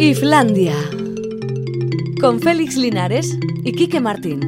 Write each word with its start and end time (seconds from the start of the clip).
Islandia. 0.00 0.76
Con 2.20 2.38
Félix 2.38 2.76
Linares 2.76 3.36
y 3.64 3.72
Quique 3.72 4.00
Martín. 4.00 4.46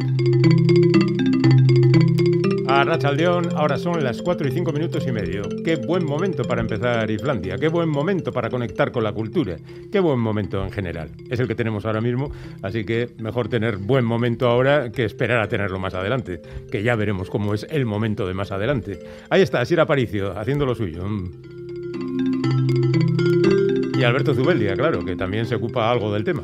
A 2.69 2.85
Rachaldeón, 2.85 3.49
ahora 3.57 3.77
son 3.77 4.05
las 4.05 4.23
4 4.23 4.47
y 4.47 4.53
5 4.53 4.73
minutos 4.73 5.05
y 5.09 5.11
medio. 5.11 5.43
Qué 5.65 5.75
buen 5.75 6.07
momento 6.07 6.45
para 6.45 6.61
empezar 6.61 7.11
Islandia, 7.11 7.57
qué 7.59 7.67
buen 7.67 7.89
momento 7.89 8.31
para 8.31 8.49
conectar 8.49 8.93
con 8.93 9.03
la 9.03 9.13
cultura, 9.13 9.57
qué 9.91 9.99
buen 9.99 10.21
momento 10.21 10.63
en 10.63 10.71
general. 10.71 11.11
Es 11.29 11.41
el 11.41 11.49
que 11.49 11.57
tenemos 11.57 11.85
ahora 11.85 12.01
mismo, 12.01 12.31
así 12.63 12.85
que 12.85 13.11
mejor 13.19 13.49
tener 13.49 13.79
buen 13.79 14.05
momento 14.05 14.49
ahora 14.49 14.93
que 14.93 15.05
esperar 15.05 15.43
a 15.43 15.49
tenerlo 15.49 15.81
más 15.81 15.95
adelante, 15.95 16.41
que 16.71 16.85
ya 16.85 16.95
veremos 16.95 17.29
cómo 17.29 17.55
es 17.55 17.67
el 17.71 17.87
momento 17.87 18.25
de 18.25 18.35
más 18.35 18.53
adelante. 18.53 19.01
Ahí 19.31 19.43
está, 19.43 19.65
Sir 19.65 19.81
Aparicio, 19.81 20.39
haciendo 20.39 20.65
lo 20.65 20.77
suyo. 20.77 21.03
Y 24.01 24.05
Alberto 24.05 24.35
Zubeldia, 24.35 24.75
claro, 24.75 25.05
que 25.05 25.15
también 25.15 25.45
se 25.45 25.55
ocupa 25.57 25.91
algo 25.91 26.11
del 26.15 26.25
tema. 26.25 26.43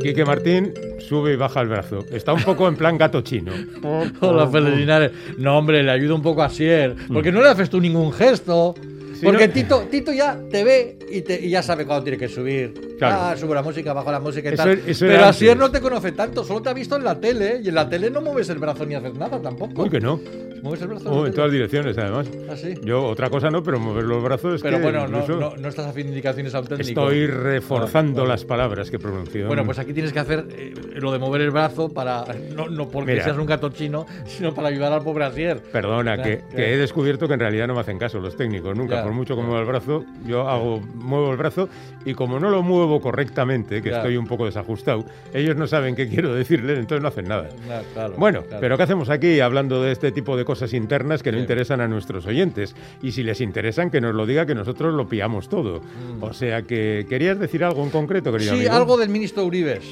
Quique 0.00 0.24
Martín 0.24 0.72
sube 1.00 1.32
y 1.32 1.36
baja 1.36 1.60
el 1.62 1.68
brazo. 1.68 2.04
Está 2.12 2.32
un 2.32 2.42
poco 2.42 2.68
en 2.68 2.76
plan 2.76 2.96
gato 2.96 3.22
chino. 3.22 3.52
Hola, 4.20 4.46
Félix 4.48 4.76
Linares. 4.76 5.10
No, 5.38 5.58
hombre, 5.58 5.82
le 5.82 5.90
ayuda 5.90 6.14
un 6.14 6.22
poco 6.22 6.42
a 6.42 6.48
Sier. 6.48 6.94
Porque 7.12 7.32
no 7.32 7.42
le 7.42 7.48
haces 7.48 7.68
tú 7.70 7.80
ningún 7.80 8.12
gesto. 8.12 8.74
Porque 9.22 9.46
no- 9.48 9.52
Tito, 9.52 9.80
Tito 9.90 10.12
ya 10.12 10.36
te 10.50 10.64
ve 10.64 10.98
y, 11.10 11.22
te- 11.22 11.40
y 11.44 11.50
ya 11.50 11.62
sabe 11.62 11.84
cuándo 11.86 12.02
tiene 12.04 12.18
que 12.18 12.28
subir. 12.28 12.96
Claro. 12.98 13.16
Ah, 13.20 13.36
sube 13.36 13.54
la 13.54 13.62
música, 13.62 13.92
bajo 13.92 14.10
la 14.10 14.18
música 14.20 14.48
y 14.50 14.54
Eso 14.54 14.62
tal. 14.64 14.80
eso 14.86 15.06
Pero 15.06 15.24
antes. 15.24 15.56
no 15.56 15.70
te 15.70 15.80
conoce 15.80 16.12
tanto, 16.12 16.42
solo 16.44 16.60
te 16.62 16.70
ha 16.70 16.72
visto 16.74 16.96
en 16.96 17.04
la 17.04 17.20
tele. 17.20 17.60
Y 17.62 17.68
en 17.68 17.74
la 17.76 17.88
tele 17.88 18.10
no 18.10 18.20
mueves 18.20 18.48
el 18.50 18.58
brazo 18.58 18.84
ni 18.86 18.94
haces 18.96 19.14
nada 19.14 19.40
tampoco. 19.40 19.82
Uy, 19.82 19.90
que 19.90 20.00
no. 20.00 20.20
¿Mueves 20.62 20.80
el 20.82 20.88
brazo? 20.88 21.10
Oh, 21.10 21.26
en 21.26 21.34
todas 21.34 21.50
direcciones, 21.50 21.98
además. 21.98 22.30
Ah, 22.48 22.56
sí. 22.56 22.74
Yo, 22.84 23.04
otra 23.04 23.28
cosa 23.30 23.50
no, 23.50 23.64
pero 23.64 23.80
mover 23.80 24.04
los 24.04 24.22
brazos 24.22 24.54
es 24.54 24.62
Pero 24.62 24.76
que 24.76 24.82
bueno, 24.84 25.08
no, 25.08 25.18
incluso 25.18 25.40
no, 25.40 25.56
no 25.56 25.68
estás 25.68 25.86
haciendo 25.86 26.10
indicaciones 26.12 26.54
a 26.54 26.60
un 26.60 26.66
técnico. 26.68 26.88
estoy 27.10 27.26
reforzando 27.26 28.12
Vale, 28.12 28.20
vale. 28.20 28.28
las 28.28 28.44
palabras 28.44 28.88
que 28.90 28.98
pronuncio. 29.00 29.48
Bueno, 29.48 29.64
pues 29.64 29.80
aquí 29.80 29.92
tienes 29.92 30.12
que 30.12 30.20
hacer 30.20 30.46
eh, 30.56 30.72
lo 30.94 31.10
de 31.10 31.18
mover 31.18 31.40
el 31.40 31.50
brazo 31.50 31.88
para. 31.88 32.24
No, 32.54 32.68
no 32.68 32.88
porque 32.88 33.12
Mira. 33.12 33.24
seas 33.24 33.38
un 33.38 33.46
gato 33.46 33.70
chino, 33.70 34.06
sino 34.24 34.54
para 34.54 34.68
ayudar 34.68 34.92
al 34.92 35.02
pobre 35.02 35.24
Asier. 35.24 35.60
Perdona, 35.60 36.22
que, 36.22 36.42
he 36.56 36.76
descubierto 36.76 37.26
que 37.26 37.34
en 37.34 37.40
realidad 37.40 37.66
no 37.66 37.74
me 37.74 37.80
hacen 37.80 37.98
caso 37.98 38.20
los 38.20 38.36
técnicos, 38.36 38.76
nunca. 38.76 39.02
Por 39.02 39.12
mucho 39.12 39.34
que 39.34 39.42
mueva 39.42 39.60
el 39.62 39.66
brazo, 39.66 40.04
yo 40.26 40.48
hago, 40.48 40.80
muevo 40.94 41.32
el 41.32 41.38
brazo 41.38 41.68
y 42.04 42.14
como 42.14 42.38
no 42.38 42.50
lo 42.50 42.62
muevo 42.62 43.00
correctamente, 43.00 43.82
que 43.82 43.90
estoy 43.90 44.16
un 44.16 44.28
poco 44.28 44.46
desajustado, 44.46 45.04
ellos 45.34 45.56
no 45.56 45.66
saben 45.66 45.96
qué 45.96 46.08
quiero 46.08 46.32
decirles, 46.32 46.78
entonces 46.78 47.02
no 47.02 47.08
hacen 47.08 47.26
nada. 47.26 47.48
Claro, 47.94 48.14
Bueno, 48.16 48.44
pero 48.60 48.76
¿qué 48.76 48.84
hacemos 48.84 49.10
aquí 49.10 49.40
hablando 49.40 49.82
de 49.82 49.90
este 49.90 50.12
tipo 50.12 50.36
de 50.36 50.44
cosas 50.44 50.51
internas 50.72 51.22
que 51.22 51.32
no 51.32 51.38
Sí. 51.38 51.42
interesan 51.42 51.80
a 51.80 51.88
nuestros 51.88 52.26
oyentes? 52.26 52.74
Y 53.02 53.12
si 53.12 53.22
les 53.22 53.40
interesan, 53.40 53.90
que 53.90 54.00
nos 54.00 54.14
lo 54.14 54.26
diga, 54.26 54.44
que 54.46 54.54
nosotros 54.54 54.92
lo 54.94 55.08
pillamos 55.08 55.48
todo. 55.48 55.80
O 56.20 56.32
sea 56.32 56.62
que, 56.62 57.06
¿querías 57.08 57.38
decir 57.38 57.64
algo 57.64 57.82
en 57.84 57.90
concreto, 57.90 58.30
querido 58.32 58.52
Mm. 58.52 58.56
Sí, 58.56 58.60
amigo? 58.66 58.74
algo 58.76 58.96
del 58.98 59.08
ministro 59.08 59.44
Uribes. 59.44 59.84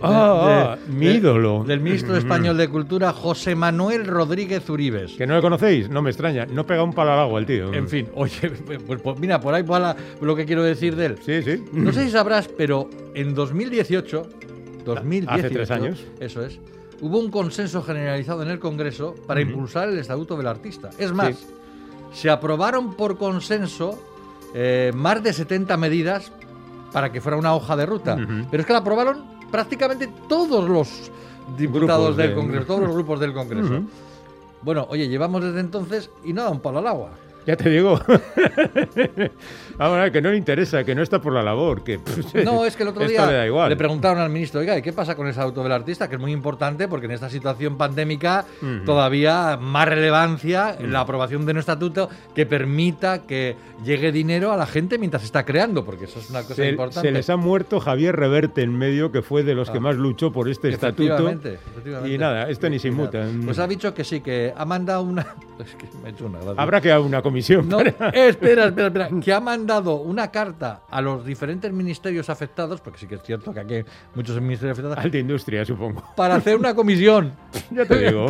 Ah, 0.00 0.06
De- 0.08 0.52
ah, 0.52 0.92
mi 0.96 1.06
de- 1.06 1.14
ídolo. 1.14 1.64
Del 1.66 1.80
ministro 1.80 2.14
Mm. 2.14 2.18
español 2.18 2.56
de 2.56 2.68
Cultura, 2.68 3.12
José 3.12 3.56
Manuel 3.56 4.06
Rodríguez 4.06 4.68
Uribes. 4.70 5.12
¿Que 5.14 5.26
no 5.26 5.34
le 5.34 5.40
conocéis? 5.40 5.90
No 5.90 6.02
me 6.02 6.10
extraña. 6.10 6.46
No 6.46 6.64
pega 6.64 6.84
un 6.84 6.92
palo 6.92 7.12
al 7.12 7.18
agua 7.18 7.40
el 7.40 7.46
tío. 7.46 7.74
En 7.74 7.88
fin, 7.88 8.06
oye, 8.14 8.48
pues, 8.86 9.00
pues 9.02 9.18
mira, 9.18 9.40
por 9.40 9.54
ahí 9.54 9.62
va 9.62 9.96
lo 10.20 10.36
que 10.36 10.44
quiero 10.46 10.62
decir 10.62 10.94
de 10.94 11.06
él. 11.06 11.16
Sí, 11.26 11.42
sí. 11.42 11.64
No 11.72 11.92
sé 11.92 12.04
si 12.04 12.10
sabrás, 12.12 12.46
pero 12.46 12.88
en 13.14 13.34
2018, 13.34 14.28
2018 14.84 15.46
Hace 15.46 15.50
tres 15.50 15.70
años. 15.72 16.04
Eso 16.20 16.44
es. 16.44 16.60
Hubo 17.00 17.18
un 17.18 17.30
consenso 17.30 17.82
generalizado 17.82 18.42
en 18.42 18.48
el 18.50 18.58
Congreso 18.58 19.14
para 19.26 19.40
impulsar 19.40 19.88
el 19.88 19.98
Estatuto 19.98 20.36
del 20.36 20.46
Artista. 20.48 20.90
Es 20.98 21.12
más, 21.12 21.36
se 22.12 22.28
aprobaron 22.30 22.94
por 22.94 23.16
consenso 23.18 23.98
eh, 24.54 24.90
más 24.94 25.22
de 25.22 25.32
70 25.32 25.76
medidas 25.76 26.32
para 26.92 27.12
que 27.12 27.20
fuera 27.20 27.36
una 27.36 27.54
hoja 27.54 27.76
de 27.76 27.86
ruta. 27.86 28.16
Pero 28.50 28.60
es 28.60 28.66
que 28.66 28.72
la 28.72 28.80
aprobaron 28.80 29.24
prácticamente 29.50 30.08
todos 30.28 30.68
los 30.68 31.10
diputados 31.56 32.16
del 32.16 32.30
de- 32.30 32.34
Congreso, 32.34 32.66
todos 32.66 32.80
los 32.80 32.92
grupos 32.94 33.20
del 33.20 33.32
Congreso. 33.32 33.82
Bueno, 34.62 34.86
oye, 34.90 35.08
llevamos 35.08 35.42
desde 35.44 35.60
entonces 35.60 36.10
y 36.24 36.32
no 36.32 36.42
da 36.42 36.50
un 36.50 36.60
palo 36.60 36.78
al 36.80 36.86
agua. 36.88 37.10
Ya 37.46 37.56
te 37.56 37.70
digo. 37.70 37.98
Ahora, 39.78 40.10
que 40.10 40.20
no 40.20 40.30
le 40.30 40.36
interesa, 40.36 40.82
que 40.84 40.94
no 40.94 41.02
está 41.02 41.20
por 41.20 41.32
la 41.32 41.42
labor, 41.42 41.82
que... 41.84 42.00
No, 42.44 42.64
es 42.64 42.76
que 42.76 42.82
el 42.82 42.88
otro 42.90 43.06
día 43.06 43.26
le 43.26 43.46
igual. 43.46 43.76
preguntaron 43.76 44.18
al 44.18 44.30
ministro, 44.30 44.60
oiga, 44.60 44.76
¿y 44.76 44.82
qué 44.82 44.92
pasa 44.92 45.14
con 45.14 45.26
ese 45.28 45.40
auto 45.40 45.62
del 45.62 45.72
artista? 45.72 46.08
Que 46.08 46.16
es 46.16 46.20
muy 46.20 46.32
importante 46.32 46.88
porque 46.88 47.06
en 47.06 47.12
esta 47.12 47.30
situación 47.30 47.76
pandémica 47.76 48.44
Ujú. 48.62 48.84
todavía 48.84 49.56
más 49.60 49.88
relevancia 49.88 50.74
en 50.78 50.92
la 50.92 51.00
aprobación 51.00 51.46
de 51.46 51.52
un 51.52 51.58
estatuto 51.58 52.08
que 52.34 52.44
permita 52.46 53.22
que 53.22 53.56
llegue 53.84 54.10
dinero 54.12 54.52
a 54.52 54.56
la 54.56 54.66
gente 54.66 54.98
mientras 54.98 55.22
se 55.22 55.26
está 55.26 55.44
creando, 55.44 55.84
porque 55.84 56.06
eso 56.06 56.18
es 56.18 56.28
una 56.30 56.42
cosa 56.42 56.54
Se, 56.56 56.68
importante. 56.70 57.08
se 57.08 57.12
les 57.12 57.30
ha 57.30 57.36
muerto 57.36 57.78
Javier 57.80 58.16
Reverte 58.16 58.62
en 58.62 58.76
medio, 58.76 59.12
que 59.12 59.22
fue 59.22 59.42
de 59.44 59.54
los 59.54 59.70
que 59.70 59.78
Ah. 59.78 59.82
más 59.82 59.96
luchó 59.96 60.32
por 60.32 60.48
este 60.48 60.70
estatuto. 60.70 61.04
Efectivamente, 61.04 61.54
efectivamente. 61.70 62.14
Y 62.14 62.18
nada, 62.18 62.48
esto 62.50 62.68
ni 62.68 62.78
se 62.80 62.88
inmuta. 62.88 63.24
Pues 63.44 63.58
ha 63.60 63.66
dicho 63.68 63.94
que 63.94 64.02
sí, 64.04 64.20
que 64.20 64.52
ha 64.56 64.64
mandado 64.64 65.02
una... 65.02 65.26
Es 65.58 65.74
que 65.74 65.86
me 66.00 66.08
ha 66.08 66.12
hecho 66.12 66.26
una. 66.26 66.38
Habrá 66.56 66.80
que 66.80 66.96
una 66.96 67.20
comisión. 67.20 67.68
No, 67.68 67.78
para- 67.78 68.10
espera, 68.10 68.66
espera, 68.66 68.86
espera. 68.86 69.10
Que 69.20 69.32
ha 69.32 69.40
mandado 69.40 69.67
una 69.76 70.30
carta 70.30 70.82
a 70.90 71.00
los 71.00 71.24
diferentes 71.24 71.72
ministerios 71.72 72.28
afectados, 72.30 72.80
porque 72.80 72.98
sí 72.98 73.06
que 73.06 73.16
es 73.16 73.22
cierto 73.22 73.52
que 73.52 73.60
aquí 73.60 73.74
hay 73.74 73.84
muchos 74.14 74.40
ministerios 74.40 74.78
afectados, 74.78 75.04
Alta 75.04 75.18
industria, 75.18 75.64
supongo. 75.64 76.02
para 76.16 76.36
hacer 76.36 76.56
una 76.56 76.74
comisión. 76.74 77.32
Ya 77.70 77.84
te 77.84 77.98
digo. 77.98 78.26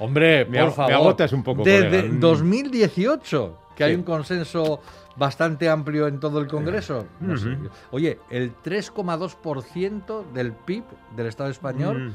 Hombre, 0.00 0.44
me 0.46 0.58
por 0.58 0.66
ag- 0.68 0.70
me 0.70 0.72
favor. 0.74 0.92
agotas 0.92 1.32
un 1.32 1.42
poco, 1.42 1.62
Desde 1.62 1.88
colega. 2.02 2.14
Mm. 2.14 2.20
2018, 2.20 3.58
que 3.76 3.84
hay 3.84 3.94
un 3.94 4.02
consenso 4.02 4.80
bastante 5.16 5.68
amplio 5.68 6.06
en 6.08 6.18
todo 6.20 6.40
el 6.40 6.46
Congreso. 6.46 7.06
No 7.20 7.36
sé. 7.36 7.50
Ujú. 7.50 7.68
Oye, 7.92 8.18
el 8.30 8.52
3,2% 8.62 10.24
del 10.32 10.52
PIB 10.52 10.84
del 11.16 11.26
Estado 11.26 11.50
español 11.50 12.14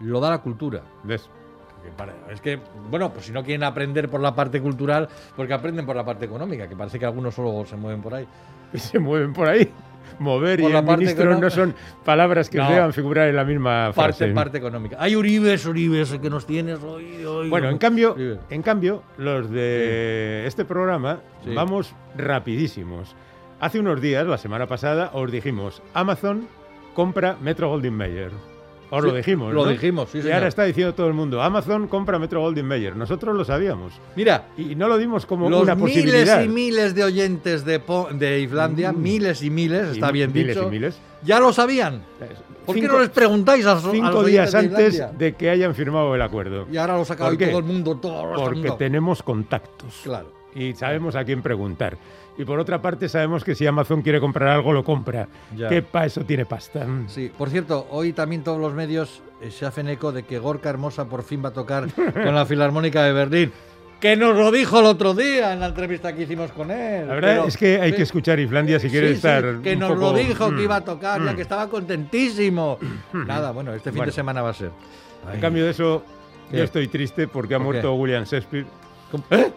Mm, 0.00 0.04
lo 0.08 0.20
da 0.20 0.30
la 0.30 0.38
cultura. 0.38 0.82
¿Ves? 1.04 1.28
Es 2.30 2.40
que, 2.40 2.58
bueno, 2.90 3.12
pues 3.12 3.26
si 3.26 3.32
no 3.32 3.42
quieren 3.44 3.62
aprender 3.64 4.08
por 4.08 4.20
la 4.20 4.34
parte 4.34 4.60
cultural, 4.60 5.08
porque 5.36 5.52
aprenden 5.54 5.86
por 5.86 5.94
la 5.96 6.04
parte 6.04 6.24
económica, 6.24 6.68
que 6.68 6.74
parece 6.76 6.98
que 6.98 7.04
algunos 7.04 7.34
solo 7.34 7.64
se 7.66 7.76
mueven 7.76 8.02
por 8.02 8.14
ahí. 8.14 8.26
Se 8.74 8.98
mueven 8.98 9.32
por 9.32 9.48
ahí. 9.48 9.70
Mover 10.18 10.60
Por 10.60 10.70
y 10.70 10.74
económica. 11.08 11.24
no 11.40 11.50
son 11.50 11.74
palabras 12.04 12.50
que 12.50 12.58
No. 12.58 12.68
deban 12.70 12.92
figurar 12.92 13.28
en 13.28 13.36
la 13.36 13.44
misma 13.44 13.92
Parte, 13.94 14.18
frase. 14.18 14.34
parte 14.34 14.58
económica. 14.58 14.96
Hay 15.00 15.16
Uribes, 15.16 15.64
Uribes, 15.66 16.12
que 16.20 16.28
nos 16.30 16.44
tienes 16.46 16.82
hoy. 16.82 17.24
hoy 17.24 17.48
Bueno, 17.48 17.68
en 17.70 17.78
cambio, 17.78 18.16
en 18.50 18.62
cambio, 18.62 19.02
los 19.16 19.50
de 19.50 20.44
este 20.46 20.64
programa 20.64 21.20
Sí. 21.44 21.54
vamos 21.54 21.94
rapidísimos. 22.16 23.14
Hace 23.60 23.78
unos 23.80 24.00
días, 24.00 24.26
la 24.26 24.38
semana 24.38 24.66
pasada, 24.66 25.10
os 25.14 25.30
dijimos, 25.32 25.82
Amazon 25.94 26.48
compra 26.94 27.36
Metro 27.40 27.68
Goldwyn 27.70 27.94
Mayer. 27.96 28.30
Os 28.90 29.02
lo 29.02 29.12
dijimos, 29.14 29.52
lo 29.52 29.64
¿no? 29.64 29.70
dijimos, 29.70 30.08
sí, 30.10 30.18
Y 30.18 30.22
señor. 30.22 30.34
ahora 30.36 30.48
está 30.48 30.64
diciendo 30.64 30.94
todo 30.94 31.08
el 31.08 31.14
mundo, 31.14 31.42
Amazon 31.42 31.88
compra 31.88 32.18
Metro 32.18 32.40
Goldwyn 32.40 32.66
Mayer. 32.66 32.94
Nosotros 32.96 33.34
lo 33.36 33.44
sabíamos. 33.44 33.92
Mira, 34.16 34.48
Y 34.56 34.74
no 34.76 34.86
lo 34.88 34.98
dimos 34.98 35.26
como 35.26 35.48
los 35.50 35.62
una 35.62 35.74
miles 35.74 35.94
posibilidad. 35.96 36.42
y 36.42 36.48
miles 36.48 36.94
de 36.94 37.04
oyentes 37.04 37.64
de, 37.64 37.80
Po- 37.80 38.08
de 38.12 38.40
Islandia, 38.40 38.92
Mm. 38.92 39.02
miles 39.02 39.42
y 39.42 39.50
miles, 39.50 39.88
está 39.88 40.10
Y 40.10 40.12
bien 40.12 40.32
miles 40.32 40.54
dicho, 40.56 40.68
y 40.68 40.70
miles. 40.70 40.98
ya 41.22 41.40
lo 41.40 41.52
sabían. 41.52 42.02
¿Por 42.66 42.74
qué 42.76 42.82
no 42.82 42.98
les 42.98 43.10
preguntáis 43.10 43.66
a, 43.66 43.74
los- 43.74 43.84
a 43.84 43.86
los 43.88 43.94
Cinco 43.96 44.18
oyentes 44.18 44.32
días 44.32 44.54
antes 44.54 45.18
de 45.18 45.34
que 45.34 45.50
hayan 45.50 45.74
firmado 45.74 46.14
el 46.14 46.22
acuerdo. 46.22 46.66
Y 46.72 46.76
ahora 46.76 46.96
lo 46.96 47.04
saca 47.04 47.24
todo 47.36 47.58
el 47.58 47.64
mundo, 47.64 47.96
todo 47.96 48.30
el 48.30 48.34
Porque 48.36 48.58
mundo. 48.60 48.76
tenemos 48.76 49.22
contactos. 49.22 50.00
Claro. 50.04 50.32
y 50.56 50.72
sabemos 50.74 51.16
a 51.16 51.24
quién 51.24 51.42
preguntar. 51.42 51.96
Y 52.36 52.44
por 52.44 52.58
otra 52.58 52.82
parte, 52.82 53.08
sabemos 53.08 53.44
que 53.44 53.54
si 53.54 53.64
Amazon 53.66 54.02
quiere 54.02 54.18
comprar 54.20 54.48
algo, 54.48 54.72
lo 54.72 54.82
compra. 54.82 55.28
Ya. 55.56 55.68
Que 55.68 55.82
para 55.82 56.06
eso 56.06 56.22
tiene 56.24 56.44
pasta. 56.46 56.84
Sí, 57.06 57.30
por 57.36 57.48
cierto, 57.50 57.86
hoy 57.90 58.12
también 58.12 58.42
todos 58.42 58.60
los 58.60 58.72
medios 58.74 59.22
eh, 59.40 59.50
se 59.52 59.66
hacen 59.66 59.88
eco 59.88 60.10
de 60.10 60.24
que 60.24 60.38
Gorka 60.40 60.68
Hermosa 60.70 61.04
por 61.08 61.22
fin 61.22 61.44
va 61.44 61.50
a 61.50 61.52
tocar 61.52 61.86
con 62.12 62.34
la 62.34 62.44
Filarmónica 62.44 63.04
de 63.04 63.12
Berlín. 63.12 63.52
Que 64.00 64.16
nos 64.16 64.36
lo 64.36 64.50
dijo 64.50 64.80
el 64.80 64.86
otro 64.86 65.14
día 65.14 65.52
en 65.52 65.60
la 65.60 65.66
entrevista 65.68 66.12
que 66.14 66.24
hicimos 66.24 66.50
con 66.50 66.70
él. 66.70 67.06
La 67.06 67.14
verdad 67.14 67.28
Pero- 67.36 67.44
es 67.46 67.56
que 67.56 67.80
hay 67.80 67.92
que 67.92 68.02
escuchar 68.02 68.38
Islandia 68.40 68.78
si 68.78 68.88
sí, 68.88 68.90
quiere 68.92 69.08
sí, 69.10 69.14
estar. 69.14 69.60
que 69.62 69.72
un 69.74 69.78
nos 69.78 69.90
poco- 69.92 70.00
lo 70.00 70.12
dijo 70.18 70.50
Mm. 70.50 70.56
que 70.56 70.62
iba 70.64 70.76
a 70.76 70.80
tocar, 70.84 71.24
ya 71.24 71.32
Mm. 71.32 71.36
que 71.36 71.42
estaba 71.42 71.68
contentísimo. 71.70 72.78
Nada, 73.12 73.52
bueno, 73.52 73.72
este 73.72 73.90
fin 73.90 73.98
Bueno. 73.98 74.10
de 74.10 74.14
semana 74.14 74.42
va 74.42 74.50
a 74.50 74.54
ser. 74.54 74.70
En 75.32 75.40
cambio 75.40 75.64
de 75.64 75.70
eso, 75.70 76.02
¿Qué? 76.50 76.58
yo 76.58 76.64
estoy 76.64 76.88
triste 76.88 77.28
porque 77.28 77.54
ha 77.54 77.58
¿Por 77.58 77.66
muerto? 77.66 77.94
William 77.94 78.24
Shakespeare. 78.24 78.66
¿Eh? 79.30 79.52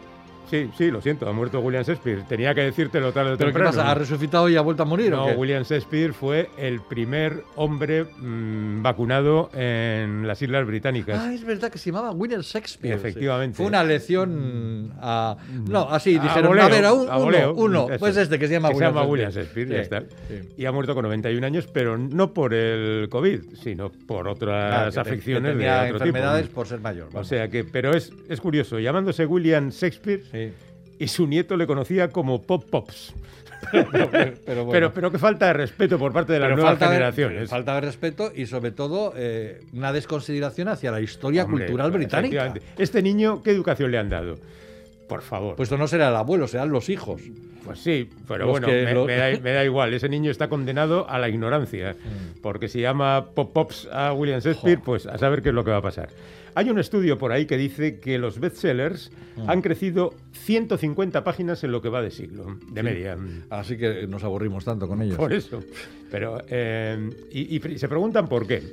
Sí, 0.50 0.70
sí, 0.78 0.92
lo 0.92 1.02
siento, 1.02 1.28
ha 1.28 1.34
muerto 1.34 1.60
William 1.60 1.84
Shakespeare. 1.84 2.24
Tenía 2.28 2.56
que 2.56 2.62
decírtelo 2.62 3.12
tarde 3.12 3.34
o 3.34 3.38
¿Pero 3.38 3.50
qué 3.50 3.54
temprano. 3.54 3.78
pasa? 3.78 3.92
¿Ha 3.92 3.96
resucitado 3.96 4.48
y 4.50 4.56
ha 4.56 4.62
vuelto 4.62 4.84
a 4.84 4.86
morir 4.86 5.12
No, 5.12 5.26
o 5.26 5.28
qué? 5.28 5.34
William 5.36 5.64
Shakespeare 5.64 6.14
fue 6.14 6.50
el 6.58 6.80
primer 6.82 7.44
hombre 7.56 8.06
mm, 8.06 8.82
vacunado 8.82 9.50
en 9.54 10.26
las 10.28 10.42
Islas 10.42 10.66
Británicas. 10.66 11.20
Ah, 11.22 11.34
es 11.34 11.44
verdad 11.44 11.70
que 11.72 11.78
se 11.78 11.92
llamaba 11.92 12.12
William 12.12 12.42
Shakespeare. 12.42 12.96
sí. 13.00 13.08
Efectivamente. 13.08 13.58
Fue 13.58 13.66
una 13.66 13.84
lección 13.84 14.94
a. 15.02 15.36
No, 15.68 15.90
así, 15.90 16.16
A 16.18 16.22
dijeron, 16.24 16.48
voleo, 16.50 16.64
a 16.66 16.70
ver, 16.70 16.86
a 16.86 16.94
un, 16.94 17.10
a 17.10 17.16
uno, 17.18 17.26
voleo, 17.26 17.54
uno. 17.54 17.88
Pues 18.00 18.16
este 18.18 18.40
que 18.40 18.48
se 18.48 18.54
llama 18.54 18.70
Que 18.70 18.76
se 18.76 18.78
William 18.88 18.94
llama 18.96 19.06
Shakespeare. 19.06 19.12
William 19.12 19.32
Shakespeare, 19.32 19.68
ya 19.70 19.76
Sí, 19.76 19.82
está. 19.82 20.02
sí. 20.28 20.54
Y 20.62 20.66
ha 20.66 20.72
muerto 20.72 20.94
con 20.96 21.04
91 21.04 21.46
años, 21.46 21.68
pero 21.72 21.98
no 21.98 22.34
por 22.34 22.54
el 22.54 23.08
COVID, 23.10 23.42
sino 23.62 23.92
por 23.92 24.28
Ah, 24.28 24.32
otras 24.32 24.98
afecciones 24.98 25.52
que 25.52 25.58
tenía 25.58 25.84
de 25.84 25.92
otro 25.92 26.06
enfermedades 26.06 26.44
tipo. 26.44 26.56
por 26.56 26.68
ser 26.68 26.80
mayor. 26.80 27.10
O 27.14 27.24
sea 27.24 27.48
que, 27.50 27.64
pero 27.64 27.92
es, 27.96 28.12
es 28.30 28.40
curioso, 28.42 28.80
llamándose 28.80 29.26
William 29.26 29.70
Shakespeare, 29.70 30.22
Sí. 30.38 30.54
y 31.00 31.08
su 31.08 31.28
nieto 31.28 31.58
le 31.58 31.68
conocía 31.68 32.10
como 32.10 32.42
Pop 32.42 32.66
Pops. 32.70 33.14
pero, 33.72 33.86
bueno. 34.46 34.68
Pero, 34.72 34.94
pero 34.94 35.12
que 35.12 35.18
falta 35.18 35.48
de 35.48 35.54
respeto 35.54 35.98
por 35.98 36.14
parte 36.14 36.34
de 36.34 36.40
las 36.40 36.50
nuevas 36.52 36.72
falta 36.72 36.86
de- 36.90 36.94
generaciones. 36.94 37.50
falta 37.50 37.76
de 37.76 37.82
respeto 37.82 38.32
y 38.36 38.46
sobre 38.46 38.72
todo 38.72 39.14
eh, 39.16 39.62
una 39.74 39.92
desconsideración 39.92 40.68
hacia 40.68 40.92
la 40.92 41.02
historia 41.02 41.44
Hombre, 41.46 41.66
cultural 41.66 41.92
británica. 41.92 42.54
Este 42.78 43.02
niño, 43.02 43.42
¿qué 43.44 43.52
educación 43.52 43.92
le 43.92 43.98
han 43.98 44.10
dado? 44.10 44.38
Por 45.10 45.22
favor. 45.22 45.56
Pues 45.56 45.68
esto 45.68 45.78
no 45.78 45.88
será 45.88 46.10
el 46.10 46.16
abuelo, 46.16 46.48
serán 46.48 46.70
los 46.70 46.90
hijos. 46.90 47.22
Pues 47.68 47.80
sí, 47.80 48.10
pero 48.28 48.46
Los 48.46 48.52
bueno, 48.52 48.68
me, 48.68 48.94
lo- 48.94 49.06
me 49.06 49.16
da, 49.16 49.40
me 49.40 49.52
da 49.54 49.64
igual. 49.64 49.94
Ese 49.94 50.10
niño 50.10 50.32
está 50.32 50.50
condenado 50.50 51.10
a 51.10 51.20
la 51.20 51.30
ignorancia. 51.30 51.94
Mm. 51.94 52.42
Porque 52.42 52.68
si 52.68 52.82
llama 52.82 53.28
Pop 53.36 53.54
Pops 53.54 53.88
a 53.92 54.14
William 54.14 54.40
Shakespeare, 54.40 54.80
pues 54.84 55.06
a 55.06 55.18
saber 55.18 55.42
qué 55.42 55.50
es 55.50 55.56
lo 55.56 55.64
que 55.64 55.72
va 55.72 55.78
a 55.78 55.82
pasar. 55.82 56.10
Hay 56.56 56.72
un 56.72 56.80
estudio 56.80 57.20
por 57.20 57.32
ahí 57.32 57.46
que 57.46 57.56
dice 57.56 58.00
que 58.00 58.18
los 58.18 58.40
bestsellers 58.40 59.12
Mm. 59.38 59.50
han 59.52 59.62
crecido 59.62 60.16
150 60.32 61.24
páginas 61.24 61.64
en 61.64 61.72
lo 61.72 61.82
que 61.82 61.90
va 61.90 62.02
de 62.02 62.10
siglo, 62.10 62.58
de 62.72 62.82
media. 62.82 63.16
Así 63.52 63.78
que 63.78 64.08
nos 64.08 64.24
aburrimos 64.24 64.66
tanto 64.66 64.88
con 64.88 65.02
ellos. 65.04 65.16
Por 65.18 65.32
eso. 65.32 65.62
Pero, 66.10 66.42
eh, 66.50 67.10
y, 67.32 67.60
se 67.78 67.88
preguntan 67.88 68.28
por 68.28 68.48
qué. 68.48 68.64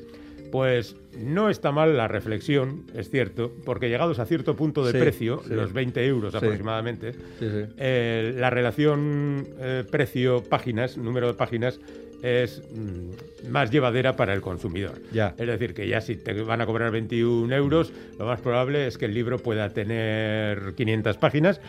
Pues 0.52 0.96
no 1.19 1.50
está 1.50 1.73
mal 1.73 1.96
la 1.96 2.06
reflexión, 2.08 2.85
es 2.94 3.11
cierto, 3.11 3.52
porque 3.64 3.88
llegados 3.88 4.19
a 4.19 4.26
cierto 4.26 4.55
punto 4.56 4.85
de 4.85 4.93
Sí, 4.93 4.99
precio, 4.99 5.43
sí. 5.46 5.55
los 5.55 5.73
20 5.73 6.05
euros 6.06 6.32
Sí. 6.32 6.37
aproximadamente, 6.38 7.12
eh, 7.41 8.35
la 8.37 8.50
relación 8.50 9.46
eh, 9.58 9.85
precio-páginas, 9.91 10.96
número 10.96 11.26
de 11.29 11.35
páginas, 11.35 11.81
es 12.23 12.62
mm, 12.73 13.50
más 13.50 13.70
llevadera 13.70 14.17
para 14.17 14.32
el 14.32 14.41
consumidor. 14.41 14.94
Ya. 15.12 15.35
Es 15.37 15.46
decir, 15.46 15.75
que 15.75 15.87
ya 15.87 16.00
si 16.00 16.17
te 16.17 16.32
van 16.43 16.61
a 16.62 16.67
cobrar 16.67 16.91
21 16.91 17.52
euros, 17.55 17.93
lo 18.19 18.25
más 18.25 18.41
probable 18.41 18.87
es 18.87 18.96
que 18.96 19.05
el 19.05 19.12
libro 19.14 19.38
pueda 19.38 19.69
tener 19.70 20.73
500 20.75 21.19
páginas 21.19 21.61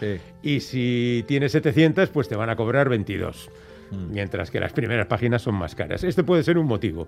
y 0.42 0.62
si 0.62 1.26
tiene 1.28 1.50
700, 1.50 2.08
pues 2.10 2.30
te 2.30 2.36
van 2.38 2.50
a 2.50 2.56
cobrar 2.56 2.88
22. 2.88 3.50
Mm. 3.92 4.12
Mientras 4.14 4.50
que 4.52 4.60
las 4.60 4.74
primeras 4.74 5.06
páginas 5.08 5.42
son 5.42 5.56
más 5.56 5.76
caras. 5.76 6.04
Este 6.04 6.24
puede 6.24 6.44
ser 6.44 6.58
un 6.58 6.66
motivo. 6.68 7.08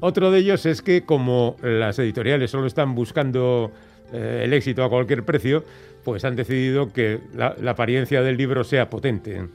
Otro 0.00 0.30
de 0.30 0.38
ellos 0.40 0.64
es 0.66 0.80
que 0.82 1.02
como 1.02 1.56
las 1.62 1.98
editoriales 1.98 2.50
solo 2.50 2.66
están 2.66 2.94
buscando 2.94 3.70
eh, 4.12 4.42
el 4.44 4.52
éxito 4.52 4.82
a 4.84 4.88
cualquier 4.88 5.24
precio, 5.24 5.64
pues 6.04 6.24
han 6.24 6.36
decidido 6.36 6.92
que 6.92 7.20
la, 7.34 7.54
la 7.60 7.72
apariencia 7.72 8.22
del 8.22 8.36
libro 8.36 8.64
sea 8.64 8.88
potente. 8.90 9.46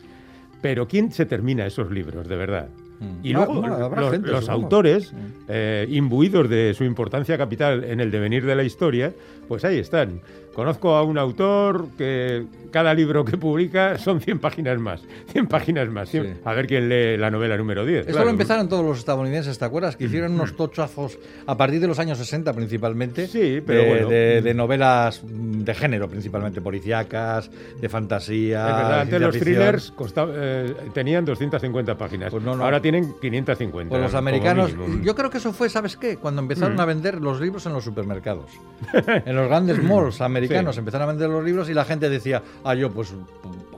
Pero 0.62 0.88
¿quién 0.88 1.12
se 1.12 1.26
termina 1.26 1.66
esos 1.66 1.90
libros, 1.92 2.28
de 2.28 2.36
verdad? 2.36 2.68
Mm. 3.00 3.26
Y 3.26 3.34
Ah, 3.34 3.38
luego 3.38 3.62
bueno, 3.62 3.90
los, 3.96 4.12
gente, 4.12 4.30
los 4.30 4.50
autores, 4.50 5.14
Mm. 5.14 5.18
eh, 5.48 5.86
imbuidos 5.90 6.50
de 6.50 6.74
su 6.74 6.84
importancia 6.84 7.38
capital 7.38 7.84
en 7.86 8.00
el 8.02 8.12
devenir 8.12 8.46
de 8.46 8.56
la 8.56 8.64
historia, 8.64 9.14
pues 9.48 9.64
ahí 9.64 9.78
están. 9.78 10.20
Conozco 10.54 10.96
a 10.96 11.04
un 11.04 11.18
autor 11.18 11.88
que 11.98 12.46
cada 12.72 12.94
libro 12.94 13.24
que 13.26 13.38
publica 13.38 13.98
son 13.98 14.20
100 14.20 14.40
páginas 14.40 14.78
más. 14.80 15.02
100 15.32 15.48
páginas 15.48 15.88
más. 15.90 16.10
100 16.10 16.24
Sí. 16.24 16.30
A 16.44 16.54
ver 16.54 16.68
quién 16.68 16.90
lee 16.90 17.18
la 17.18 17.32
novela 17.32 17.56
número 17.58 17.86
10. 17.86 18.02
Esto 18.02 18.12
claro. 18.12 18.26
lo 18.26 18.32
empezaron 18.32 18.68
todos 18.68 18.84
los 18.86 19.00
estadounidenses, 19.00 19.58
¿te 19.58 19.66
acuerdas? 19.66 19.96
Que 19.96 20.06
hicieron 20.06 20.34
unos 20.34 20.56
tochazos 20.56 21.18
a 21.48 21.56
partir 21.56 21.80
de 21.80 21.88
los 21.88 21.98
años 22.00 22.18
60 22.18 22.52
principalmente. 22.54 23.28
Sí, 23.28 23.62
pero 23.66 23.82
de, 23.84 23.88
bueno. 23.90 24.10
de, 24.10 24.42
de 24.42 24.54
novelas 24.54 25.24
mm, 25.24 25.62
de 25.62 25.74
género 25.76 26.10
principalmente, 26.10 26.62
policíacas, 26.62 27.50
de 27.80 27.90
fantasía. 27.90 28.60
Es 28.70 28.76
verdad, 28.76 29.00
antes 29.02 29.22
los 29.22 29.36
ficción. 29.36 29.56
thrillers 29.56 29.92
costa- 29.92 30.28
eh, 30.32 30.76
tenían 30.94 31.24
250 31.26 31.98
páginas. 31.98 32.32
Pues 32.32 32.44
no, 32.44 32.56
no. 32.56 32.64
Ahora 32.66 32.82
tienen 32.82 33.14
550. 33.22 33.90
Pues 33.90 34.02
los 34.02 34.14
americanos, 34.14 34.74
yo 35.04 35.16
creo 35.16 35.30
que 35.30 35.38
eso 35.38 35.54
fue, 35.54 35.70
¿sabes 35.70 35.96
qué? 35.96 36.18
Cuando 36.18 36.42
empezaron 36.42 36.76
Mm. 36.76 36.80
a 36.82 36.86
vender 36.86 37.22
los 37.22 37.40
libros 37.40 37.66
en 37.66 37.74
los 37.74 37.84
supermercados. 37.84 38.52
en 39.26 39.36
los 39.36 39.48
grandes 39.48 39.82
malls 39.84 40.20
americanos 40.22 40.39
Sí. 40.48 40.80
empezaron 40.80 41.08
a 41.08 41.12
vender 41.12 41.30
los 41.30 41.44
libros 41.44 41.70
y 41.70 41.74
la 41.74 41.86
gente 41.86 42.10
decía, 42.10 42.42
ah, 42.64 42.74
yo 42.76 42.90
pues 42.92 43.14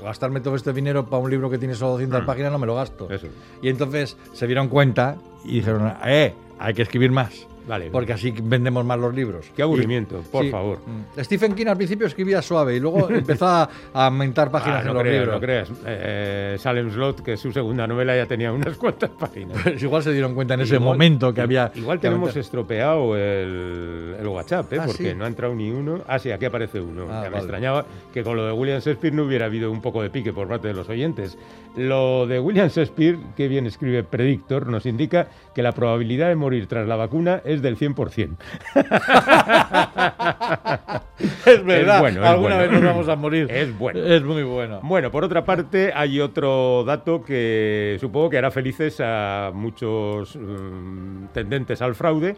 gastarme 0.01 0.41
todo 0.41 0.55
este 0.55 0.73
dinero 0.73 1.05
para 1.05 1.21
un 1.21 1.29
libro 1.29 1.49
que 1.49 1.57
tiene 1.57 1.75
solo 1.75 1.91
200 1.91 2.23
Mm. 2.23 2.25
páginas 2.25 2.51
no 2.51 2.59
me 2.59 2.67
lo 2.67 2.75
gasto. 2.75 3.09
Eso. 3.09 3.27
Y 3.61 3.69
entonces 3.69 4.17
se 4.33 4.47
dieron 4.47 4.67
cuenta 4.67 5.15
y 5.43 5.55
dijeron, 5.55 5.93
eh, 6.05 6.33
hay 6.59 6.73
que 6.73 6.81
escribir 6.83 7.11
más. 7.11 7.47
Vale. 7.67 7.89
Porque 7.91 8.13
así 8.13 8.33
vendemos 8.43 8.83
más 8.85 8.97
los 8.99 9.13
libros. 9.13 9.51
Qué 9.55 9.61
aburrimiento, 9.61 10.19
Y- 10.19 10.31
por 10.31 10.43
sí. 10.45 10.49
favor. 10.51 10.79
Mm. 10.79 11.21
Stephen 11.21 11.53
King 11.55 11.67
al 11.67 11.77
principio 11.77 12.07
escribía 12.07 12.41
suave 12.41 12.75
y 12.75 12.79
luego 12.79 13.09
empezó 13.11 13.47
a 13.47 13.69
a 13.93 14.05
aumentar 14.07 14.49
páginas 14.51 14.77
Ah, 14.77 14.81
en 14.81 14.87
no 14.87 14.93
los 14.93 15.03
creas, 15.03 15.19
libros. 15.19 15.35
no 15.35 15.41
creas. 15.41 15.71
Eh, 15.85 16.55
Salem 16.59 16.91
Slot, 16.91 17.21
que 17.21 17.33
es 17.33 17.39
su 17.39 17.51
segunda 17.51 17.85
novela, 17.87 18.15
ya 18.15 18.25
tenía 18.25 18.51
unas 18.51 18.77
cuantas 18.77 19.09
páginas. 19.11 19.57
Pues 19.63 19.81
igual 19.83 20.01
se 20.03 20.11
dieron 20.13 20.33
cuenta 20.35 20.53
en 20.55 20.61
ese 20.61 20.75
Igual- 20.75 20.93
momento 20.97 21.33
que 21.33 21.41
había. 21.41 21.71
Igual 21.75 21.99
que 21.99 22.07
tenemos 22.07 22.35
estropeado 22.35 23.15
el, 23.15 24.15
el 24.19 24.27
WhatsApp, 24.27 24.71
¿eh? 24.73 24.77
Ah, 24.79 24.83
porque 24.85 25.11
sí. 25.11 25.15
no 25.17 25.25
ha 25.25 25.27
entrado 25.27 25.53
ni 25.55 25.69
uno. 25.71 26.01
Ah, 26.07 26.19
sí, 26.19 26.31
aquí 26.31 26.45
aparece 26.45 26.79
uno. 26.79 27.03
Ah, 27.09 27.15
Ya 27.15 27.21
me 27.23 27.29
vale. 27.29 27.37
extrañaba 27.37 27.85
que 28.13 28.23
con 28.23 28.35
lo 28.37 28.45
de 28.45 28.51
William 28.53 28.79
Shakespeare 28.79 29.13
no 29.13 29.23
hubiera 29.23 29.45
habido 29.45 29.71
un 29.71 29.81
poco 29.81 30.01
de 30.01 30.09
pique 30.09 30.31
por 30.33 30.47
parte 30.47 30.67
de 30.67 30.73
los 30.73 30.87
oyentes. 30.89 31.37
Lo 31.75 32.27
de 32.27 32.39
William 32.39 32.67
Shakespeare, 32.69 33.17
que 33.35 33.47
bien 33.47 33.65
escribe 33.65 34.03
Predictor, 34.03 34.67
nos 34.67 34.85
indica 34.85 35.27
que 35.55 35.61
la 35.63 35.71
probabilidad 35.73 36.27
de 36.29 36.35
morir 36.35 36.67
tras 36.67 36.87
la 36.87 36.95
vacuna 36.95 37.41
es 37.45 37.50
del 37.61 37.77
100%. 37.77 38.37
Es 41.45 41.63
verdad, 41.63 41.99
bueno, 41.99 42.23
es 42.23 42.27
alguna 42.29 42.55
bueno. 42.55 42.71
vez 42.71 42.73
nos 42.81 42.83
vamos 42.83 43.09
a 43.09 43.15
morir. 43.15 43.47
Es 43.51 43.77
bueno. 43.77 43.99
Es 44.03 44.23
muy 44.23 44.43
bueno. 44.43 44.79
Bueno, 44.83 45.11
por 45.11 45.23
otra 45.23 45.43
parte, 45.45 45.91
hay 45.93 46.19
otro 46.19 46.83
dato 46.85 47.23
que 47.23 47.97
supongo 47.99 48.29
que 48.29 48.37
hará 48.37 48.51
felices 48.51 48.97
a 48.99 49.51
muchos 49.53 50.35
mm, 50.35 51.27
tendentes 51.33 51.81
al 51.81 51.95
fraude, 51.95 52.35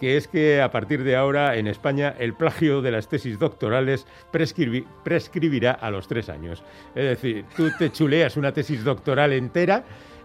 que 0.00 0.16
es 0.16 0.26
que 0.28 0.60
a 0.60 0.70
partir 0.70 1.04
de 1.04 1.16
ahora 1.16 1.56
en 1.56 1.66
España 1.68 2.14
el 2.18 2.34
plagio 2.34 2.82
de 2.82 2.90
las 2.90 3.08
tesis 3.08 3.38
doctorales 3.38 4.06
prescribi- 4.32 4.84
prescribirá 5.04 5.72
a 5.72 5.90
los 5.90 6.08
tres 6.08 6.28
años. 6.28 6.62
Es 6.94 7.04
decir, 7.04 7.44
tú 7.56 7.70
te 7.78 7.90
chuleas 7.92 8.36
una 8.36 8.52
tesis 8.52 8.82
doctoral 8.84 9.32
entera 9.32 9.84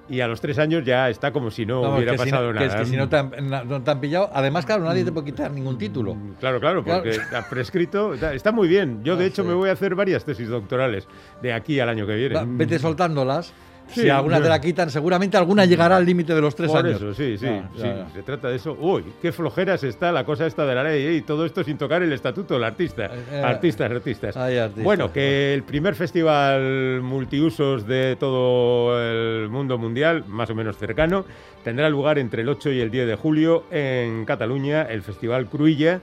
y 0.09 0.21
a 0.21 0.27
los 0.27 0.41
tres 0.41 0.57
años 0.59 0.83
ya 0.83 1.09
está 1.09 1.31
como 1.31 1.51
si 1.51 1.65
no 1.65 1.81
hubiera 1.95 2.13
si 2.13 2.17
pasado 2.17 2.47
no- 2.51 2.59
que 2.59 2.65
nada. 2.65 2.79
es 2.81 2.85
que 2.85 2.91
si 2.91 2.97
no 2.97 3.07
te, 3.09 3.17
han, 3.17 3.31
na- 3.49 3.63
no 3.63 3.81
te 3.81 3.91
han 3.91 3.99
pillado, 4.01 4.29
además, 4.33 4.65
claro, 4.65 4.83
nadie 4.83 5.03
te 5.05 5.11
puede 5.11 5.27
quitar 5.27 5.51
ningún 5.51 5.77
título. 5.77 6.15
Mm, 6.15 6.33
Claro, 6.39 6.59
claro, 6.59 6.83
Claro. 6.83 7.03
porque 7.03 7.19
ha 7.35 7.47
prescrito, 7.49 8.13
está- 8.13 8.51
muy 8.51 8.67
bien. 8.67 9.03
Yo, 9.03 9.15
de 9.15 9.25
Ah, 9.25 9.27
hecho, 9.27 9.43
sí. 9.43 9.47
me 9.47 9.53
voy 9.53 9.69
a 9.69 9.73
hacer 9.73 9.93
varias 9.95 10.25
tesis 10.25 10.47
doctorales 10.49 11.07
de 11.41 11.53
aquí 11.53 11.79
al 11.79 11.89
año 11.89 12.07
que 12.07 12.15
viene. 12.15 12.39
Vete 12.45 12.79
soltándolas. 12.79 13.53
Sí, 13.91 14.01
si 14.01 14.09
alguna 14.09 14.41
te 14.41 14.49
la 14.49 14.61
quitan, 14.61 14.89
seguramente 14.89 15.35
alguna 15.37 15.65
llegará 15.65 15.97
al 15.97 16.05
límite 16.05 16.33
de 16.35 16.41
los 16.41 16.55
tres 16.55 16.69
Por 16.71 16.85
años. 16.85 16.97
eso, 17.01 17.13
sí, 17.13 17.37
sí, 17.37 17.47
Ah, 17.47 17.63
sí, 17.75 17.81
ya, 17.81 17.95
ya. 17.95 18.09
se 18.13 18.21
trata 18.23 18.49
de 18.49 18.55
eso. 18.57 18.77
Uy, 18.79 19.03
qué 19.21 19.31
flojeras 19.31 19.83
está 19.83 20.11
la 20.11 20.23
cosa 20.25 20.45
esta 20.45 20.65
de 20.65 20.75
la 20.75 20.83
ley, 20.83 21.05
¿eh? 21.05 21.13
y 21.15 21.21
todo 21.21 21.45
esto 21.45 21.63
sin 21.63 21.77
tocar 21.77 22.03
el 22.03 22.13
estatuto 22.13 22.53
del 22.53 22.63
artista. 22.63 23.09
Eh, 23.31 23.41
artistas, 23.43 23.89
artistas. 23.91 24.37
ay, 24.37 24.57
artistas, 24.57 24.83
Bueno, 24.83 25.11
que 25.11 25.53
el 25.53 25.63
primer 25.63 25.95
festival 25.95 27.01
multiusos 27.01 27.87
de 27.87 28.15
todo 28.19 28.99
el 29.01 29.49
mundo 29.49 29.77
mundial, 29.77 30.23
más 30.27 30.49
o 30.49 30.55
menos 30.55 30.77
cercano, 30.77 31.25
tendrá 31.63 31.89
lugar 31.89 32.19
entre 32.19 32.43
el 32.43 32.49
8 32.49 32.71
y 32.71 32.79
el 32.81 32.91
10 32.91 33.07
de 33.07 33.15
julio 33.15 33.63
en 33.71 34.25
Cataluña, 34.25 34.83
el 34.83 35.01
Festival 35.01 35.49
Cruïlla, 35.49 35.99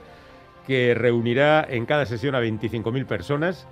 que 0.67 0.93
reunirá 0.93 1.65
en 1.69 1.85
cada 1.85 2.05
sesión 2.05 2.35
a 2.35 2.41
25.000 2.41 3.05
personas 3.05 3.67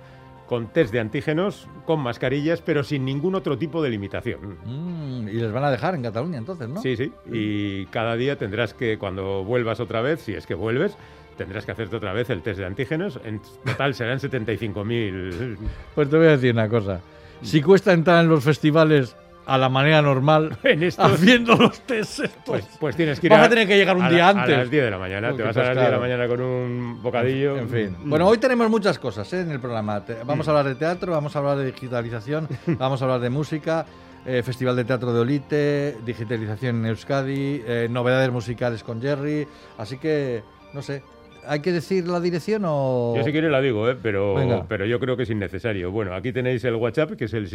con 0.46 0.68
test 0.68 0.92
de 0.92 1.00
antígenos, 1.00 1.68
con 1.84 2.00
mascarillas, 2.00 2.62
pero 2.62 2.84
sin 2.84 3.04
ningún 3.04 3.34
otro 3.34 3.58
tipo 3.58 3.82
de 3.82 3.90
limitación. 3.90 4.58
Mm, 4.64 5.28
y 5.28 5.32
les 5.32 5.52
van 5.52 5.64
a 5.64 5.70
dejar 5.70 5.94
en 5.94 6.02
Cataluña 6.02 6.38
entonces, 6.38 6.68
¿no? 6.68 6.80
Sí, 6.80 6.96
sí. 6.96 7.12
Y 7.30 7.86
cada 7.86 8.16
día 8.16 8.36
tendrás 8.36 8.74
que, 8.74 8.98
cuando 8.98 9.44
vuelvas 9.44 9.80
otra 9.80 10.00
vez, 10.00 10.20
si 10.20 10.34
es 10.34 10.46
que 10.46 10.54
vuelves, 10.54 10.96
tendrás 11.36 11.66
que 11.66 11.72
hacerte 11.72 11.96
otra 11.96 12.12
vez 12.12 12.30
el 12.30 12.42
test 12.42 12.58
de 12.58 12.66
antígenos. 12.66 13.20
En 13.24 13.40
total 13.64 13.94
serán 13.94 14.18
75.000. 14.18 15.56
Pues 15.94 16.10
te 16.10 16.16
voy 16.16 16.26
a 16.26 16.30
decir 16.30 16.52
una 16.52 16.68
cosa. 16.68 17.00
Si 17.42 17.60
cuesta 17.60 17.92
entrar 17.92 18.24
en 18.24 18.30
los 18.30 18.42
festivales 18.42 19.16
a 19.46 19.56
la 19.58 19.68
manera 19.68 20.02
normal, 20.02 20.58
En 20.64 20.82
estos- 20.82 21.12
haciendo 21.12 21.54
los 21.56 21.80
test 21.82 22.20
estos, 22.20 22.42
Pues, 22.44 22.64
pues 22.80 22.96
tienes 22.96 23.20
que 23.20 23.28
ir 23.28 23.32
Vas 23.32 23.46
a 23.46 23.48
tener 23.48 23.66
que 23.68 23.76
llegar 23.76 23.96
un 23.96 24.02
a 24.04 24.10
día 24.10 24.18
la- 24.32 24.40
antes. 24.40 24.54
A 24.54 24.58
las 24.58 24.70
10 24.70 24.84
de 24.84 24.90
la 24.90 24.98
mañana. 24.98 25.28
Porque, 25.28 25.42
Te 25.42 25.46
vas 25.48 25.56
a 25.56 25.60
las 25.62 25.72
10 25.74 25.84
de 25.86 25.92
la 25.92 25.98
mañana 25.98 26.28
con 26.28 26.40
un 26.40 27.02
bocadillo. 27.02 27.56
En 27.56 27.68
fin. 27.68 27.96
Mm. 28.04 28.10
Bueno, 28.10 28.26
hoy 28.26 28.38
tenemos 28.38 28.68
muchas 28.68 28.98
cosas 28.98 29.32
¿eh? 29.32 29.40
en 29.42 29.50
el 29.52 29.60
programa. 29.60 30.04
Te- 30.04 30.22
Vamos 30.24 30.46
a 30.48 30.50
hablar 30.50 30.66
de 30.66 30.74
teatro, 30.74 31.12
vamos 31.12 31.34
a 31.36 31.38
hablar 31.38 31.58
de 31.58 31.66
digitalización, 31.66 32.48
vamos 32.66 33.00
a 33.00 33.04
hablar 33.04 33.20
de 33.20 33.30
música, 33.30 33.86
eh, 34.26 34.42
Festival 34.42 34.74
de 34.74 34.84
Teatro 34.84 35.12
de 35.12 35.20
Olite, 35.20 35.96
digitalización 36.04 36.76
en 36.80 36.86
Euskadi, 36.86 37.62
eh, 37.64 37.86
novedades 37.88 38.30
musicales 38.32 38.82
con 38.82 39.00
Jerry. 39.00 39.46
Así 39.78 39.98
que, 39.98 40.42
no 40.72 40.82
sé, 40.82 41.02
¿hay 41.46 41.60
que 41.60 41.72
decir 41.72 42.06
la 42.08 42.20
dirección 42.20 42.62
o...? 42.66 43.14
Yo 43.16 43.22
si 43.24 43.32
quiere 43.32 43.50
la 43.50 43.60
digo, 43.60 43.88
¿eh? 43.90 43.96
pero, 44.02 44.34
Venga. 44.34 44.66
pero 44.68 44.84
yo 44.86 44.98
creo 45.00 45.16
que 45.16 45.22
es 45.24 45.30
innecesario. 45.30 45.90
Bueno, 45.90 46.14
aquí 46.14 46.32
tenéis 46.32 46.64
el 46.64 46.74
WhatsApp, 46.76 47.12
que 47.12 47.24
es 47.26 47.34
el 47.34 47.48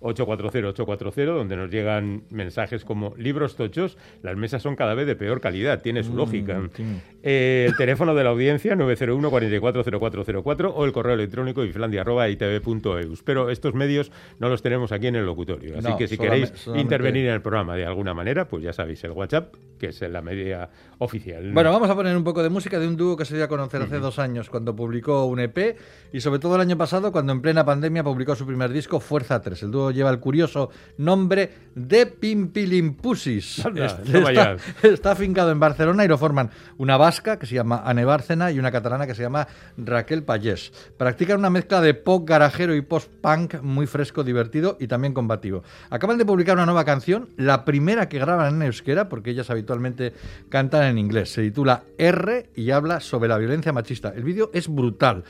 688-840-840, 0.00 1.34
donde 1.34 1.56
nos 1.56 1.70
llegan 1.70 2.22
mensajes 2.30 2.84
como 2.84 3.14
libros 3.16 3.56
tochos. 3.56 3.96
Las 4.22 4.36
mesas 4.36 4.62
son 4.62 4.76
cada 4.76 4.94
vez 4.94 5.06
de 5.06 5.16
peor 5.16 5.40
calidad, 5.40 5.80
tiene 5.82 6.02
su 6.02 6.12
Mm, 6.12 6.16
lógica. 6.16 6.60
sí. 6.74 6.84
Eh, 7.22 7.66
el 7.68 7.76
teléfono 7.76 8.14
de 8.14 8.24
la 8.24 8.30
audiencia, 8.30 8.74
901 8.76 9.30
440404 9.30 10.70
o 10.74 10.84
el 10.86 10.92
correo 10.92 11.14
electrónico 11.14 11.62
iflandia.itv.eus. 11.64 13.22
Pero 13.22 13.50
estos 13.50 13.74
medios 13.74 14.10
no 14.38 14.48
los 14.48 14.62
tenemos 14.62 14.90
aquí 14.92 15.06
en 15.08 15.16
el 15.16 15.26
locutorio. 15.26 15.76
Así 15.78 15.88
No, 15.88 15.96
que 15.98 16.08
si 16.08 16.16
solamente- 16.16 16.46
queréis 16.46 16.60
solamente- 16.62 16.82
intervenir 16.82 17.26
en 17.26 17.34
el 17.34 17.42
programa 17.42 17.76
de 17.76 17.84
alguna 17.84 18.14
manera, 18.14 18.48
pues 18.48 18.62
ya 18.62 18.72
sabéis, 18.72 19.04
el 19.04 19.10
WhatsApp, 19.12 19.54
que 19.78 19.88
es 19.88 20.00
la 20.00 20.22
media 20.22 20.70
oficial. 20.98 21.50
Bueno, 21.52 21.70
vamos 21.72 21.90
a 21.90 21.94
poner 21.94 22.16
un 22.16 22.24
poco 22.24 22.42
de 22.42 22.48
música. 22.48 22.69
Música 22.70 22.78
de 22.78 22.86
un 22.86 22.96
dúo 22.96 23.16
que 23.16 23.24
se 23.24 23.34
dio 23.34 23.44
a 23.44 23.48
conocer 23.48 23.82
hace 23.82 23.98
dos 23.98 24.20
años 24.20 24.48
cuando 24.48 24.76
publicó 24.76 25.24
un 25.24 25.40
EP 25.40 25.76
y 26.12 26.20
sobre 26.20 26.38
todo 26.38 26.54
el 26.54 26.60
año 26.60 26.78
pasado 26.78 27.10
cuando 27.10 27.32
en 27.32 27.40
plena 27.40 27.64
pandemia 27.64 28.04
publicó 28.04 28.36
su 28.36 28.46
primer 28.46 28.70
disco 28.70 29.00
Fuerza 29.00 29.40
3. 29.40 29.64
El 29.64 29.70
dúo 29.72 29.90
lleva 29.90 30.10
el 30.10 30.20
curioso 30.20 30.70
nombre 30.96 31.50
de 31.74 32.06
Pimpilimpusis. 32.06 33.66
Anda, 33.66 33.86
Este 33.86 34.18
está, 34.18 34.56
está 34.82 35.10
afincado 35.10 35.50
en 35.50 35.58
Barcelona 35.58 36.04
y 36.04 36.08
lo 36.08 36.16
forman 36.16 36.50
una 36.78 36.96
vasca 36.96 37.40
que 37.40 37.46
se 37.46 37.56
llama 37.56 37.82
Anne 37.84 38.04
Bárcena 38.04 38.52
y 38.52 38.60
una 38.60 38.70
catalana 38.70 39.04
que 39.04 39.16
se 39.16 39.22
llama 39.22 39.48
Raquel 39.76 40.22
Pallés. 40.22 40.72
Practican 40.96 41.40
una 41.40 41.50
mezcla 41.50 41.80
de 41.80 41.94
pop 41.94 42.28
garajero 42.28 42.76
y 42.76 42.82
post-punk 42.82 43.62
muy 43.62 43.88
fresco, 43.88 44.22
divertido 44.22 44.76
y 44.78 44.86
también 44.86 45.12
combativo. 45.12 45.64
Acaban 45.88 46.18
de 46.18 46.24
publicar 46.24 46.54
una 46.56 46.66
nueva 46.66 46.84
canción, 46.84 47.30
la 47.36 47.64
primera 47.64 48.08
que 48.08 48.20
graban 48.20 48.54
en 48.54 48.62
euskera, 48.62 49.08
porque 49.08 49.30
ellas 49.30 49.50
habitualmente 49.50 50.12
cantan 50.48 50.84
en 50.84 50.98
inglés. 50.98 51.32
Se 51.32 51.42
titula 51.42 51.82
R 51.98 52.50
y 52.60 52.70
habla 52.70 53.00
sobre 53.00 53.28
la 53.28 53.38
violencia 53.38 53.72
machista. 53.72 54.12
El 54.14 54.24
vídeo 54.24 54.50
es 54.52 54.68
brutal. 54.68 55.24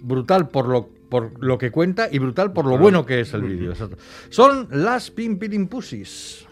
Brutal 0.00 0.48
por 0.48 0.66
lo, 0.66 0.88
por 1.10 1.44
lo 1.44 1.58
que 1.58 1.70
cuenta 1.70 2.08
y 2.10 2.18
brutal 2.18 2.52
por 2.52 2.64
lo 2.64 2.78
bueno 2.78 3.04
que 3.04 3.20
es 3.20 3.34
el 3.34 3.42
vídeo. 3.42 3.74
Son 4.30 4.68
las 4.70 5.10
Pimpilimpusis. 5.10 6.46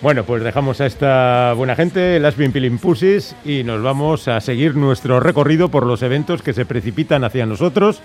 Bueno, 0.00 0.22
pues 0.22 0.44
dejamos 0.44 0.80
a 0.80 0.86
esta 0.86 1.52
buena 1.56 1.74
gente, 1.74 2.20
las 2.20 2.34
Pimpilimpusis, 2.34 3.34
y 3.44 3.64
nos 3.64 3.82
vamos 3.82 4.28
a 4.28 4.40
seguir 4.40 4.76
nuestro 4.76 5.18
recorrido 5.18 5.70
por 5.70 5.84
los 5.84 6.02
eventos 6.02 6.40
que 6.40 6.52
se 6.52 6.64
precipitan 6.64 7.24
hacia 7.24 7.46
nosotros. 7.46 8.00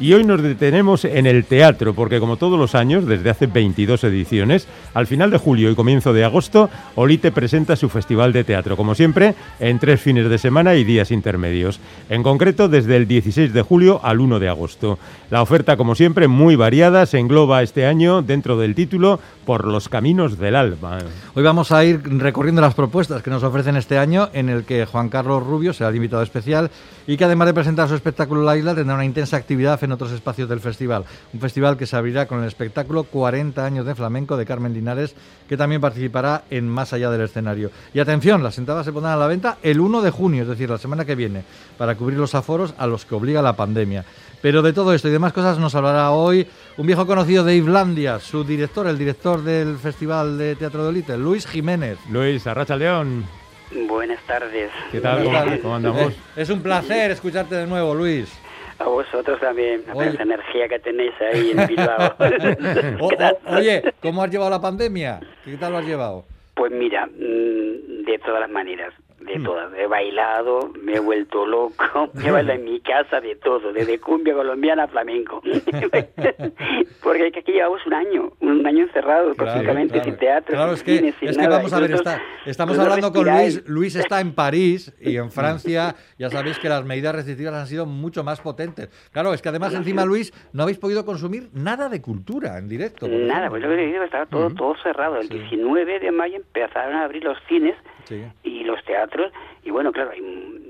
Y 0.00 0.12
hoy 0.12 0.22
nos 0.22 0.40
detenemos 0.40 1.04
en 1.04 1.26
el 1.26 1.44
teatro, 1.44 1.92
porque 1.92 2.20
como 2.20 2.36
todos 2.36 2.56
los 2.56 2.76
años, 2.76 3.04
desde 3.04 3.30
hace 3.30 3.48
22 3.48 4.04
ediciones, 4.04 4.68
al 4.94 5.08
final 5.08 5.32
de 5.32 5.38
julio 5.38 5.72
y 5.72 5.74
comienzo 5.74 6.12
de 6.12 6.24
agosto, 6.24 6.70
Olite 6.94 7.32
presenta 7.32 7.74
su 7.74 7.88
festival 7.88 8.32
de 8.32 8.44
teatro, 8.44 8.76
como 8.76 8.94
siempre, 8.94 9.34
en 9.58 9.80
tres 9.80 10.00
fines 10.00 10.30
de 10.30 10.38
semana 10.38 10.76
y 10.76 10.84
días 10.84 11.10
intermedios. 11.10 11.80
En 12.10 12.22
concreto, 12.22 12.68
desde 12.68 12.94
el 12.94 13.08
16 13.08 13.52
de 13.52 13.62
julio 13.62 14.00
al 14.04 14.20
1 14.20 14.38
de 14.38 14.48
agosto. 14.48 15.00
La 15.30 15.42
oferta, 15.42 15.76
como 15.76 15.96
siempre, 15.96 16.28
muy 16.28 16.54
variada, 16.54 17.04
se 17.04 17.18
engloba 17.18 17.64
este 17.64 17.84
año 17.84 18.22
dentro 18.22 18.56
del 18.56 18.76
título 18.76 19.18
Por 19.44 19.66
los 19.66 19.88
caminos 19.88 20.38
del 20.38 20.54
alma. 20.54 20.98
Hoy 21.34 21.42
vamos 21.42 21.72
a 21.72 21.84
ir 21.84 22.00
recorriendo 22.20 22.60
las 22.60 22.74
propuestas 22.74 23.20
que 23.20 23.30
nos 23.30 23.42
ofrecen 23.42 23.76
este 23.76 23.98
año, 23.98 24.28
en 24.32 24.48
el 24.48 24.62
que 24.62 24.86
Juan 24.86 25.08
Carlos 25.08 25.44
Rubio 25.44 25.72
será 25.72 25.90
el 25.90 25.96
invitado 25.96 26.22
especial 26.22 26.70
y 27.08 27.16
que 27.16 27.24
además 27.24 27.46
de 27.46 27.54
presentar 27.54 27.88
su 27.88 27.94
espectáculo 27.94 28.42
La 28.42 28.58
Isla 28.58 28.74
tendrá 28.74 28.94
una 28.94 29.04
intensa 29.04 29.38
actividad 29.38 29.82
en 29.82 29.92
otros 29.92 30.12
espacios 30.12 30.46
del 30.46 30.60
festival. 30.60 31.06
Un 31.32 31.40
festival 31.40 31.78
que 31.78 31.86
se 31.86 31.96
abrirá 31.96 32.28
con 32.28 32.40
el 32.40 32.46
espectáculo 32.46 33.04
40 33.04 33.64
años 33.64 33.86
de 33.86 33.94
flamenco 33.94 34.36
de 34.36 34.44
Carmen 34.44 34.74
Linares, 34.74 35.14
que 35.48 35.56
también 35.56 35.80
participará 35.80 36.44
en 36.50 36.68
Más 36.68 36.92
allá 36.92 37.10
del 37.10 37.22
escenario. 37.22 37.70
Y 37.94 38.00
atención, 38.00 38.42
las 38.42 38.58
entradas 38.58 38.84
se 38.84 38.92
pondrán 38.92 39.14
a 39.14 39.16
la 39.16 39.26
venta 39.26 39.56
el 39.62 39.80
1 39.80 40.02
de 40.02 40.10
junio, 40.10 40.42
es 40.42 40.48
decir, 40.48 40.68
la 40.68 40.76
semana 40.76 41.06
que 41.06 41.14
viene, 41.14 41.44
para 41.78 41.94
cubrir 41.94 42.18
los 42.18 42.34
aforos 42.34 42.74
a 42.76 42.86
los 42.86 43.06
que 43.06 43.14
obliga 43.14 43.40
la 43.40 43.56
pandemia. 43.56 44.04
Pero 44.42 44.60
de 44.60 44.74
todo 44.74 44.92
esto 44.92 45.08
y 45.08 45.10
demás 45.10 45.32
cosas 45.32 45.58
nos 45.58 45.74
hablará 45.74 46.10
hoy 46.10 46.46
un 46.76 46.86
viejo 46.86 47.06
conocido 47.06 47.42
de 47.42 47.56
Islandia, 47.56 48.20
su 48.20 48.44
director, 48.44 48.86
el 48.86 48.98
director 48.98 49.42
del 49.42 49.78
Festival 49.78 50.36
de 50.36 50.56
Teatro 50.56 50.82
de 50.82 50.88
Olite, 50.90 51.16
Luis 51.16 51.46
Jiménez. 51.46 51.98
Luis 52.10 52.46
Arracha 52.46 52.76
León, 52.76 53.24
Buenas 53.70 54.20
tardes. 54.26 54.70
¿qué 54.90 55.00
tal? 55.00 55.24
¿Cómo, 55.24 55.38
cómo 55.62 55.76
andamos? 55.76 56.12
Eh, 56.12 56.16
es 56.36 56.50
un 56.50 56.62
placer 56.62 57.10
escucharte 57.10 57.54
de 57.54 57.66
nuevo, 57.66 57.94
Luis. 57.94 58.32
A 58.78 58.84
vosotros 58.84 59.40
también, 59.40 59.82
a 59.88 59.94
Oye. 59.94 60.10
esa 60.10 60.22
energía 60.22 60.68
que 60.68 60.78
tenéis 60.78 61.12
ahí 61.20 61.50
en 61.50 61.66
Bilbao. 61.66 62.14
O- 63.00 63.06
o- 63.52 63.56
oye, 63.56 63.82
¿cómo 64.00 64.22
has 64.22 64.30
llevado 64.30 64.50
la 64.50 64.60
pandemia? 64.60 65.20
¿Qué 65.44 65.56
tal 65.56 65.72
lo 65.72 65.78
has 65.78 65.84
llevado? 65.84 66.24
Pues 66.54 66.72
mira, 66.72 67.06
mm, 67.06 68.04
de 68.04 68.20
todas 68.24 68.40
las 68.40 68.50
maneras. 68.50 68.94
De 69.28 69.40
todas. 69.44 69.72
He 69.74 69.86
bailado, 69.86 70.70
me 70.82 70.94
he 70.96 71.00
vuelto 71.00 71.46
loco, 71.46 72.10
me 72.14 72.28
he 72.28 72.30
bailado 72.30 72.58
en 72.58 72.64
mi 72.64 72.80
casa 72.80 73.20
de 73.20 73.36
todo, 73.36 73.72
desde 73.72 73.98
cumbia 74.00 74.34
colombiana 74.34 74.84
a 74.84 74.88
flamenco. 74.88 75.40
Porque 77.02 77.26
es 77.26 77.32
que 77.32 77.40
aquí 77.40 77.52
llevamos 77.52 77.84
un 77.86 77.94
año, 77.94 78.32
un 78.40 78.66
año 78.66 78.84
encerrado, 78.84 79.34
prácticamente 79.34 79.94
claro. 79.94 80.04
sin 80.04 80.16
teatro, 80.18 80.54
Claro, 80.54 80.76
sin 80.76 80.76
es 80.76 80.82
que, 80.82 81.12
sin 81.20 81.28
es 81.28 81.38
que 81.38 81.48
vamos 81.48 81.72
a 81.72 81.80
ver, 81.80 81.92
está- 81.92 82.20
estamos 82.46 82.76
vosotros 82.76 82.94
hablando 82.96 83.18
con. 83.18 83.28
Luis. 83.38 83.68
Luis 83.68 83.96
está 83.96 84.20
en 84.20 84.34
París 84.34 84.92
y 85.00 85.16
en 85.16 85.30
Francia 85.38 85.94
ya 86.18 86.30
sabéis 86.30 86.58
que 86.58 86.68
las 86.68 86.84
medidas 86.84 87.14
restrictivas 87.14 87.54
han 87.54 87.66
sido 87.66 87.86
mucho 87.86 88.24
más 88.24 88.40
potentes. 88.40 88.88
Claro, 89.12 89.32
es 89.32 89.42
que 89.42 89.48
además 89.48 89.74
encima, 89.74 90.04
Luis, 90.04 90.32
no 90.52 90.62
habéis 90.64 90.78
podido 90.78 91.04
consumir 91.04 91.48
nada 91.52 91.88
de 91.88 92.00
cultura 92.02 92.58
en 92.58 92.68
directo. 92.68 93.06
Nada, 93.08 93.48
pues 93.50 93.62
estaba 93.64 94.26
todo, 94.26 94.50
todo 94.50 94.74
cerrado. 94.82 95.16
El 95.18 95.28
Sí. 95.28 95.34
19 95.38 95.98
de 96.00 96.10
mayo 96.10 96.36
empezaron 96.36 96.94
a 96.96 97.04
abrir 97.04 97.24
los 97.24 97.36
cines 97.48 97.74
Sí. 98.08 98.24
y 98.42 98.64
los 98.64 98.82
teatros. 98.84 99.32
Y 99.64 99.70
bueno 99.70 99.92
claro 99.92 100.10
hay, 100.12 100.20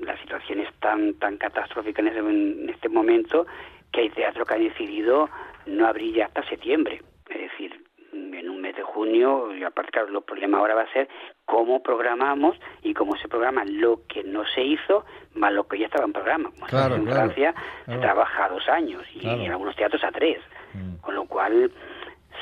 la 0.01 0.17
situación 0.21 0.59
es 0.59 0.73
tan 0.79 1.13
tan 1.15 1.37
catastrófica 1.37 2.01
en, 2.01 2.07
ese- 2.09 2.19
en 2.19 2.69
este 2.69 2.89
momento 2.89 3.45
que 3.91 4.01
hay 4.01 4.09
teatro 4.09 4.45
que 4.45 4.53
ha 4.53 4.57
decidido 4.57 5.29
no 5.65 5.87
abrir 5.87 6.15
ya 6.15 6.25
hasta 6.25 6.43
septiembre. 6.49 7.01
Es 7.29 7.41
decir 7.51 7.83
en 8.11 8.49
un 8.49 8.61
mes 8.61 8.75
de 8.75 8.81
junio 8.83 9.55
y 9.55 9.63
aparte 9.63 9.91
claro 9.91 10.07
el 10.17 10.23
problema 10.23 10.57
ahora 10.57 10.73
va 10.75 10.81
a 10.83 10.93
ser 10.93 11.07
cómo 11.45 11.81
programamos 11.83 12.57
y 12.83 12.93
cómo 12.93 13.15
se 13.17 13.27
programa 13.27 13.63
lo 13.65 14.01
que 14.07 14.23
no 14.23 14.43
se 14.47 14.61
hizo 14.63 15.05
más 15.35 15.53
lo 15.53 15.67
que 15.67 15.77
ya 15.79 15.85
estaba 15.85 16.05
en 16.05 16.13
programa. 16.13 16.49
Como 16.51 16.65
Claro, 16.67 16.95
en 16.95 17.05
claro, 17.05 17.17
Francia 17.19 17.53
claro. 17.85 17.99
se 17.99 18.05
trabaja 18.05 18.45
a 18.45 18.49
dos 18.49 18.67
años 18.69 19.03
y 19.13 19.27
en 19.27 19.51
algunos 19.51 19.75
teatros 19.75 20.03
a 20.03 20.11
tres. 20.11 20.39
Mm. 20.73 20.97
con 21.01 21.15
lo 21.15 21.25
cual 21.25 21.71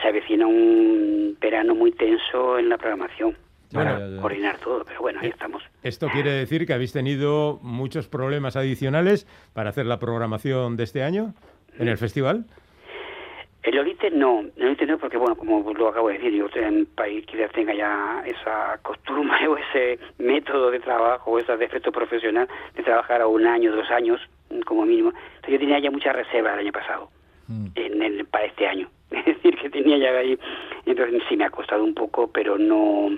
se 0.02 0.08
avecina 0.10 0.46
un 0.46 1.38
verano 1.40 1.74
muy 1.76 1.92
tenso 1.94 2.60
en 2.60 2.68
la 2.70 2.78
programación 2.78 3.38
Bueno, 3.72 3.92
para 3.92 4.08
ya, 4.08 4.16
ya. 4.16 4.22
coordinar 4.22 4.58
todo, 4.60 4.84
pero 4.86 5.02
bueno, 5.02 5.20
Eh, 5.20 5.26
ahí 5.26 5.30
estamos. 5.30 5.64
Esto 5.84 6.08
quiere 6.10 6.32
decir 6.32 6.66
que 6.66 6.74
habéis 6.74 6.94
tenido 6.94 7.60
muchos 7.62 8.08
problemas 8.08 8.56
adicionales 8.56 9.28
para 9.54 9.70
hacer 9.70 9.86
la 9.86 10.00
programación 10.00 10.78
de 10.78 10.84
este 10.84 11.04
año 11.04 11.34
en 11.78 11.88
el 11.88 11.98
festival. 11.98 12.46
El 13.64 13.78
Olite 13.80 14.10
no, 14.12 14.46
el 14.56 14.66
Olite 14.66 14.86
no 14.86 14.98
porque, 14.98 15.18
bueno, 15.18 15.36
como 15.36 15.74
lo 15.74 15.90
acabo 15.90 16.08
de 16.08 16.14
decir, 16.18 16.32
yo 16.34 16.46
estoy 16.46 16.64
en 16.64 16.76
un 16.78 16.86
país 16.86 17.26
que 17.26 17.38
ya 17.38 17.50
tenga 17.50 17.74
ya 17.74 18.24
esa 18.26 18.80
costumbre 18.82 19.46
o 19.48 19.58
ese 19.58 20.00
método 20.18 20.72
de 20.72 20.80
trabajo 20.80 21.32
o 21.32 21.40
ese 21.40 21.58
defecto 21.58 21.92
profesional 21.92 22.48
de 22.76 22.84
trabajar 22.84 23.22
a 23.22 23.28
un 23.28 23.46
año, 23.46 23.76
dos 23.76 23.90
años 23.92 24.22
como 24.66 24.86
mínimo. 24.86 25.10
Entonces 25.36 25.52
yo 25.54 25.60
tenía 25.60 25.80
ya 25.80 25.92
mucha 25.92 26.14
reserva 26.14 26.54
el 26.54 26.60
año 26.60 26.72
pasado, 26.72 27.10
Mm. 27.50 27.68
en 27.76 28.02
el, 28.04 28.26
para 28.26 28.46
este 28.46 28.68
año. 28.68 28.90
Es 29.12 29.26
decir, 29.26 29.58
que 29.58 29.70
tenía 29.70 29.98
ya 29.98 30.10
ahí, 30.18 30.38
entonces 30.86 31.22
sí 31.30 31.38
me 31.38 31.46
ha 31.46 31.50
costado 31.50 31.82
un 31.84 31.94
poco, 31.94 32.30
pero 32.30 32.58
no 32.58 33.10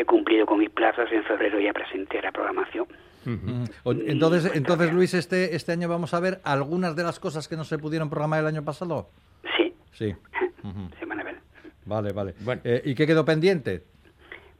he 0.00 0.04
cumplido 0.04 0.46
con 0.46 0.58
mis 0.58 0.70
plazas. 0.70 1.10
En 1.12 1.22
febrero 1.24 1.58
ya 1.60 1.72
presenté 1.72 2.20
la 2.22 2.32
programación. 2.32 2.86
Mm. 3.24 3.64
O- 3.84 3.92
Entonces, 3.92 4.50
entonces 4.54 4.92
Luis, 4.92 5.12
este, 5.14 5.54
este 5.54 5.72
año 5.72 5.88
vamos 5.88 6.14
a 6.14 6.20
ver 6.20 6.40
algunas 6.44 6.96
de 6.96 7.02
las 7.02 7.20
cosas 7.20 7.48
que 7.48 7.56
no 7.56 7.64
se 7.64 7.78
pudieron 7.78 8.08
programar 8.08 8.40
el 8.40 8.46
año 8.46 8.64
pasado. 8.64 9.08
Sí, 9.56 9.74
Sí. 9.92 10.14
Van 11.06 11.20
a 11.20 11.24
ver. 11.24 11.36
Vale, 11.84 12.12
vale. 12.12 12.34
Bueno. 12.40 12.60
Eh, 12.64 12.80
¿Y 12.84 12.94
qué 12.94 13.06
quedó 13.06 13.24
pendiente? 13.24 13.82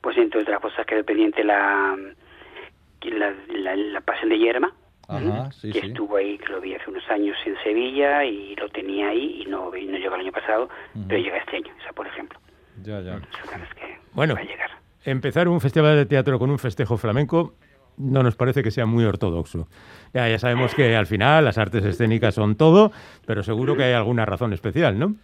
Pues 0.01 0.17
entre 0.19 0.41
otras 0.43 0.61
cosas 0.61 0.85
quedó 0.87 1.05
pendiente 1.05 1.45
la, 1.45 1.97
la, 3.03 3.35
la, 3.49 3.77
la 3.77 4.01
Pasión 4.01 4.31
de 4.31 4.39
Yerma, 4.39 4.73
Ajá, 5.09 5.51
sí, 5.53 5.73
que 5.73 5.81
sí. 5.81 5.87
estuvo 5.89 6.17
ahí, 6.17 6.39
que 6.39 6.47
lo 6.49 6.61
vi 6.61 6.75
hace 6.75 6.89
unos 6.91 7.09
años 7.11 7.37
en 7.47 7.57
Sevilla 7.63 8.25
y 8.25 8.55
lo 8.57 8.69
tenía 8.71 9.09
ahí 9.09 9.43
y 9.43 9.47
no, 9.47 9.75
y 9.77 9.87
no 9.87 9.99
llegó 9.99 10.15
el 10.15 10.23
año 10.23 10.33
pasado, 10.33 10.69
pero 11.09 11.21
llega 11.23 11.37
este 11.39 11.57
año, 11.57 11.73
esa 11.83 11.93
por 11.93 12.07
ejemplo. 12.07 12.39
Ya, 12.83 13.01
ya. 13.01 13.21
Bueno. 14.13 14.35
va 14.35 14.41
a 14.41 14.45
llegar. 14.45 14.70
Empezar 15.05 15.49
un 15.49 15.61
festival 15.61 15.97
de 15.97 16.07
teatro 16.07 16.39
con 16.39 16.51
un 16.51 16.59
festejo 16.59 16.97
flamenco 16.97 17.55
no 17.97 18.23
nos 18.23 18.37
parece 18.37 18.63
que 18.63 18.71
sea 18.71 18.87
muy 18.87 19.05
ortodoxo. 19.05 19.67
Ya, 20.15 20.29
ya 20.29 20.39
sabemos 20.39 20.75
que 20.75 20.97
al 20.97 21.07
final 21.07 21.45
las 21.45 21.59
artes 21.59 21.85
escénicas 21.85 22.35
son 22.35 22.57
todo, 22.57 22.93
pero 23.27 23.43
seguro 23.43 23.77
que 23.77 23.85
hay 23.85 23.93
alguna 23.93 24.25
razón 24.25 24.53
especial, 24.53 24.99
¿no? 24.99 25.15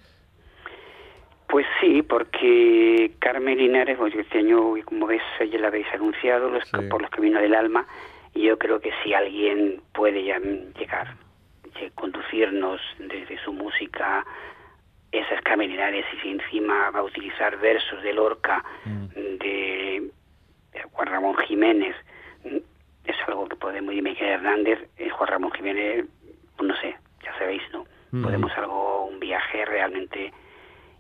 Pues 1.49 1.65
sí, 1.81 2.03
porque 2.03 3.13
Carmen 3.19 3.57
Linares, 3.57 3.97
pues 3.97 4.15
este 4.15 4.39
año, 4.39 4.75
como 4.85 5.07
ves, 5.07 5.23
ya 5.51 5.59
la 5.59 5.69
habéis 5.69 5.87
anunciado, 5.95 6.51
los, 6.51 6.65
Sí. 6.69 6.77
por 6.91 7.01
los 7.01 7.11
caminos 7.11 7.41
del 7.41 7.55
alma, 7.55 7.87
y 8.35 8.43
yo 8.43 8.59
creo 8.59 8.81
que 8.81 8.91
si 9.03 9.15
alguien 9.15 9.81
puede 9.95 10.25
ya 10.25 10.39
llegar, 10.39 11.15
eh, 11.81 11.91
conducirnos 11.95 12.81
desde 12.99 13.39
su 13.45 13.53
música, 13.53 14.25
esas 15.17 15.41
Carmen 15.43 15.71
Linares, 15.71 16.05
y 16.13 16.21
si 16.21 16.31
encima 16.31 16.91
va 16.91 17.01
a 17.01 17.05
utilizar 17.05 17.59
versos 17.59 18.03
de 18.03 18.13
Lorca, 18.13 18.65
de, 18.85 20.11
de 20.73 20.83
Juan 20.93 21.09
Ramón 21.09 21.37
Jiménez, 21.39 21.97
mm, 22.45 22.57
es 23.05 23.17
algo 23.27 23.49
que 23.49 23.57
podemos, 23.57 23.95
y 23.95 24.03
Miguel 24.03 24.29
Hernández, 24.29 24.89
eh, 24.99 25.11
Juan 25.11 25.31
Ramón 25.31 25.53
Jiménez, 25.53 26.07
pues 26.57 26.69
no 26.69 26.77
sé, 26.77 26.97
ya 27.23 27.37
sabéis, 27.39 27.63
¿no? 27.73 27.81
Ujú. 28.13 28.23
Podemos 28.23 28.53
algo, 28.57 29.07
un 29.07 29.21
viaje 29.21 29.65
realmente 29.65 30.33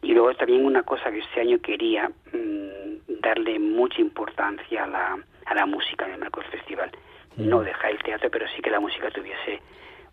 y 0.02 0.12
luego 0.12 0.34
también 0.34 0.64
una 0.64 0.82
cosa 0.82 1.10
que 1.10 1.18
este 1.18 1.40
año 1.40 1.58
quería 1.60 2.08
mm, 2.32 3.20
darle 3.20 3.58
mucha 3.58 4.00
importancia 4.00 4.84
a 4.84 4.86
la, 4.86 5.18
a 5.46 5.54
la 5.54 5.66
música 5.66 6.06
en 6.06 6.12
el 6.12 6.18
marco 6.20 6.40
del 6.40 6.50
festival. 6.50 6.90
No 7.36 7.60
dejar 7.60 7.90
el 7.90 8.02
teatro, 8.02 8.30
pero 8.30 8.46
sí 8.54 8.62
que 8.62 8.70
la 8.70 8.80
música 8.80 9.10
tuviese 9.10 9.60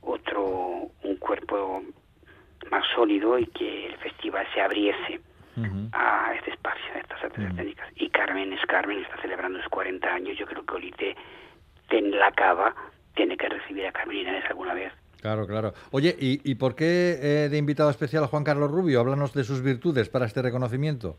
otro, 0.01 0.89
un 1.03 1.15
cuerpo 1.17 1.83
más 2.71 2.83
sólido 2.95 3.37
y 3.39 3.45
que 3.47 3.87
el 3.87 3.97
festival 3.97 4.45
se 4.53 4.61
abriese 4.61 5.19
a 5.91 6.33
este 6.35 6.51
espacio, 6.51 6.83
a 6.95 6.99
estas 6.99 7.23
artes 7.23 7.51
escénicas. 7.51 7.87
Y 7.95 8.09
Carmen 8.09 8.53
es 8.53 8.65
Carmen, 8.65 8.99
está 8.99 9.21
celebrando 9.21 9.59
sus 9.59 9.69
40 9.69 10.07
años. 10.11 10.37
Yo 10.37 10.45
creo 10.47 10.65
que 10.65 10.73
Olite, 10.73 11.15
en 11.89 12.11
la 12.11 12.31
cava, 12.31 12.73
tiene 13.15 13.37
que 13.37 13.47
recibir 13.47 13.85
a 13.85 13.91
Carmen 13.91 14.17
Linares 14.17 14.45
alguna 14.49 14.73
vez. 14.73 14.91
Claro, 15.21 15.45
claro. 15.45 15.73
Oye, 15.91 16.15
¿y, 16.19 16.41
y 16.49 16.55
por 16.55 16.75
qué 16.75 17.17
eh, 17.21 17.49
de 17.49 17.57
invitado 17.57 17.89
especial 17.89 18.23
a 18.23 18.27
Juan 18.27 18.43
Carlos 18.43 18.71
Rubio? 18.71 18.99
Háblanos 18.99 19.33
de 19.33 19.43
sus 19.43 19.61
virtudes 19.61 20.09
para 20.09 20.25
este 20.25 20.41
reconocimiento. 20.41 21.15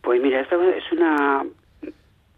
Pues 0.00 0.20
mira, 0.20 0.40
esto 0.40 0.60
es 0.62 0.90
una 0.92 1.44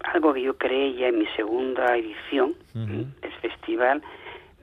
algo 0.03 0.33
que 0.33 0.41
yo 0.41 0.57
creé 0.57 0.93
ya 0.93 1.07
en 1.07 1.19
mi 1.19 1.25
segunda 1.35 1.97
edición 1.97 2.53
Ujú. 2.75 3.05
del 3.21 3.31
festival. 3.41 4.01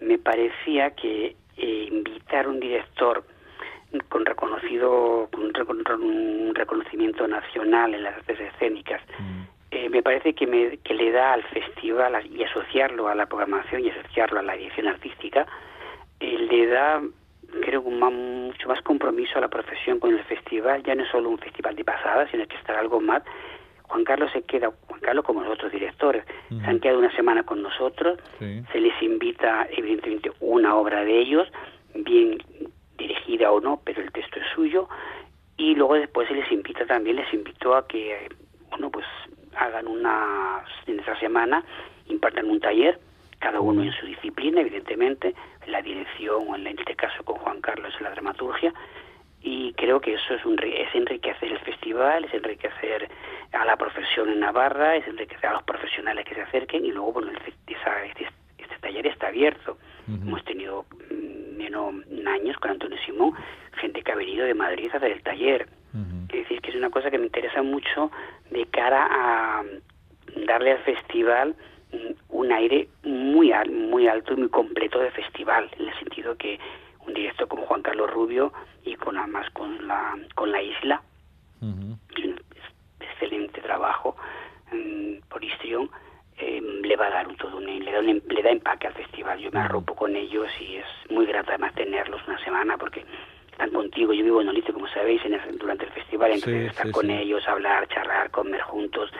Me 0.00 0.18
parecía 0.18 0.90
que 0.90 1.36
eh, 1.56 1.88
invitar 1.90 2.46
a 2.46 2.48
un 2.48 2.60
director 2.60 3.24
con 4.08 4.24
reconocido 4.26 5.28
con 5.32 5.44
un, 5.44 5.52
recon- 5.54 6.00
un 6.00 6.54
reconocimiento 6.54 7.26
nacional 7.28 7.94
en 7.94 8.02
las 8.02 8.16
artes 8.16 8.38
escénicas 8.40 9.00
eh, 9.70 9.88
me 9.88 10.02
parece 10.02 10.34
que, 10.34 10.46
me, 10.46 10.76
que 10.78 10.94
le 10.94 11.10
da 11.10 11.32
al 11.32 11.42
festival 11.44 12.14
y 12.26 12.42
asociarlo 12.44 13.08
a 13.08 13.14
la 13.14 13.26
programación 13.26 13.84
y 13.84 13.90
asociarlo 13.90 14.38
a 14.38 14.42
la 14.42 14.54
dirección 14.54 14.86
artística 14.88 15.46
eh, 16.20 16.38
le 16.38 16.66
da 16.66 17.02
creo 17.62 17.82
un 17.82 18.00
mucho 18.46 18.68
más 18.68 18.80
compromiso 18.82 19.38
a 19.38 19.40
la 19.40 19.48
profesión 19.48 20.00
con 20.00 20.12
el 20.12 20.24
festival. 20.24 20.82
Ya 20.82 20.94
no 20.94 21.04
es 21.04 21.10
solo 21.10 21.28
un 21.28 21.38
festival 21.38 21.76
de 21.76 21.84
pasada 21.84 22.28
sino 22.30 22.46
que 22.46 22.56
estará 22.56 22.80
algo 22.80 23.00
más. 23.00 23.22
Juan 23.82 24.04
Carlos 24.04 24.30
se 24.32 24.42
queda 24.42 24.72
Juan 24.88 25.00
Carlos 25.00 25.24
como 25.24 25.42
los 25.42 25.52
otros 25.52 25.70
directores 25.70 26.24
se 26.48 26.66
han 26.66 26.80
quedado 26.80 26.98
una 27.00 27.14
semana 27.14 27.42
con 27.44 27.62
nosotros 27.62 28.18
Sí. 28.38 28.62
se 28.72 28.80
les 28.80 29.00
invita 29.02 29.66
evidentemente 29.70 30.30
una 30.40 30.74
obra 30.76 31.04
de 31.04 31.18
ellos 31.20 31.46
bien 31.94 32.38
dirigida 32.96 33.50
o 33.52 33.60
no 33.60 33.80
pero 33.84 34.02
el 34.02 34.12
texto 34.12 34.38
es 34.40 34.46
suyo. 34.54 34.88
Y 35.56 35.74
luego 35.76 35.94
después 35.94 36.26
se 36.28 36.34
les 36.34 36.50
invita 36.50 36.84
también 36.86 37.16
les 37.16 37.32
invitó 37.32 37.74
a 37.76 37.86
que 37.86 38.28
bueno 38.70 38.90
pues 38.90 39.06
hagan 39.56 39.86
una 39.86 40.64
en 40.86 40.98
esa 41.00 41.16
semana 41.20 41.64
impartan 42.08 42.50
un 42.50 42.58
taller 42.60 42.98
cada 43.38 43.60
uno 43.60 43.82
en 43.82 43.92
su 43.92 44.06
disciplina 44.06 44.60
evidentemente 44.62 45.34
en 45.64 45.72
la 45.72 45.80
dirección 45.82 46.48
o 46.48 46.56
en, 46.56 46.66
este 46.66 46.96
caso 46.96 47.22
con 47.24 47.36
Juan 47.36 47.60
Carlos 47.60 47.92
en 47.98 48.04
la 48.04 48.10
dramaturgia. 48.10 48.72
Y 49.42 49.74
creo 49.74 50.00
que 50.00 50.14
eso 50.14 50.34
es, 50.34 50.44
un, 50.46 50.58
es 50.62 50.94
enriquecer 50.94 51.52
el 51.52 51.58
festival, 51.58 52.24
es 52.24 52.32
enriquecer 52.32 53.10
a 53.52 53.64
la 53.66 53.76
profesión 53.76 54.30
en 54.30 54.40
Navarra, 54.40 54.96
es 54.96 55.06
enriquecer 55.06 55.50
a 55.50 55.52
los 55.54 55.62
profesionales 55.64 56.24
que 56.24 56.34
se 56.34 56.40
acerquen 56.40 56.86
y 56.86 56.92
luego 56.92 57.12
bueno 57.12 57.30
el 57.30 57.36
esa- 57.66 58.04
este, 58.06 58.26
este 58.56 58.78
taller 58.80 59.06
está 59.06 59.26
abierto. 59.28 59.76
Hemos 60.08 60.42
tenido 60.44 60.86
menos 61.56 61.94
años 62.26 62.56
con 62.58 62.70
Antonio 62.72 62.98
Simón, 63.04 63.32
gente 63.80 64.02
que 64.02 64.12
ha 64.12 64.16
venido 64.16 64.44
de 64.44 64.54
Madrid 64.54 64.88
a 64.92 64.96
hacer 64.98 65.12
el 65.12 65.22
taller. 65.22 65.68
Es 66.28 66.40
decir, 66.42 66.60
que 66.60 66.70
es 66.70 66.76
una 66.76 66.90
cosa 66.90 67.10
que 67.10 67.18
me 67.18 67.26
interesa 67.26 67.62
mucho 67.62 68.10
de 68.50 68.66
cara 68.66 69.06
a 69.10 69.62
mm, 69.62 70.44
darle 70.46 70.72
al 70.72 70.78
festival 70.80 71.54
mm, 71.92 71.96
un 72.30 72.50
aire 72.52 72.88
muy 73.04 73.52
al- 73.52 73.70
muy 73.70 74.08
alto 74.08 74.32
y 74.32 74.36
muy 74.36 74.48
completo 74.48 74.98
de 74.98 75.12
festival, 75.12 75.70
en 75.78 75.86
el 75.88 75.94
sentido 76.00 76.36
que 76.36 76.58
un 77.06 77.14
director 77.14 77.46
como 77.46 77.62
Juan 77.66 77.82
Carlos 77.82 78.10
Rubio 78.10 78.52
y 78.84 78.96
con 78.96 79.16
además 79.16 79.48
con 79.50 79.86
la 79.86 80.16
con 80.34 80.50
la 80.50 80.60
isla 80.62 81.00
Ujú. 81.60 81.96
y 82.16 82.26
un 82.28 82.40
excelente 82.98 83.60
trabajo 83.60 84.16
mm, 84.72 85.28
por 85.28 85.44
histrión 85.44 85.88
eh, 86.38 86.60
le 86.82 86.96
va 86.96 87.06
a 87.06 87.10
dar 87.10 87.28
un 87.28 87.36
todo 87.36 87.56
un, 87.56 87.64
le 87.66 87.92
da 87.92 88.00
un, 88.00 88.08
em- 88.08 88.20
le 88.28 88.42
da 88.42 88.50
empaque 88.50 88.86
al 88.88 88.94
festival 88.94 89.38
yo 89.38 89.50
me 89.52 89.60
arropo 89.60 89.94
con 89.94 90.16
ellos 90.16 90.48
y 90.60 90.76
es 90.76 90.86
muy 91.10 91.26
grato 91.26 91.50
además 91.50 91.74
tenerlos 91.74 92.20
una 92.26 92.38
semana 92.44 92.76
porque 92.76 93.04
están 93.52 93.70
contigo 93.70 94.12
yo 94.12 94.24
vivo 94.24 94.40
en 94.40 94.48
Olite 94.48 94.72
como 94.72 94.88
sabéis 94.88 95.24
en 95.24 95.34
el- 95.34 95.58
durante 95.58 95.84
el 95.84 95.92
festival 95.92 96.32
entonces 96.32 96.60
Sí, 96.62 96.66
estar 96.66 96.86
sí, 96.86 96.92
con 96.92 97.06
sí. 97.06 97.12
ellos 97.12 97.46
hablar 97.46 97.86
charlar 97.88 98.30
comer 98.30 98.60
juntos 98.62 99.10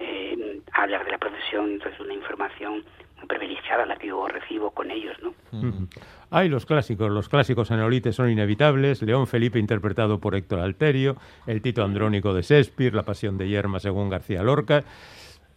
eh, 0.00 0.60
hablar 0.72 1.04
de 1.04 1.10
la 1.12 1.18
profesión 1.18 1.72
entonces 1.72 2.00
una 2.00 2.14
información 2.14 2.84
muy 3.18 3.26
privilegiada 3.28 3.84
la 3.86 3.96
que 3.96 4.06
yo 4.08 4.26
recibo 4.28 4.70
con 4.70 4.90
ellos 4.90 5.16
no 5.22 5.34
Ujú. 5.52 5.86
Hay 6.30 6.48
los 6.48 6.64
clásicos, 6.64 7.10
los 7.10 7.28
clásicos 7.28 7.70
en 7.70 7.80
Olite 7.80 8.10
son 8.14 8.30
inevitables, 8.30 9.02
León 9.02 9.26
Felipe 9.26 9.58
interpretado 9.58 10.18
por 10.18 10.34
Héctor 10.34 10.60
Alterio, 10.60 11.16
el 11.46 11.60
Tito 11.60 11.84
Andrónico 11.84 12.32
de 12.32 12.40
Shakespeare, 12.40 12.94
La 12.94 13.02
Pasión 13.02 13.36
de 13.36 13.46
Yerma 13.48 13.78
según 13.78 14.08
García 14.08 14.42
Lorca. 14.42 14.82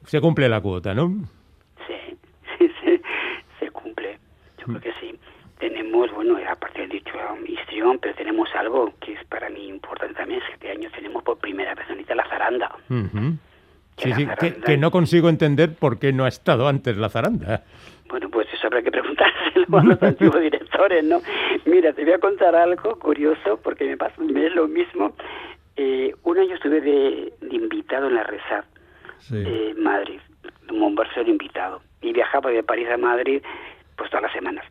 Se 0.05 0.21
cumple 0.21 0.47
la 0.49 0.61
cuota, 0.61 0.93
¿no? 0.93 1.09
Sí, 1.87 2.17
sí, 2.59 2.71
sí, 2.83 3.01
se 3.59 3.71
cumple. 3.71 4.17
Yo 4.59 4.65
creo 4.65 4.81
que 4.81 4.93
sí. 4.99 5.17
Tenemos, 5.59 6.11
bueno, 6.13 6.37
aparte 6.49 6.81
del 6.81 6.89
dicho 6.89 7.13
histrión, 7.47 7.97
pero 7.99 8.13
tenemos 8.15 8.49
algo 8.55 8.93
que 8.99 9.13
es 9.13 9.23
para 9.25 9.49
mí 9.49 9.67
importante 9.67 10.15
también, 10.15 10.41
es 10.41 10.47
que 10.47 10.53
este 10.53 10.71
año 10.71 10.89
tenemos 10.93 11.23
por 11.23 11.37
primera 11.37 11.73
vez 11.75 11.85
la 12.15 12.25
zaranda. 12.27 12.71
Que 12.87 14.03
Sí, 14.03 14.09
la 14.09 14.15
sí, 14.15 14.25
que, 14.25 14.31
zaranda- 14.51 14.65
que 14.65 14.77
no 14.77 14.91
consigo 14.91 15.29
entender 15.29 15.73
por 15.75 15.97
qué 15.99 16.11
no 16.13 16.25
ha 16.25 16.27
estado 16.27 16.67
antes 16.67 16.97
la 16.97 17.09
zaranda. 17.09 17.63
Bueno, 18.09 18.29
pues 18.29 18.47
eso 18.53 18.67
habrá 18.67 18.81
que 18.83 18.91
preguntárselo 18.91 19.65
a 19.77 19.83
los 19.83 20.01
antiguos 20.03 20.39
directores, 20.41 21.03
¿no? 21.03 21.21
Mira, 21.65 21.93
te 21.93 22.03
voy 22.03 22.13
a 22.13 22.19
contar 22.19 22.55
algo 22.55 22.99
curioso, 22.99 23.59
porque 23.63 23.85
me 23.85 23.97
pasa 23.97 24.15
me 24.21 24.45
es 24.47 24.53
lo 24.55 24.67
mismo. 24.67 25.13
Eh, 25.77 26.13
un 26.23 26.37
año 26.37 26.55
estuve 26.55 26.81
de, 26.81 27.33
de 27.41 27.55
invitado 27.55 28.07
en 28.07 28.15
la 28.15 28.23
RESAD, 28.23 28.63
Sí. 29.27 29.43
eh, 29.45 29.73
Madrid, 29.77 30.19
versero 30.95 31.29
invitado. 31.29 31.81
Y 32.01 32.13
viajaba 32.13 32.49
de 32.51 32.63
París 32.63 32.87
a 32.89 32.97
Madrid 32.97 33.41
pues 33.95 34.09
todas 34.09 34.23
las 34.23 34.33
semanas. 34.33 34.65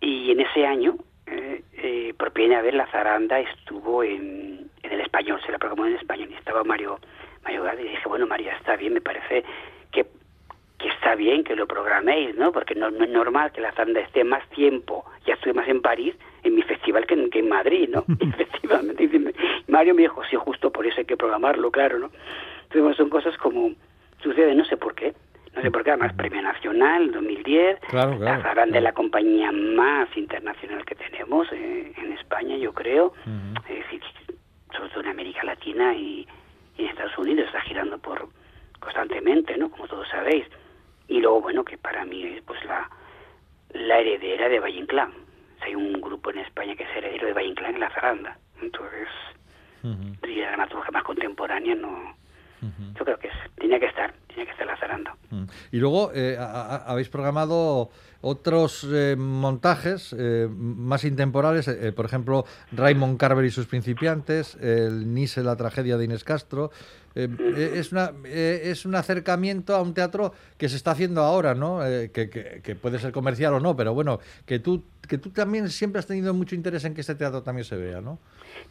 Y 0.00 0.30
en 0.30 0.40
ese 0.40 0.66
año, 0.66 0.96
eh, 1.26 1.62
eh, 1.74 2.14
por 2.18 2.32
primera 2.32 2.62
vez 2.62 2.74
la 2.74 2.86
zaranda 2.86 3.40
estuvo 3.40 4.02
en, 4.04 4.70
en 4.82 4.92
el 4.92 5.00
español, 5.00 5.40
se 5.44 5.52
la 5.52 5.58
programó 5.58 5.86
en 5.86 5.96
español. 5.96 6.28
Y 6.30 6.34
estaba 6.34 6.62
Mario, 6.64 6.98
Mario 7.44 7.62
Gade, 7.64 7.82
y 7.82 7.88
dije, 7.88 8.08
bueno, 8.08 8.26
María, 8.26 8.54
está 8.56 8.76
bien, 8.76 8.94
me 8.94 9.00
parece 9.00 9.44
que, 9.90 10.06
que 10.78 10.88
está 10.88 11.14
bien 11.14 11.44
que 11.44 11.56
lo 11.56 11.66
programéis, 11.66 12.36
¿no? 12.36 12.52
Porque 12.52 12.74
no, 12.74 12.90
no 12.90 13.04
es 13.04 13.10
normal 13.10 13.52
que 13.52 13.60
la 13.60 13.72
zaranda 13.72 14.00
esté 14.00 14.22
más 14.24 14.48
tiempo, 14.50 15.04
ya 15.26 15.34
estuve 15.34 15.54
más 15.54 15.68
en 15.68 15.82
París, 15.82 16.14
en 16.44 16.54
mi 16.54 16.62
festival 16.62 17.06
que 17.06 17.14
en, 17.14 17.30
que 17.30 17.40
en 17.40 17.48
Madrid, 17.48 17.88
¿no? 17.88 18.04
Efectivamente. 18.20 19.08
Mario 19.68 19.94
me 19.94 20.02
dijo, 20.02 20.22
sí, 20.30 20.36
justo 20.36 20.70
por 20.70 20.86
eso 20.86 20.96
hay 20.98 21.04
que 21.06 21.16
programarlo, 21.16 21.70
claro, 21.70 21.98
¿no? 21.98 22.10
Entonces, 22.74 22.96
son 22.96 23.10
cosas 23.10 23.36
como 23.38 23.72
sucede, 24.22 24.54
no 24.54 24.64
sé 24.64 24.76
por 24.76 24.94
qué. 24.94 25.14
No 25.54 25.60
sé 25.60 25.70
por 25.70 25.84
qué, 25.84 25.90
además 25.90 26.14
Premio 26.14 26.40
Nacional 26.40 27.12
2010, 27.12 27.80
Claro, 27.90 28.16
claro, 28.16 28.18
la 28.18 28.36
Zaranda 28.42 28.54
claro. 28.64 28.76
es 28.78 28.82
la 28.82 28.92
compañía 28.92 29.52
más 29.52 30.08
internacional 30.16 30.82
que 30.86 30.94
tenemos 30.94 31.46
eh, 31.52 31.92
en 31.98 32.12
España, 32.12 32.56
yo 32.56 32.72
creo, 32.72 33.12
es 33.68 33.76
decir, 33.76 34.00
sobre 34.74 34.88
todo 34.88 35.00
en 35.02 35.08
América 35.08 35.44
Latina 35.44 35.94
y, 35.94 36.26
y 36.78 36.84
en 36.84 36.88
Estados 36.88 37.18
Unidos, 37.18 37.46
está 37.48 37.60
girando 37.60 37.98
por 37.98 38.28
constantemente, 38.80 39.54
¿no? 39.58 39.70
Como 39.70 39.86
todos 39.88 40.08
sabéis. 40.08 40.46
Y 41.08 41.20
luego, 41.20 41.42
bueno, 41.42 41.64
que 41.64 41.76
para 41.76 42.06
mí 42.06 42.24
es 42.24 42.42
pues 42.44 42.64
la, 42.64 42.88
la 43.74 43.98
heredera 43.98 44.48
de 44.48 44.58
Valle 44.58 44.78
Inclán. 44.78 45.10
O 45.10 45.58
sea, 45.58 45.66
hay 45.66 45.74
un 45.74 45.92
grupo 46.00 46.30
en 46.30 46.38
España 46.38 46.74
que 46.76 46.84
es 46.84 46.96
heredero 46.96 47.26
de 47.26 47.34
Valle 47.34 47.48
Inclán 47.48 47.74
en 47.74 47.80
la 47.80 47.90
Zaranda. 47.90 48.38
Entonces, 48.62 49.08
y 50.26 50.36
la 50.36 50.48
dramaturgia 50.48 50.90
más 50.92 51.02
contemporánea 51.04 51.74
no... 51.74 52.16
Yo 52.98 53.04
creo 53.04 53.18
que 53.18 53.28
es, 53.28 53.34
tenía 53.56 53.78
que 53.80 53.86
estar, 53.86 54.12
tenía 54.28 54.44
que 54.44 54.50
estar. 54.52 54.62
Mm. 55.30 55.44
Y 55.72 55.78
luego 55.78 56.12
eh, 56.14 56.36
a- 56.38 56.44
a- 56.44 56.76
habéis 56.92 57.08
programado 57.08 57.88
otros 58.20 58.86
eh, 58.92 59.16
montajes 59.16 60.14
eh, 60.18 60.46
más 60.50 61.04
intemporales, 61.04 61.66
eh, 61.68 61.90
por 61.92 62.04
ejemplo, 62.04 62.44
Raymond 62.72 63.18
Carver 63.18 63.44
y 63.46 63.50
sus 63.50 63.66
principiantes, 63.66 64.56
el 64.56 65.14
Nise, 65.14 65.42
la 65.42 65.56
tragedia 65.56 65.96
de 65.96 66.04
Inés 66.04 66.22
Castro. 66.24 66.70
Es, 67.14 67.92
una, 67.92 68.10
es 68.24 68.86
un 68.86 68.94
acercamiento 68.94 69.74
a 69.76 69.82
un 69.82 69.92
teatro 69.92 70.32
que 70.56 70.68
se 70.70 70.76
está 70.76 70.92
haciendo 70.92 71.20
ahora, 71.22 71.54
¿no? 71.54 71.80
Que, 71.80 72.30
que- 72.30 72.60
que 72.62 72.74
puede 72.74 72.98
ser 72.98 73.12
comercial 73.12 73.52
o 73.54 73.60
no, 73.60 73.76
pero 73.76 73.92
bueno, 73.92 74.18
que 74.46 74.58
tú, 74.58 74.82
que 75.08 75.18
tú 75.18 75.28
también 75.30 75.68
siempre 75.68 75.98
has 75.98 76.06
tenido 76.06 76.32
mucho 76.32 76.54
interés 76.54 76.84
en 76.86 76.94
que 76.94 77.02
este 77.02 77.14
teatro 77.14 77.42
también 77.42 77.64
se 77.66 77.76
vea, 77.76 78.00
¿no? 78.00 78.18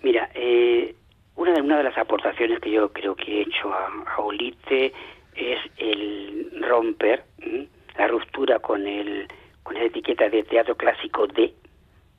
Mira, 0.04 0.30
eh, 0.34 0.96
una, 1.42 1.54
de, 1.54 1.62
una 1.62 1.78
de 1.78 1.84
las 1.84 1.98
aportaciones 1.98 2.60
que 2.60 2.72
yo 2.72 2.92
creo 2.94 3.16
que 3.16 3.40
he 3.40 3.42
hecho 3.42 3.74
a, 3.74 3.88
a 4.16 4.20
Olite 4.22 4.94
es 5.36 5.60
el 5.78 6.64
romper 6.68 7.24
¿m? 7.40 7.68
la 7.98 8.08
ruptura 8.08 8.60
con 8.60 8.86
el 8.88 9.28
con 9.64 9.76
la 9.76 9.84
etiqueta 9.84 10.28
de 10.30 10.44
teatro 10.44 10.76
clásico 10.76 11.28
D. 11.28 11.54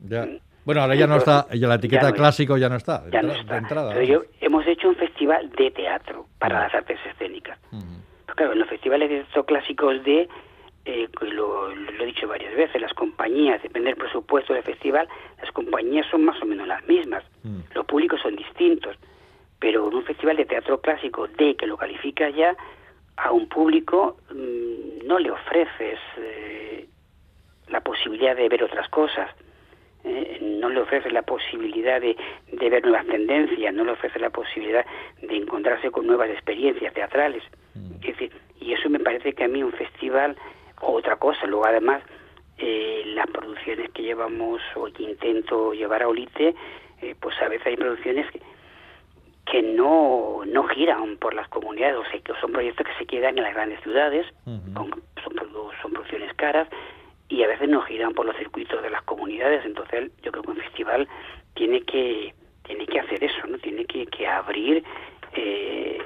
Ya. 0.00 0.28
Bueno, 0.64 0.80
ahora 0.82 0.94
ya 0.94 1.08
no 1.08 1.16
está, 1.16 1.46
ya 1.52 1.66
la 1.66 1.74
etiqueta 1.74 2.02
Ya 2.02 2.10
no- 2.10 2.14
clásico 2.14 2.56
ya 2.56 2.68
no 2.68 2.76
está, 2.76 3.02
Ya 3.10 3.20
no 3.22 3.32
está. 3.32 3.52
de 3.54 3.58
entrada. 3.58 4.02
Yo- 4.04 4.22
hemos 4.40 4.64
hecho 4.66 4.88
un 4.88 4.94
festival 4.96 5.50
de 5.50 5.70
teatro 5.72 6.26
para 6.38 6.60
las 6.60 6.74
artes 6.74 6.98
escénicas. 7.04 7.58
Ujú. 7.72 7.82
Pues 8.26 8.36
claro, 8.36 8.52
en 8.52 8.60
los 8.60 8.68
festivales 8.68 9.10
de 9.10 9.16
teatro 9.22 9.44
clásicos 9.44 10.04
de, 10.04 10.28
eh, 10.84 11.08
lo 11.22 11.72
he 11.72 12.06
dicho 12.06 12.28
varias 12.28 12.54
veces, 12.54 12.80
las 12.80 12.94
compañías, 12.94 13.60
depende 13.62 13.88
del 13.88 13.98
presupuesto 13.98 14.54
del 14.54 14.62
festival, 14.62 15.08
las 15.40 15.50
compañías 15.50 16.06
son 16.10 16.24
más 16.24 16.40
o 16.40 16.46
menos 16.46 16.68
las 16.68 16.86
mismas. 16.86 17.24
Mm. 17.42 17.58
Los 17.74 17.84
públicos 17.86 18.20
son 18.22 18.36
distintos. 18.36 18.96
Pero 19.62 19.88
en 19.88 19.94
un 19.94 20.04
festival 20.04 20.36
de 20.36 20.44
teatro 20.44 20.80
clásico 20.80 21.28
de 21.28 21.54
que 21.54 21.68
lo 21.68 21.76
califica 21.76 22.28
ya, 22.30 22.56
a 23.16 23.30
un 23.30 23.48
público 23.48 24.16
mm, 24.34 25.06
no 25.06 25.20
le 25.20 25.30
ofreces 25.30 26.00
eh, 26.18 26.88
la 27.68 27.80
posibilidad 27.80 28.34
de 28.34 28.48
ver 28.48 28.64
otras 28.64 28.88
cosas. 28.88 29.30
eh, 30.04 30.38
no 30.40 30.68
le 30.68 30.80
ofreces 30.80 31.12
la 31.12 31.22
posibilidad 31.22 32.00
de, 32.00 32.16
de 32.50 32.70
ver 32.70 32.82
nuevas 32.82 33.06
tendencias, 33.06 33.72
no 33.72 33.84
le 33.84 33.92
ofreces 33.92 34.20
la 34.20 34.30
posibilidad 34.30 34.84
de 35.20 35.36
encontrarse 35.36 35.90
con 35.92 36.06
nuevas 36.06 36.28
experiencias 36.30 36.92
teatrales. 36.92 37.42
Es 38.00 38.06
decir, 38.06 38.32
y 38.60 38.72
eso 38.72 38.90
me 38.90 38.98
parece 38.98 39.32
que 39.32 39.44
a 39.44 39.48
mí 39.48 39.62
un 39.62 39.72
festival, 39.72 40.36
o 40.80 40.92
otra 40.94 41.16
cosa, 41.16 41.46
luego 41.46 41.66
además 41.66 42.02
eh, 42.58 43.02
las 43.14 43.28
producciones 43.28 43.90
que 43.90 44.02
llevamos 44.02 44.60
o 44.74 44.84
que 44.92 45.04
intento 45.04 45.72
llevar 45.72 46.02
a 46.02 46.08
Olite, 46.08 46.54
eh, 47.00 47.14
pues 47.20 47.40
a 47.40 47.48
veces 47.48 47.66
hay 47.68 47.76
producciones 47.76 48.28
que, 48.32 48.40
que 49.46 49.60
no, 49.62 50.42
no 50.46 50.62
giran 50.68 51.16
por 51.16 51.34
las 51.34 51.48
comunidades, 51.48 51.96
o 51.96 52.04
sea, 52.10 52.20
que 52.20 52.32
son 52.40 52.52
proyectos 52.52 52.86
que 52.86 52.94
se 52.98 53.06
quedan 53.06 53.36
en 53.38 53.44
las 53.44 53.54
grandes 53.54 53.80
ciudades, 53.80 54.26
con- 54.74 55.02
son, 55.22 55.32
produ- 55.34 55.72
son 55.82 55.92
producciones 55.92 56.32
caras, 56.34 56.68
y 57.28 57.42
a 57.42 57.48
veces 57.48 57.68
no 57.68 57.80
giran 57.82 58.12
por 58.14 58.26
los 58.26 58.36
circuitos 58.36 58.82
de 58.82 58.90
las 58.90 59.02
comunidades, 59.02 59.64
entonces 59.64 60.10
yo 60.22 60.30
creo 60.32 60.42
que 60.44 60.50
un 60.50 60.56
festival 60.58 61.08
tiene 61.54 61.82
que 61.82 62.34
tiene 62.64 62.86
que 62.86 63.00
hacer 63.00 63.22
eso, 63.24 63.46
¿no? 63.48 63.58
Tiene 63.58 63.84
que, 63.86 64.06
que 64.06 64.26
abrir 64.26 64.84
eh, 65.34 65.98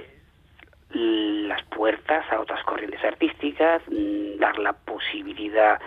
las 0.90 1.62
puertas 1.64 2.24
a 2.32 2.40
otras 2.40 2.62
corrientes 2.64 3.02
artísticas, 3.04 3.82
mm, 3.88 4.38
dar 4.38 4.58
la 4.58 4.72
posibilidad 4.72 5.78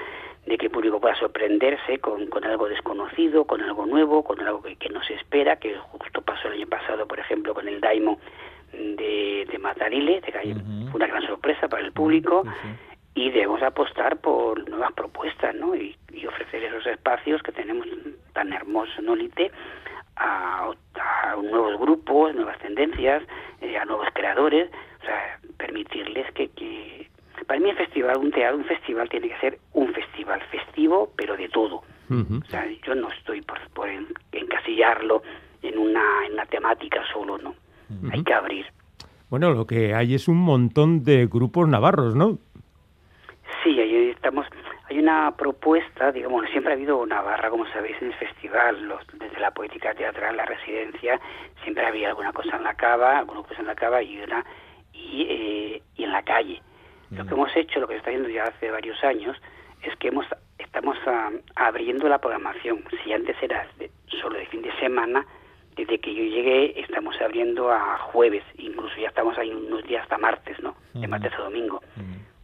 de 0.49 0.57
que 0.57 0.65
el 0.65 0.71
público 0.71 0.99
pueda 0.99 1.15
sorprenderse 1.15 1.99
con, 1.99 2.25
con 2.27 2.43
algo 2.43 2.67
desconocido, 2.67 3.45
con 3.45 3.61
algo 3.61 3.85
nuevo, 3.85 4.23
con 4.23 4.41
algo 4.41 4.63
que, 4.63 4.75
que 4.77 4.89
no 4.89 5.01
se 5.03 5.13
espera, 5.13 5.57
que 5.57 5.77
justo 5.77 6.21
pasó 6.23 6.47
el 6.47 6.55
año 6.55 6.67
pasado, 6.67 7.07
por 7.07 7.19
ejemplo, 7.19 7.53
con 7.53 7.67
el 7.67 7.79
Daimo 7.79 8.19
de, 8.73 9.47
de 9.49 9.57
Matarile, 9.59 10.21
de 10.21 10.31
que 10.31 10.53
Ujú. 10.53 10.89
fue 10.89 10.95
una 10.95 11.07
gran 11.07 11.25
sorpresa 11.27 11.67
para 11.67 11.83
el 11.83 11.91
público, 11.91 12.43
y 13.13 13.29
debemos 13.29 13.61
apostar 13.61 14.17
por 14.17 14.67
nuevas 14.69 14.91
propuestas, 14.93 15.53
¿no? 15.53 15.75
Y, 15.75 15.95
y 16.11 16.25
ofrecer 16.25 16.63
esos 16.63 16.85
espacios 16.87 17.43
que 17.43 17.51
tenemos 17.51 17.85
tan 18.33 18.51
hermosos 18.51 18.97
en 18.97 19.09
Olite 19.09 19.51
a, 20.15 20.71
a 20.95 21.35
nuevos 21.35 21.79
grupos, 21.79 22.33
nuevas 22.33 22.57
tendencias, 22.59 23.21
eh, 23.61 23.77
a 23.77 23.85
nuevos 23.85 24.07
creadores, 24.13 24.69
o 25.01 25.05
sea, 25.05 25.39
permitirles 25.57 26.31
que, 26.33 26.49
que... 26.49 27.08
Para 27.47 27.59
mí 27.59 27.69
el 27.69 27.75
festival, 27.77 28.17
un 28.17 28.31
teatro, 28.31 28.57
un 28.57 28.65
festival 28.65 29.09
tiene 29.09 29.29
que 29.29 29.37
ser 29.39 29.59
un 29.73 29.93
festival 29.93 30.41
festivo, 30.51 31.11
pero 31.15 31.35
de 31.37 31.49
todo. 31.49 31.81
O 32.41 32.45
sea, 32.49 32.65
yo 32.85 32.95
no 32.95 33.09
estoy 33.11 33.41
por, 33.41 33.59
por 33.71 33.87
en- 33.89 34.07
encasillarlo 34.31 35.21
en 35.61 35.77
una, 35.77 36.25
en 36.25 36.33
una 36.33 36.45
temática 36.45 37.01
solo, 37.13 37.37
¿no? 37.37 37.53
Hay 38.11 38.23
que 38.23 38.33
abrir. 38.33 38.65
Bueno, 39.29 39.51
lo 39.51 39.65
que 39.67 39.93
hay 39.93 40.15
es 40.15 40.27
un 40.27 40.37
montón 40.37 41.03
de 41.03 41.27
grupos 41.27 41.67
navarros, 41.67 42.15
¿no? 42.15 42.37
Sí, 43.63 43.79
ahí 43.79 44.09
estamos. 44.09 44.45
Hay 44.89 44.97
una 44.97 45.35
propuesta, 45.37 46.11
digamos, 46.11 46.49
siempre 46.49 46.73
ha 46.73 46.75
habido 46.75 47.05
Navarra, 47.05 47.49
como 47.51 47.67
sabéis, 47.67 47.95
en 48.01 48.07
el 48.07 48.13
festival, 48.15 48.83
los- 48.87 49.05
desde 49.19 49.39
la 49.39 49.51
poética 49.51 49.93
teatral, 49.93 50.35
la 50.35 50.45
residencia, 50.45 51.19
siempre 51.63 51.85
había 51.85 52.09
alguna 52.09 52.33
cosa 52.33 52.57
en 52.57 52.63
la 52.63 52.73
cava, 52.73 53.19
alguna 53.19 53.43
cosa 53.43 53.59
en 53.61 53.67
la 53.67 53.75
cava 53.75 54.01
y 54.01 54.19
una 54.19 54.43
y, 54.93 55.27
eh, 55.29 55.81
y 55.95 56.03
en 56.05 56.11
la 56.11 56.23
calle. 56.23 56.59
Lo 57.11 57.25
que 57.25 57.33
hemos 57.33 57.55
hecho, 57.55 57.79
lo 57.79 57.87
que 57.87 57.93
se 57.93 57.97
está 57.99 58.09
haciendo 58.11 58.29
ya 58.29 58.43
hace 58.45 58.69
varios 58.71 59.03
años, 59.03 59.35
es 59.81 59.95
que 59.97 60.09
hemos 60.09 60.25
estamos 60.57 60.97
ah, 61.07 61.31
abriendo 61.55 62.07
la 62.07 62.19
programación. 62.19 62.83
Si 63.03 63.11
antes 63.13 63.35
era 63.41 63.67
de- 63.77 63.89
solo 64.21 64.37
de 64.37 64.45
fin 64.47 64.61
de 64.61 64.71
semana, 64.79 65.25
desde 65.75 65.99
que 65.99 66.13
yo 66.13 66.23
llegué 66.23 66.79
estamos 66.79 67.19
abriendo 67.21 67.71
a 67.71 67.97
jueves, 67.97 68.43
incluso 68.57 68.95
ya 68.97 69.07
estamos 69.07 69.37
ahí 69.37 69.51
unos 69.51 69.83
días 69.85 70.03
hasta 70.03 70.17
martes, 70.17 70.59
¿no? 70.61 70.75
De 70.93 70.99
Ujú. 71.01 71.09
martes 71.09 71.33
a 71.33 71.37
domingo 71.37 71.81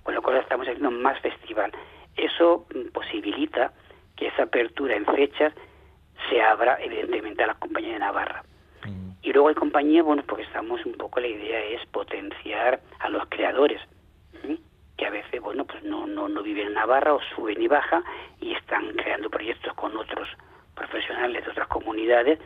con 0.04 0.14
lo 0.16 0.22
cual 0.22 0.38
estamos 0.38 0.68
haciendo 0.68 0.92
más 0.92 1.20
festival. 1.20 1.72
Eso 2.16 2.66
mm, 2.74 2.92
posibilita 2.94 3.74
que 4.16 4.28
esa 4.28 4.44
apertura 4.44 4.96
en 4.96 5.06
fechas 5.06 5.54
se 6.30 6.42
abra 6.42 6.78
evidentemente 6.82 7.44
a 7.44 7.48
las 7.48 7.58
compañías 7.58 7.94
de 7.94 8.00
Navarra. 8.00 8.44
Mm. 8.86 9.12
Y 9.24 9.34
luego 9.34 9.50
hay 9.50 9.56
compañías, 9.56 10.06
bueno, 10.06 10.24
porque 10.26 10.44
estamos 10.44 10.86
un 10.86 10.94
poco, 10.94 11.20
la 11.20 11.28
idea 11.28 11.60
es 11.66 11.86
potenciar 11.88 12.80
a 13.00 13.10
los 13.10 13.26
creadores. 13.30 13.82
Que 14.98 15.06
a 15.06 15.10
veces, 15.10 15.42
bueno, 15.42 15.66
pues 15.66 15.84
no, 15.84 16.08
no, 16.08 16.30
no 16.30 16.42
viven 16.42 16.68
en 16.68 16.74
Navarra 16.74 17.14
o 17.14 17.20
suben 17.36 17.62
y 17.62 17.68
bajan 17.68 18.04
y 18.40 18.54
están 18.54 18.88
creando 18.94 19.30
proyectos 19.30 19.74
con 19.74 19.96
otros 19.98 20.28
profesionales 20.76 21.44
de 21.44 21.52
otras 21.52 21.68
comunidades, 21.68 22.40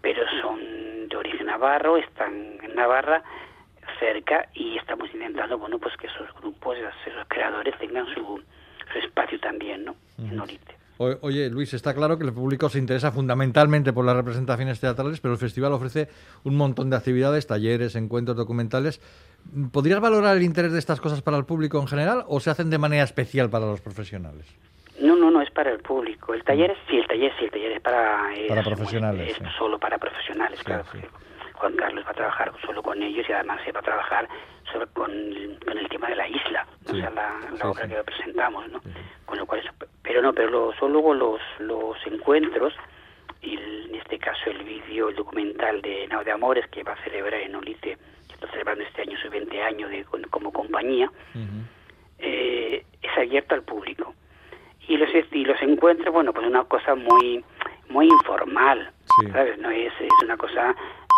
pero 0.00 0.22
son 0.40 1.08
de 1.08 1.16
origen 1.16 1.46
navarro, 1.46 1.96
están 1.96 2.58
en 2.62 2.74
Navarra 2.74 3.22
cerca 3.98 4.48
y 4.54 4.76
estamos 4.76 5.08
intentando, 5.14 5.58
bueno, 5.58 5.78
pues 5.78 5.96
que 5.96 6.06
esos 6.06 6.32
grupos, 6.34 6.76
esos 7.06 7.26
creadores 7.28 7.76
tengan 7.78 8.06
su, 8.14 8.42
su 8.92 8.98
espacio 8.98 9.38
también, 9.40 9.84
¿no? 9.84 9.96
En 10.18 10.38
Olite. 10.38 10.75
Oye, 10.98 11.50
Luis, 11.50 11.74
está 11.74 11.92
claro 11.94 12.16
que 12.18 12.24
el 12.24 12.32
público 12.32 12.68
se 12.70 12.78
interesa 12.78 13.12
fundamentalmente 13.12 13.92
por 13.92 14.04
las 14.04 14.16
representaciones 14.16 14.80
teatrales, 14.80 15.20
pero 15.20 15.34
el 15.34 15.38
festival 15.40 15.72
ofrece 15.74 16.08
un 16.44 16.56
montón 16.56 16.88
de 16.88 16.96
actividades, 16.96 17.46
talleres, 17.46 17.96
encuentros 17.96 18.36
documentales. 18.36 19.00
¿Podrías 19.72 20.00
valorar 20.00 20.36
el 20.36 20.42
interés 20.42 20.72
de 20.72 20.78
estas 20.78 21.00
cosas 21.00 21.20
para 21.22 21.36
el 21.36 21.44
público 21.44 21.78
en 21.80 21.86
general 21.86 22.24
o 22.28 22.40
se 22.40 22.50
hacen 22.50 22.70
de 22.70 22.78
manera 22.78 23.04
especial 23.04 23.50
para 23.50 23.66
los 23.66 23.80
profesionales? 23.82 24.46
No, 25.00 25.14
no, 25.14 25.30
no, 25.30 25.42
es 25.42 25.50
para 25.50 25.70
el 25.70 25.80
público. 25.80 26.32
El 26.32 26.42
taller 26.42 26.70
es, 26.70 26.78
sí, 26.88 26.96
el 26.96 27.06
taller 27.06 27.30
sí, 27.38 27.44
el 27.44 27.50
taller 27.50 27.72
es 27.72 27.80
para... 27.82 28.34
es- 28.34 28.48
Para 28.48 28.62
profesionales, 28.62 29.30
Es 29.32 29.36
sí. 29.36 29.44
solo 29.58 29.78
para 29.78 29.98
profesionales, 29.98 30.62
claro. 30.64 30.84
sí. 30.92 30.98
Juan 31.56 31.74
Carlos 31.76 32.04
va 32.06 32.10
a 32.10 32.14
trabajar 32.14 32.52
solo 32.64 32.82
con 32.82 33.02
ellos 33.02 33.26
y 33.28 33.32
además 33.32 33.60
se 33.64 33.72
va 33.72 33.80
a 33.80 33.82
trabajar 33.82 34.28
sobre 34.72 34.86
con, 34.88 35.10
con 35.64 35.78
el 35.78 35.88
tema 35.88 36.08
de 36.08 36.16
la 36.16 36.28
isla, 36.28 36.66
o 36.88 36.94
sea, 36.94 37.10
la, 37.10 37.38
la 37.50 37.56
sí, 37.56 37.62
obra 37.66 37.84
sí. 37.84 37.90
que 37.90 38.04
presentamos, 38.04 38.68
¿no? 38.68 38.80
Con 39.24 39.38
lo 39.38 39.46
cual, 39.46 39.60
eso- 39.60 39.72
pero 40.02 40.22
no, 40.22 40.32
pero 40.32 40.50
lo- 40.50 40.72
son 40.74 40.92
luego 40.92 41.14
los, 41.14 41.40
los 41.58 41.96
encuentros 42.06 42.74
y 43.42 43.54
el- 43.56 43.86
en 43.90 43.94
este 43.96 44.18
caso 44.18 44.50
el 44.50 44.62
vídeo, 44.64 45.08
el 45.08 45.16
documental 45.16 45.80
de 45.82 46.06
Nao 46.08 46.22
de 46.24 46.32
Amores 46.32 46.66
que 46.68 46.82
va 46.82 46.92
a 46.92 47.04
celebrar 47.04 47.40
en 47.40 47.54
Olite, 47.56 47.96
que 48.28 48.34
está 48.34 48.48
celebrando 48.50 48.84
este 48.84 49.02
año 49.02 49.16
su 49.18 49.28
20 49.30 49.62
años 49.62 49.90
de, 49.90 50.04
con- 50.04 50.22
como 50.24 50.52
compañía, 50.52 51.10
eh, 52.18 52.84
es 53.02 53.18
abierto 53.18 53.54
al 53.54 53.62
público. 53.62 54.14
Y 54.88 54.96
los, 54.96 55.08
y 55.32 55.44
los 55.44 55.60
encuentros, 55.62 56.12
bueno, 56.12 56.32
pues 56.32 56.46
una 56.46 56.64
cosa 56.64 56.94
muy 56.94 57.44
muy 57.88 58.06
informal. 58.06 58.90
¿sabes? 59.32 59.58
No 59.58 59.70
es, 59.70 59.92
es 60.00 60.10
una 60.24 60.36
cosa 60.36 60.74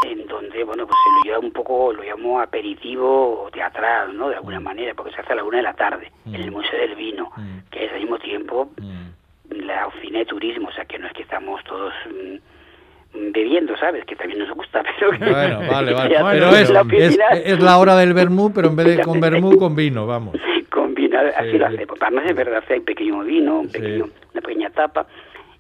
en 0.07 0.27
donde, 0.27 0.63
bueno, 0.65 0.87
pues 0.87 0.97
se 1.03 1.11
lo 1.11 1.25
lleva 1.25 1.39
un 1.47 1.53
poco, 1.53 1.93
lo 1.93 2.03
llamo 2.03 2.41
aperitivo 2.41 3.49
teatral, 3.53 4.17
¿no? 4.17 4.29
De 4.29 4.37
alguna 4.37 4.61
manera, 4.61 4.95
porque 4.95 5.13
se 5.13 5.21
hace 5.21 5.33
a 5.33 5.37
la 5.37 5.45
una 5.45 5.57
de 5.59 5.63
la 5.65 5.75
tarde, 5.75 6.11
en 6.27 6.35
el 6.37 6.51
Museo 6.53 6.79
del 6.79 6.95
Vino, 6.95 7.31
Mm. 7.37 7.59
que 7.71 7.85
es 7.87 7.93
al 7.93 8.01
mismo 8.01 8.19
tiempo 8.19 8.71
Mm. 8.81 9.57
la 9.67 9.87
oficina 9.89 10.21
de 10.21 10.27
turismo, 10.27 10.69
o 10.69 10.73
sea, 10.73 10.85
que 10.85 10.99
no 10.99 11.07
es 11.09 11.13
que 11.15 11.23
estamos 11.23 11.63
todos 11.65 11.93
mm, 12.07 13.33
bebiendo, 13.33 13.77
¿sabes? 13.79 14.05
Que 14.05 14.15
también 14.15 14.39
nos 14.39 14.51
gusta, 14.51 14.83
pero... 14.99 15.11
que- 15.13 15.19
Bueno, 15.19 15.61
vale, 15.71 15.93
vale. 15.95 16.15
Pero 16.33 16.49
es, 16.51 16.71
la 16.71 16.83
es, 16.83 17.19
es 17.47 17.61
la 17.61 17.79
hora 17.79 17.97
del 17.97 18.15
vermú, 18.15 18.53
pero 18.53 18.69
en 18.69 18.77
vez 18.77 18.87
de 18.97 19.03
con 19.03 19.21
vermú, 19.21 19.59
con 19.59 19.75
vino, 19.75 20.07
vamos. 20.07 20.37
combina, 20.71 21.21
así 21.37 21.53
Sí, 21.53 21.59
lo 21.59 21.69
sí. 21.69 21.75
hacemos. 21.75 21.99
Además 22.01 22.25
es 22.27 22.37
verdad, 22.37 22.59
hace 22.65 22.79
un 22.79 22.85
pequeño 22.85 23.21
vino, 23.25 23.61
un 23.61 23.69
Sí. 23.71 23.79
pequeño, 23.81 24.05
una 24.33 24.41
pequeña 24.43 24.71
tapa, 24.71 25.07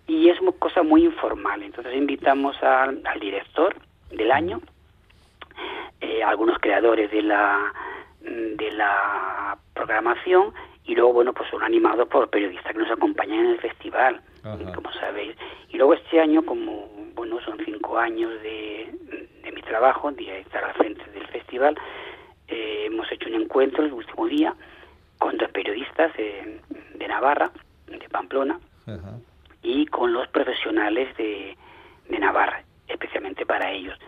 y 0.06 0.28
es 0.28 0.40
una 0.40 0.52
cosa 0.52 0.82
muy 0.82 1.04
informal. 1.04 1.62
Entonces 1.62 1.94
invitamos 1.96 2.56
al, 2.62 3.00
al 3.04 3.18
director 3.20 3.74
del 4.10 4.30
año, 4.32 4.60
eh, 6.00 6.22
algunos 6.22 6.58
creadores 6.58 7.10
de 7.10 7.22
la 7.22 7.72
de 8.20 8.70
la 8.72 9.56
programación 9.74 10.52
y 10.84 10.94
luego 10.94 11.12
bueno 11.12 11.32
pues 11.32 11.48
son 11.50 11.62
animados 11.62 12.08
por 12.08 12.28
periodistas 12.28 12.72
que 12.72 12.78
nos 12.78 12.90
acompañan 12.90 13.40
en 13.40 13.46
el 13.52 13.60
festival 13.60 14.20
Ajá. 14.42 14.72
como 14.74 14.92
sabéis 14.92 15.36
y 15.70 15.76
luego 15.76 15.94
este 15.94 16.20
año 16.20 16.42
como 16.44 16.88
bueno 17.14 17.40
son 17.40 17.58
cinco 17.64 17.96
años 17.98 18.30
de, 18.42 18.92
de 19.44 19.52
mi 19.52 19.62
trabajo 19.62 20.10
de 20.12 20.40
estar 20.40 20.64
al 20.64 20.74
frente 20.74 21.04
del 21.12 21.26
festival 21.28 21.76
eh, 22.48 22.84
hemos 22.86 23.10
hecho 23.12 23.28
un 23.28 23.36
encuentro 23.36 23.84
el 23.84 23.92
último 23.92 24.26
día 24.26 24.54
con 25.18 25.36
dos 25.38 25.50
periodistas 25.50 26.12
de, 26.16 26.60
de 26.94 27.08
Navarra 27.08 27.50
de 27.86 28.08
Pamplona 28.08 28.58
Ajá. 28.86 29.18
y 29.62 29.86
con 29.86 30.12
los 30.12 30.26
profesionales 30.28 31.16
de, 31.16 31.56
de 32.08 32.18
Navarra, 32.18 32.62
especialmente 32.88 33.44
para 33.46 33.70
ellos. 33.70 33.98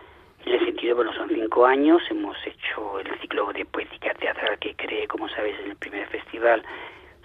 En 0.46 0.52
el 0.54 0.64
sentido, 0.64 0.96
bueno, 0.96 1.12
son 1.12 1.28
cinco 1.28 1.66
años, 1.66 2.02
hemos 2.10 2.36
hecho 2.46 2.98
el 3.00 3.20
ciclo 3.20 3.52
de 3.52 3.64
poética 3.66 4.14
teatral 4.14 4.58
que 4.58 4.74
creé, 4.74 5.06
como 5.06 5.28
sabéis, 5.28 5.56
en 5.64 5.70
el 5.72 5.76
primer 5.76 6.06
festival, 6.08 6.62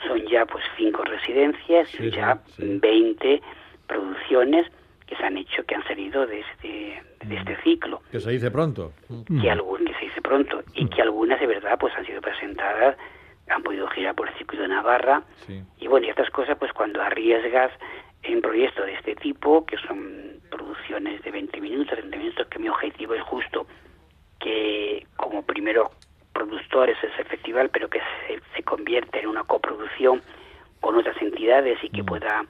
son 0.06 0.22
ya 0.28 0.46
pues 0.46 0.64
cinco 0.78 1.04
residencias 1.04 1.88
Sí, 1.90 2.04
y 2.08 2.12
ya 2.12 2.40
sí, 2.48 2.62
sí. 2.64 2.80
20 2.82 3.42
producciones 3.88 4.68
que 5.08 5.16
se 5.16 5.24
han 5.24 5.38
hecho, 5.38 5.64
que 5.66 5.76
han 5.76 5.84
salido 5.88 6.26
de 6.28 6.40
este, 6.42 7.04
de 7.26 7.36
este 7.36 7.56
ciclo 7.64 8.02
Que 8.12 8.20
se 8.20 8.32
dice 8.32 8.50
pronto. 8.52 8.92
que 9.42 9.50
algún 9.50 9.86
que 9.86 9.94
se 9.94 10.06
dice 10.06 10.22
pronto 10.22 10.62
y 10.74 10.88
que 10.90 11.02
algunas 11.02 11.40
de 11.40 11.48
verdad 11.48 11.78
pues 11.80 11.94
han 11.96 12.06
sido 12.06 12.22
presentadas 12.22 12.98
han 13.48 13.62
podido 13.62 13.88
girar 13.90 14.16
por 14.16 14.28
el 14.28 14.34
circuito 14.36 14.64
de 14.64 14.70
Navarra 14.70 15.22
Sí. 15.46 15.62
y 15.80 15.88
bueno 15.88 16.08
y 16.08 16.10
estas 16.10 16.30
cosas 16.32 16.58
pues 16.58 16.74
cuando 16.74 17.02
arriesgas 17.04 17.72
en 18.24 18.42
proyectos 18.42 18.88
de 18.88 18.94
este 18.96 19.16
tipo 19.16 19.64
que 19.68 19.78
son 19.78 20.25
de 21.04 21.32
20 21.32 21.60
minutos 21.62 21.98
30 21.98 22.18
minutos 22.18 22.48
que 22.48 22.60
mi 22.60 22.70
objetivo 22.70 23.14
es 23.14 23.22
justo 23.24 23.68
que 24.40 25.06
como 25.18 25.44
primero 25.44 25.92
productores 26.34 26.98
es 27.04 27.12
el 27.20 27.26
festival 27.26 27.70
pero 27.70 27.90
que 27.90 28.00
se, 28.28 28.40
se 28.56 28.64
convierte 28.64 29.20
en 29.20 29.28
una 29.28 29.44
coproducción 29.44 30.22
con 30.80 30.96
otras 30.96 31.22
entidades 31.22 31.84
y 31.84 31.90
que 31.90 32.04
pueda 32.04 32.46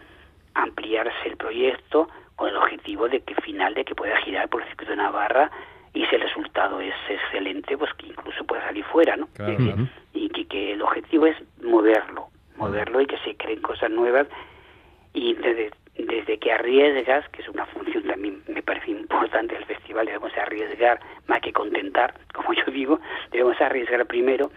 ampliarse 0.53 1.27
el 1.27 1.37
proyecto 1.37 2.07
con 2.35 2.49
el 2.49 2.57
objetivo 2.57 3.07
de 3.09 3.21
que 3.21 3.33
final 3.35 3.73
de 3.73 3.83
que 3.83 3.95
pueda 3.95 4.15
girar 4.17 4.47
por 4.49 4.61
el 4.61 4.67
circuito 4.67 4.91
de 4.91 4.97
Navarra 4.97 5.49
y 5.93 6.05
si 6.05 6.15
el 6.15 6.21
resultado 6.21 6.79
es 6.81 6.93
excelente 7.09 7.77
pues 7.77 7.91
que 7.93 8.07
incluso 8.07 8.43
pueda 8.45 8.63
salir 8.63 8.83
fuera 8.85 9.17
no 9.17 9.27
Claro, 9.33 9.57
claro. 9.57 9.87
y 10.13 10.29
que, 10.29 10.45
que 10.45 10.73
el 10.73 10.81
objetivo 10.83 11.25
es 11.25 11.37
moverlo 11.63 12.27
moverlo 12.57 13.01
y 13.01 13.07
que 13.07 13.17
se 13.19 13.35
creen 13.35 13.61
cosas 13.61 13.89
nuevas 13.89 14.27
y 15.13 15.33
desde, 15.33 15.71
desde 15.97 16.37
que 16.39 16.51
arriesgas, 16.51 17.27
que 17.29 17.41
es 17.41 17.49
una 17.49 17.65
función 17.67 18.03
también 18.03 18.43
me 18.47 18.61
parece 18.61 18.91
importante 18.91 19.55
del 19.55 19.65
festival, 19.65 20.05
debemos 20.05 20.35
arriesgar 20.37 20.99
más 21.27 21.39
que 21.41 21.53
contentar, 21.53 22.13
como 22.33 22.53
yo 22.53 22.65
digo, 22.71 22.99
debemos 23.31 23.59
arriesgar 23.61 24.05
primero, 24.05 24.51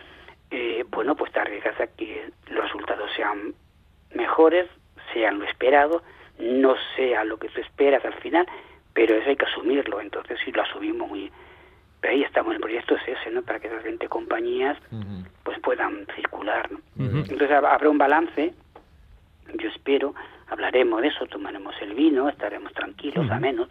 eh, 0.51 0.85
bueno, 0.91 1.15
pues 1.15 1.31
te 1.33 1.41
arriesgas 1.41 1.79
a 1.81 1.87
que 1.87 2.29
los 2.51 2.65
resultados 2.65 3.11
sean 3.15 3.55
mejores, 4.15 4.67
sean 5.13 5.39
lo 5.39 5.45
esperado, 5.45 6.03
no 6.39 6.75
sea 6.97 7.25
lo 7.25 7.39
que 7.39 7.49
tú 7.49 7.61
esperas 7.61 8.05
al 8.05 8.15
final, 8.15 8.47
pero 8.95 9.15
eso 9.15 9.29
hay 9.29 9.37
que 9.37 9.45
asumirlo, 9.47 10.01
entonces 10.01 10.39
si 10.45 10.51
lo 10.53 10.63
asumimos 10.63 11.09
muy... 11.09 11.31
Pero 12.01 12.15
ahí 12.15 12.23
estamos, 12.23 12.55
el 12.55 12.61
proyecto 12.61 12.95
es 12.97 13.03
ese, 13.09 13.31
¿no? 13.33 13.43
Para 13.43 13.59
que 13.59 13.67
esas 13.67 13.83
20 13.83 14.09
compañías 14.09 14.77
pues 15.43 15.59
puedan 15.61 16.07
circular, 16.15 16.71
¿no? 16.71 16.79
Entonces 17.29 17.51
hab- 17.51 17.67
habrá 17.73 17.89
un 17.91 17.99
balance, 17.99 18.55
yo 19.55 19.69
espero, 19.69 20.15
hablaremos 20.51 21.03
de 21.03 21.09
eso, 21.09 21.27
tomaremos 21.27 21.75
el 21.81 21.95
vino, 21.95 22.29
estaremos 22.29 22.73
tranquilos, 22.73 23.31
a 23.31 23.39
menos, 23.39 23.69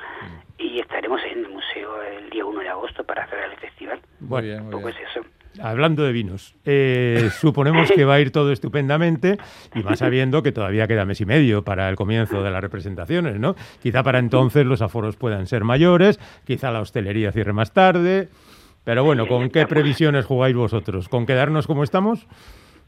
y 0.58 0.80
estaremos 0.80 1.22
en 1.32 1.46
el 1.46 1.50
museo 1.50 2.02
el 2.04 2.30
día 2.30 2.46
1 2.46 2.60
de 2.60 2.70
agosto 2.70 3.04
para 3.04 3.28
cerrar 3.28 3.52
el 3.52 3.58
festival. 3.58 4.00
Muy 4.20 4.42
bien, 4.44 4.63
muy 4.63 4.72
poco 4.72 4.88
bien. 4.88 4.98
es 5.00 5.10
eso. 5.10 5.26
Hablando 5.62 6.04
de 6.04 6.12
vinos, 6.12 6.56
eh, 6.66 7.30
suponemos 7.40 7.92
que 7.92 8.06
va 8.06 8.16
a 8.16 8.20
ir 8.20 8.32
todo 8.32 8.52
estupendamente 8.52 9.38
y 9.74 9.84
más 9.84 10.00
sabiendo 10.00 10.44
que 10.44 10.52
todavía 10.52 10.88
queda 10.88 11.06
mes 11.06 11.22
y 11.22 11.26
medio 11.26 11.63
para 11.63 11.90
el 11.90 11.96
comienzo 11.96 12.44
de 12.44 12.52
las 12.52 12.62
representaciones, 12.62 13.40
¿no? 13.40 13.56
Quizá 13.82 14.04
para 14.04 14.20
entonces 14.20 14.66
los 14.66 14.82
aforos 14.82 15.16
puedan 15.16 15.48
ser 15.48 15.63
mayores, 15.63 16.20
quizá 16.46 16.72
la 16.72 16.82
hostelería 16.82 17.32
cierre 17.32 17.54
más 17.54 17.74
tarde, 17.74 18.30
pero 18.84 19.04
bueno, 19.04 19.28
¿con 19.28 19.50
qué 19.50 19.66
previsiones 19.66 20.26
jugáis 20.26 20.56
vosotros? 20.56 21.10
¿Con 21.10 21.26
quedarnos 21.26 21.68
como 21.68 21.84
estamos? 21.84 22.28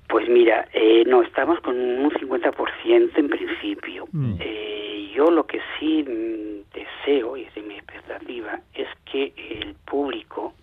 Pues 0.09 0.27
mira, 0.27 0.67
eh, 0.73 1.03
no, 1.05 1.21
estamos 1.21 1.59
con 1.59 1.79
un 1.79 2.09
50% 2.09 3.11
en 3.15 3.29
principio. 3.29 4.07
Eh, 4.39 5.11
yo 5.13 5.29
lo 5.29 5.45
que 5.45 5.61
sí 5.77 6.03
mm, 6.03 6.73
deseo, 6.73 7.37
y 7.37 7.43
es 7.43 7.53
de 7.53 7.61
mi 7.61 7.75
expectativa, 7.75 8.59
es 8.73 8.87
que 9.05 9.31
el 9.37 9.75
público, 9.85 10.55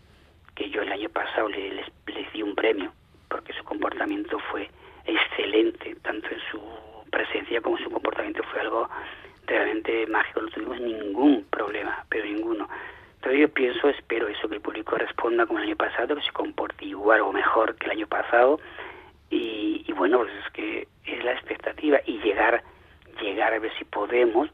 que 0.56 0.68
yo 0.68 0.82
el 0.82 0.90
año 0.90 1.08
pasado 1.10 1.48
le, 1.48 1.74
les, 1.74 1.86
les 2.08 2.32
di 2.32 2.42
un 2.42 2.56
premio, 2.56 2.92
porque 3.28 3.52
su 3.52 3.62
comportamiento 3.62 4.36
fue 4.50 4.68
excelente, 5.04 5.94
tanto 6.02 6.26
en 6.28 6.40
su 6.50 6.60
presencia 7.12 7.60
como 7.60 7.78
en 7.78 7.84
su 7.84 7.90
comportamiento 7.90 8.42
fue 8.50 8.62
algo 8.62 8.88
realmente 9.46 10.08
mágico, 10.08 10.40
no 10.40 10.48
tuvimos 10.48 10.80
ningún 10.80 11.44
problema, 11.50 12.04
pero 12.08 12.24
ninguno. 12.24 12.68
Entonces 13.14 13.40
yo 13.42 13.48
pienso, 13.48 13.88
espero 13.90 14.26
eso, 14.26 14.48
que 14.48 14.56
el 14.56 14.60
público 14.60 14.96
responda 14.96 15.46
como 15.46 15.60
el 15.60 15.66
año 15.66 15.76
pasado, 15.76 16.16
que 16.16 16.22
se 16.22 16.32
comporte 16.32 16.84
igual 16.84 17.20
o 17.20 17.32
mejor 17.32 17.76
que 17.76 17.86
el 17.86 17.92
año 17.92 18.06
pasado, 18.08 18.58
y, 19.30 19.84
y 19.86 19.92
bueno, 19.92 20.18
pues 20.18 20.32
es 20.44 20.52
que 20.52 20.88
es 21.04 21.24
la 21.24 21.32
expectativa 21.32 22.00
y 22.06 22.18
llegar, 22.18 22.62
llegar 23.20 23.54
a 23.54 23.58
ver 23.58 23.72
si 23.78 23.84
podemos, 23.84 24.48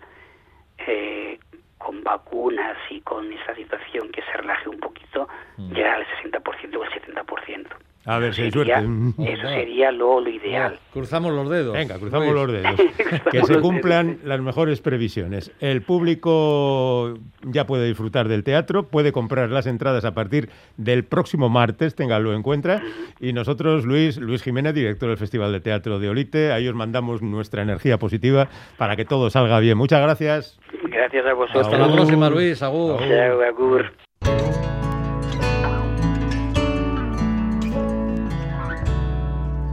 eh, 0.86 1.38
con 1.78 2.02
vacunas 2.02 2.76
y 2.90 3.00
con 3.00 3.32
esa 3.32 3.54
situación 3.54 4.10
que 4.10 4.22
se 4.22 4.32
relaje 4.32 4.68
un 4.68 4.78
poquito, 4.78 5.28
llegar 5.72 5.96
al 5.96 6.06
60% 6.06 6.76
o 6.76 6.84
el 6.84 6.90
70%. 6.90 7.66
A 8.04 8.18
ver 8.18 8.34
si 8.34 8.42
hay 8.42 8.50
suerte. 8.50 8.72
Eso 9.18 9.48
sería 9.48 9.92
lo, 9.92 10.20
lo 10.20 10.28
ideal. 10.28 10.78
Cruzamos 10.92 11.32
los 11.32 11.48
dedos. 11.48 11.74
Venga, 11.74 11.98
cruzamos 11.98 12.32
Luis. 12.32 12.34
los 12.34 12.52
dedos. 12.52 12.80
Que 13.30 13.42
se 13.44 13.60
cumplan 13.60 14.18
las 14.24 14.40
mejores 14.40 14.80
previsiones. 14.80 15.52
El 15.60 15.82
público 15.82 17.14
ya 17.42 17.66
puede 17.66 17.86
disfrutar 17.86 18.28
del 18.28 18.42
teatro, 18.42 18.84
puede 18.84 19.12
comprar 19.12 19.50
las 19.50 19.66
entradas 19.66 20.04
a 20.04 20.14
partir 20.14 20.48
del 20.76 21.04
próximo 21.04 21.48
martes, 21.48 21.94
ténganlo 21.94 22.34
en 22.34 22.42
cuenta. 22.42 22.82
Y 23.20 23.32
nosotros, 23.32 23.84
Luis, 23.84 24.16
Luis 24.16 24.42
Jiménez, 24.42 24.74
director 24.74 25.08
del 25.08 25.18
Festival 25.18 25.52
de 25.52 25.60
Teatro 25.60 25.98
de 25.98 26.08
Olite, 26.08 26.52
ahí 26.52 26.66
os 26.68 26.74
mandamos 26.74 27.22
nuestra 27.22 27.62
energía 27.62 27.98
positiva 27.98 28.48
para 28.78 28.96
que 28.96 29.04
todo 29.04 29.30
salga 29.30 29.60
bien. 29.60 29.76
Muchas 29.76 30.00
gracias. 30.00 30.58
Gracias 30.84 31.26
a 31.26 31.34
vosotros. 31.34 31.66
Hasta 31.66 31.78
la 31.78 31.92
próxima, 31.92 32.30
Luis. 32.30 32.62
Agur. 32.62 32.98
Chao, 32.98 33.42
agur. 33.42 34.71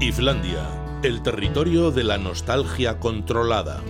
Islandia, 0.02 0.66
el 1.04 1.22
territorio 1.22 1.92
de 1.92 2.06
la 2.06 2.18
nostalgia 2.18 3.00
controlada. 3.00 3.82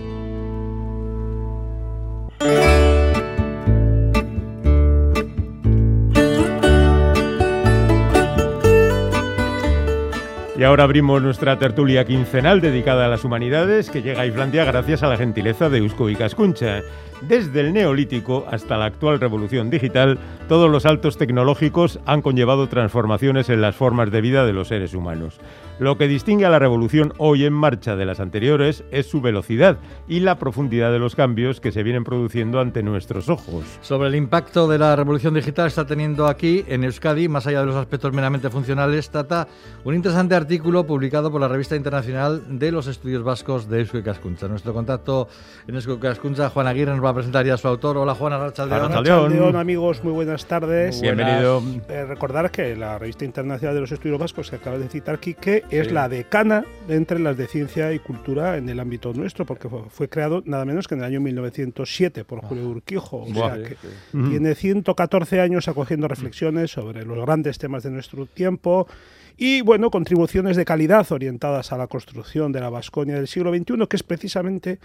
Y 10.58 10.64
ahora 10.64 10.82
abrimos 10.82 11.22
nuestra 11.22 11.60
tertulia 11.60 12.04
quincenal 12.04 12.60
dedicada 12.60 13.06
a 13.06 13.08
las 13.08 13.24
humanidades 13.24 13.88
que 13.88 14.02
llega 14.02 14.22
a 14.22 14.26
Islandia 14.26 14.64
gracias 14.64 15.04
a 15.04 15.08
la 15.08 15.16
gentileza 15.16 15.70
de 15.70 15.78
Eusko 15.78 16.10
y 16.10 16.16
Cascuncha. 16.16 16.82
Desde 17.22 17.60
el 17.60 17.74
neolítico 17.74 18.46
hasta 18.50 18.78
la 18.78 18.86
actual 18.86 19.20
revolución 19.20 19.68
digital, 19.68 20.18
todos 20.48 20.70
los 20.70 20.84
saltos 20.84 21.18
tecnológicos 21.18 22.00
han 22.06 22.22
conllevado 22.22 22.66
transformaciones 22.68 23.50
en 23.50 23.60
las 23.60 23.76
formas 23.76 24.10
de 24.10 24.22
vida 24.22 24.46
de 24.46 24.54
los 24.54 24.68
seres 24.68 24.94
humanos. 24.94 25.38
Lo 25.78 25.96
que 25.96 26.08
distingue 26.08 26.44
a 26.44 26.50
la 26.50 26.58
revolución 26.58 27.12
hoy 27.18 27.44
en 27.44 27.52
marcha 27.52 27.96
de 27.96 28.04
las 28.04 28.20
anteriores 28.20 28.84
es 28.90 29.06
su 29.06 29.20
velocidad 29.20 29.78
y 30.08 30.20
la 30.20 30.38
profundidad 30.38 30.92
de 30.92 30.98
los 30.98 31.14
cambios 31.14 31.60
que 31.60 31.72
se 31.72 31.82
vienen 31.82 32.04
produciendo 32.04 32.60
ante 32.60 32.82
nuestros 32.82 33.28
ojos. 33.28 33.64
Sobre 33.80 34.08
el 34.08 34.14
impacto 34.14 34.68
de 34.68 34.78
la 34.78 34.96
revolución 34.96 35.34
digital 35.34 35.66
está 35.66 35.86
teniendo 35.86 36.26
aquí 36.26 36.64
en 36.68 36.84
Euskadi, 36.84 37.28
más 37.28 37.46
allá 37.46 37.60
de 37.60 37.66
los 37.66 37.76
aspectos 37.76 38.12
meramente 38.12 38.50
funcionales, 38.50 39.10
trata 39.10 39.46
un 39.84 39.94
interesante 39.94 40.34
artículo 40.34 40.86
publicado 40.86 41.30
por 41.30 41.40
la 41.40 41.48
revista 41.48 41.76
internacional 41.76 42.58
de 42.58 42.72
los 42.72 42.86
estudios 42.86 43.22
vascos 43.22 43.68
de 43.68 43.80
Eusko 43.80 44.02
Cascuncha. 44.02 44.48
Nuestro 44.48 44.74
contacto 44.74 45.28
en 45.66 45.74
Eusko 45.76 45.98
Cascuncha, 45.98 46.50
Juan 46.50 46.66
Aguirre, 46.66 46.92
nos 46.92 47.04
va 47.04 47.09
va 47.10 47.12
a 47.12 47.14
presentar 47.14 47.44
ya 47.44 47.54
a 47.54 47.56
su 47.56 47.66
autor. 47.66 47.96
Hola 47.98 48.14
Juan 48.14 48.32
Arrachaldeón. 48.32 48.82
Arrachaldeón. 48.82 49.18
Arrachaldeón, 49.18 49.56
amigos, 49.56 50.04
muy 50.04 50.12
buenas 50.12 50.46
tardes. 50.46 50.98
Muy 50.98 51.08
buenas. 51.08 51.26
Bienvenido. 51.26 51.62
Eh, 51.88 52.04
recordar 52.06 52.50
que 52.52 52.76
la 52.76 52.98
revista 52.98 53.24
internacional 53.24 53.74
de 53.74 53.80
los 53.80 53.90
estudios 53.90 54.18
vascos 54.18 54.48
que 54.48 54.56
acabas 54.56 54.80
de 54.80 54.88
citar, 54.88 55.18
Quique, 55.18 55.64
es 55.70 55.90
la 55.90 56.08
decana 56.08 56.64
entre 56.88 57.18
las 57.18 57.36
de 57.36 57.48
ciencia 57.48 57.92
y 57.92 57.98
cultura 57.98 58.56
en 58.56 58.68
el 58.68 58.78
ámbito 58.78 59.12
nuestro, 59.12 59.44
porque 59.44 59.68
fue, 59.68 59.82
fue 59.90 60.08
creado 60.08 60.42
nada 60.44 60.64
menos 60.64 60.86
que 60.86 60.94
en 60.94 61.00
el 61.00 61.06
año 61.06 61.20
1907 61.20 62.24
por 62.24 62.42
Julio 62.42 62.68
Urquijo. 62.68 63.24
O 63.24 63.32
Buah. 63.32 63.56
sea 63.56 63.64
que 63.64 63.76
tiene 64.12 64.54
114 64.54 65.40
años 65.40 65.66
acogiendo 65.66 66.06
reflexiones 66.06 66.70
sobre 66.70 67.04
los 67.04 67.18
grandes 67.18 67.58
temas 67.58 67.82
de 67.82 67.90
nuestro 67.90 68.26
tiempo 68.26 68.86
y, 69.42 69.62
bueno, 69.62 69.90
contribuciones 69.90 70.54
de 70.58 70.66
calidad 70.66 71.10
orientadas 71.10 71.72
a 71.72 71.78
la 71.78 71.86
construcción 71.86 72.52
de 72.52 72.60
la 72.60 72.68
Vasconia 72.68 73.14
del 73.14 73.26
siglo 73.26 73.50
XXI, 73.50 73.86
que 73.88 73.96
es 73.96 74.02
precisamente 74.02 74.78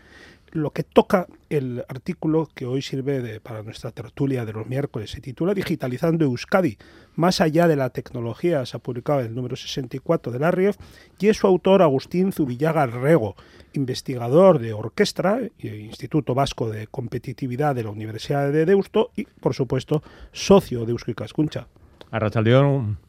lo 0.55 0.71
que 0.71 0.83
toca 0.83 1.27
el 1.49 1.83
artículo 1.89 2.47
que 2.55 2.65
hoy 2.65 2.81
sirve 2.81 3.41
para 3.41 3.61
nuestra 3.61 3.91
tertulia 3.91 4.45
de 4.45 4.53
los 4.53 4.65
miércoles. 4.65 5.11
Se 5.11 5.19
titula 5.19 5.53
Digitalizando 5.53 6.23
Euskadi. 6.23 6.77
Más 7.15 7.41
allá 7.41 7.67
de 7.67 7.75
la 7.75 7.89
tecnología, 7.89 8.65
se 8.65 8.77
ha 8.77 8.79
publicado 8.79 9.19
el 9.19 9.35
número 9.35 9.57
64 9.57 10.31
de 10.31 10.39
la 10.39 10.51
RIEF 10.51 10.77
y 11.19 11.27
es 11.27 11.37
su 11.37 11.47
autor 11.47 11.81
Agustín 11.81 12.31
Zubillaga 12.31 12.85
Rego, 12.85 13.35
investigador 13.73 14.59
de 14.59 14.73
orquestra, 14.73 15.41
e 15.59 15.67
Instituto 15.67 16.33
Vasco 16.33 16.69
de 16.69 16.87
Competitividad 16.87 17.75
de 17.75 17.83
la 17.83 17.89
Universidad 17.89 18.51
de 18.51 18.65
Deusto 18.65 19.11
y, 19.15 19.25
por 19.25 19.53
supuesto, 19.53 20.03
socio 20.31 20.85
de 20.85 20.91
Eusko 20.91 21.11
Ikaskuntza. 21.11 21.67
Arrachaldeón. 22.11 23.04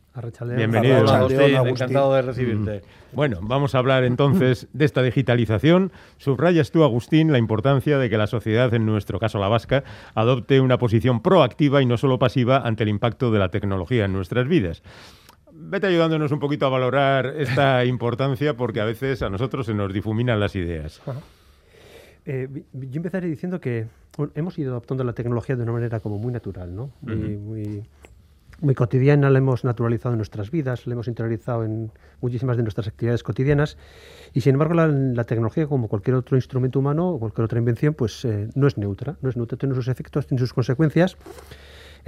Bienvenido. 0.57 0.97
Agustín, 0.97 1.57
Agustín. 1.57 1.69
encantado 1.69 2.15
de 2.15 2.23
recibirte. 2.23 2.83
Bueno, 3.13 3.39
vamos 3.43 3.75
a 3.75 3.79
hablar 3.79 4.05
entonces 4.05 4.67
de 4.73 4.85
esta 4.87 5.03
digitalización. 5.03 5.93
Subrayas 6.17 6.71
tú, 6.71 6.85
Agustín, 6.85 7.33
la 7.33 7.39
importancia 7.39 7.99
de 7.99 8.09
que 8.09 8.17
la 8.17 8.27
sociedad, 8.27 8.73
en 8.73 8.87
nuestro 8.87 9.19
caso 9.19 9.39
la 9.39 9.49
vasca, 9.49 9.85
adopte 10.15 10.61
una 10.61 10.79
posición 10.79 11.23
proactiva 11.23 11.83
y 11.83 11.87
no 11.87 11.99
solo 11.99 12.19
pasiva 12.19 12.59
ante 12.59 12.85
el 12.85 12.89
impacto 12.89 13.31
de 13.31 13.39
la 13.39 13.51
tecnología 13.51 14.07
en 14.07 14.13
nuestras 14.13 14.49
vidas. 14.49 14.83
Vete 15.53 15.87
ayudándonos 15.89 16.33
un 16.33 16.39
poquito 16.39 16.67
a 16.67 16.71
valorar 16.71 17.27
esta 17.37 17.85
importancia 17.87 18.57
porque 18.57 18.81
a 18.81 18.85
veces 18.85 19.23
a 19.23 19.29
nosotros 19.29 19.67
se 19.67 19.75
nos 19.75 19.93
difuminan 19.93 20.41
las 20.41 20.57
ideas. 20.57 21.03
Eh, 22.25 22.49
yo 22.73 22.97
empezaré 22.97 23.29
diciendo 23.29 23.61
que 23.61 23.87
bueno, 24.17 24.33
hemos 24.35 24.59
ido 24.59 24.73
adoptando 24.73 25.05
la 25.05 25.13
tecnología 25.13 25.57
de 25.57 25.63
una 25.63 25.73
manera 25.73 26.01
como 26.01 26.19
muy 26.19 26.33
natural, 26.33 26.75
¿no? 26.75 26.91
Muy, 27.03 27.37
muy, 27.37 27.85
muy 28.61 28.75
cotidiana, 28.75 29.31
la 29.31 29.39
hemos 29.39 29.65
naturalizado 29.65 30.15
en 30.15 30.19
nuestras 30.19 30.51
vidas, 30.51 30.87
la 30.87 30.95
hemos 30.95 31.09
interiorizado 31.09 31.65
en 31.65 31.93
muchísimas 32.21 32.57
de 32.57 32.63
nuestras 32.63 32.89
actividades 32.89 33.23
cotidianas 33.23 33.77
y 34.33 34.41
sin 34.41 34.55
embargo 34.55 34.75
la, 34.75 34.87
la 34.89 35.25
tecnología, 35.25 35.67
como 35.67 35.89
cualquier 35.89 36.17
otro 36.17 36.37
instrumento 36.37 36.79
humano 36.79 37.09
o 37.11 37.19
cualquier 37.19 37.45
otra 37.45 37.59
invención, 37.59 37.95
pues 37.95 38.25
eh, 38.25 38.49
no 38.55 38.67
es 38.67 38.79
neutra, 38.79 39.17
no 39.21 39.29
es 39.29 39.37
neutra, 39.37 39.59
tiene 39.59 39.75
sus 39.75 39.89
efectos, 39.89 40.27
tiene 40.27 40.41
sus 40.41 40.53
consecuencias 40.53 41.17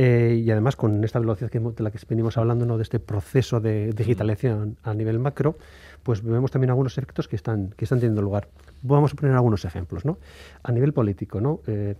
eh, 0.01 0.41
y 0.45 0.51
además 0.53 0.77
con 0.77 1.03
esta 1.03 1.19
velocidad 1.19 1.51
que, 1.51 1.59
de 1.59 1.83
la 1.83 1.91
que 1.91 1.99
venimos 2.09 2.39
hablando, 2.39 2.65
¿no? 2.65 2.77
de 2.77 2.85
este 2.85 3.01
proceso 3.01 3.61
de 3.61 3.93
digitalización 3.93 4.77
a 4.85 4.95
nivel 4.95 5.19
macro, 5.19 5.59
pues 6.05 6.23
vemos 6.23 6.53
también 6.53 6.71
algunos 6.71 6.97
efectos 6.97 7.27
que 7.27 7.35
están, 7.35 7.71
que 7.77 7.85
están 7.85 7.99
teniendo 7.99 8.23
lugar. 8.23 8.49
Vamos 8.83 9.13
a 9.13 9.17
poner 9.17 9.35
algunos 9.35 9.65
ejemplos. 9.65 10.05
¿no? 10.05 10.19
A 10.63 10.71
nivel 10.71 10.93
político, 10.93 11.41
¿no? 11.41 11.61
Eh, 11.67 11.97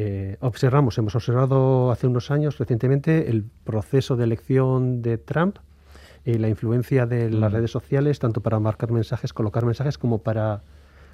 eh, 0.00 0.36
observamos, 0.40 0.96
hemos 0.96 1.14
observado 1.16 1.90
hace 1.90 2.06
unos 2.06 2.30
años 2.30 2.56
recientemente 2.58 3.28
el 3.30 3.44
proceso 3.64 4.16
de 4.16 4.24
elección 4.24 5.02
de 5.02 5.18
Trump 5.18 5.56
y 6.24 6.34
la 6.34 6.48
influencia 6.48 7.04
de 7.06 7.30
las 7.30 7.52
redes 7.52 7.72
sociales, 7.72 8.18
tanto 8.20 8.40
para 8.40 8.60
marcar 8.60 8.92
mensajes, 8.92 9.32
colocar 9.32 9.64
mensajes, 9.66 9.98
como 9.98 10.18
para 10.18 10.62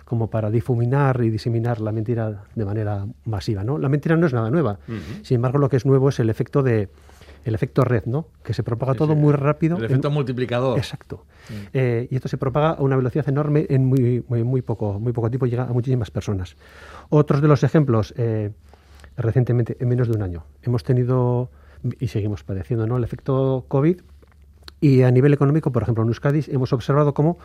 como 0.05 0.29
para 0.29 0.51
difuminar 0.51 1.23
y 1.25 1.31
diseminar 1.31 1.81
la 1.81 1.91
mentira 1.91 2.43
de 2.55 2.65
manera 2.67 3.07
masiva, 3.25 3.65
¿no? 3.65 3.79
La 3.79 3.89
mentira 3.89 4.17
no 4.19 4.27
es 4.27 4.35
nada 4.35 4.51
nueva. 4.51 4.79
Sin 5.23 5.37
embargo, 5.37 5.57
lo 5.57 5.71
que 5.71 5.79
es 5.79 5.87
nuevo 5.87 6.11
es 6.11 6.19
el 6.21 6.29
efecto 6.29 6.63
de 6.63 6.91
el 7.47 7.55
efecto 7.55 7.85
red, 7.85 8.05
¿no? 8.05 8.27
Que 8.43 8.53
se 8.53 8.63
propaga 8.63 8.93
Sí, 8.93 8.99
todo 8.99 9.15
sí. 9.15 9.19
muy 9.19 9.33
rápido. 9.33 9.77
El 9.79 9.85
en- 9.85 9.91
efecto 9.93 10.11
multiplicador. 10.11 10.77
Exacto. 10.77 11.25
Eh, 11.73 12.07
y 12.11 12.17
esto 12.17 12.29
se 12.29 12.37
propaga 12.37 12.71
a 12.73 12.83
una 12.83 12.97
velocidad 12.97 13.27
enorme 13.31 13.65
en 13.71 13.87
muy, 13.87 14.23
muy, 14.29 14.45
muy 14.45 14.61
poco, 14.61 15.01
muy 15.01 15.13
poco 15.15 15.31
tiempo, 15.31 15.47
llega 15.47 15.65
a 15.65 15.73
muchísimas 15.73 16.11
personas. 16.11 16.55
Otros 17.09 17.41
de 17.41 17.49
los 17.49 17.63
ejemplos, 17.65 18.13
eh, 18.19 18.51
recientemente, 19.17 19.77
en 19.81 19.89
menos 19.89 20.09
de 20.09 20.15
un 20.15 20.23
año, 20.23 20.45
hemos 20.63 20.85
tenido, 20.85 21.51
y 22.01 22.09
seguimos 22.09 22.45
padeciendo, 22.45 22.87
¿no? 22.87 22.97
el 22.97 23.05
efecto 23.05 23.65
COVID. 23.69 24.01
Y 24.81 25.03
a 25.03 25.11
nivel 25.11 25.33
económico, 25.33 25.73
por 25.73 25.83
ejemplo, 25.83 26.03
en 26.03 26.09
Euskadi 26.09 26.45
hemos 26.49 26.73
observado 26.73 27.15
cómo 27.15 27.39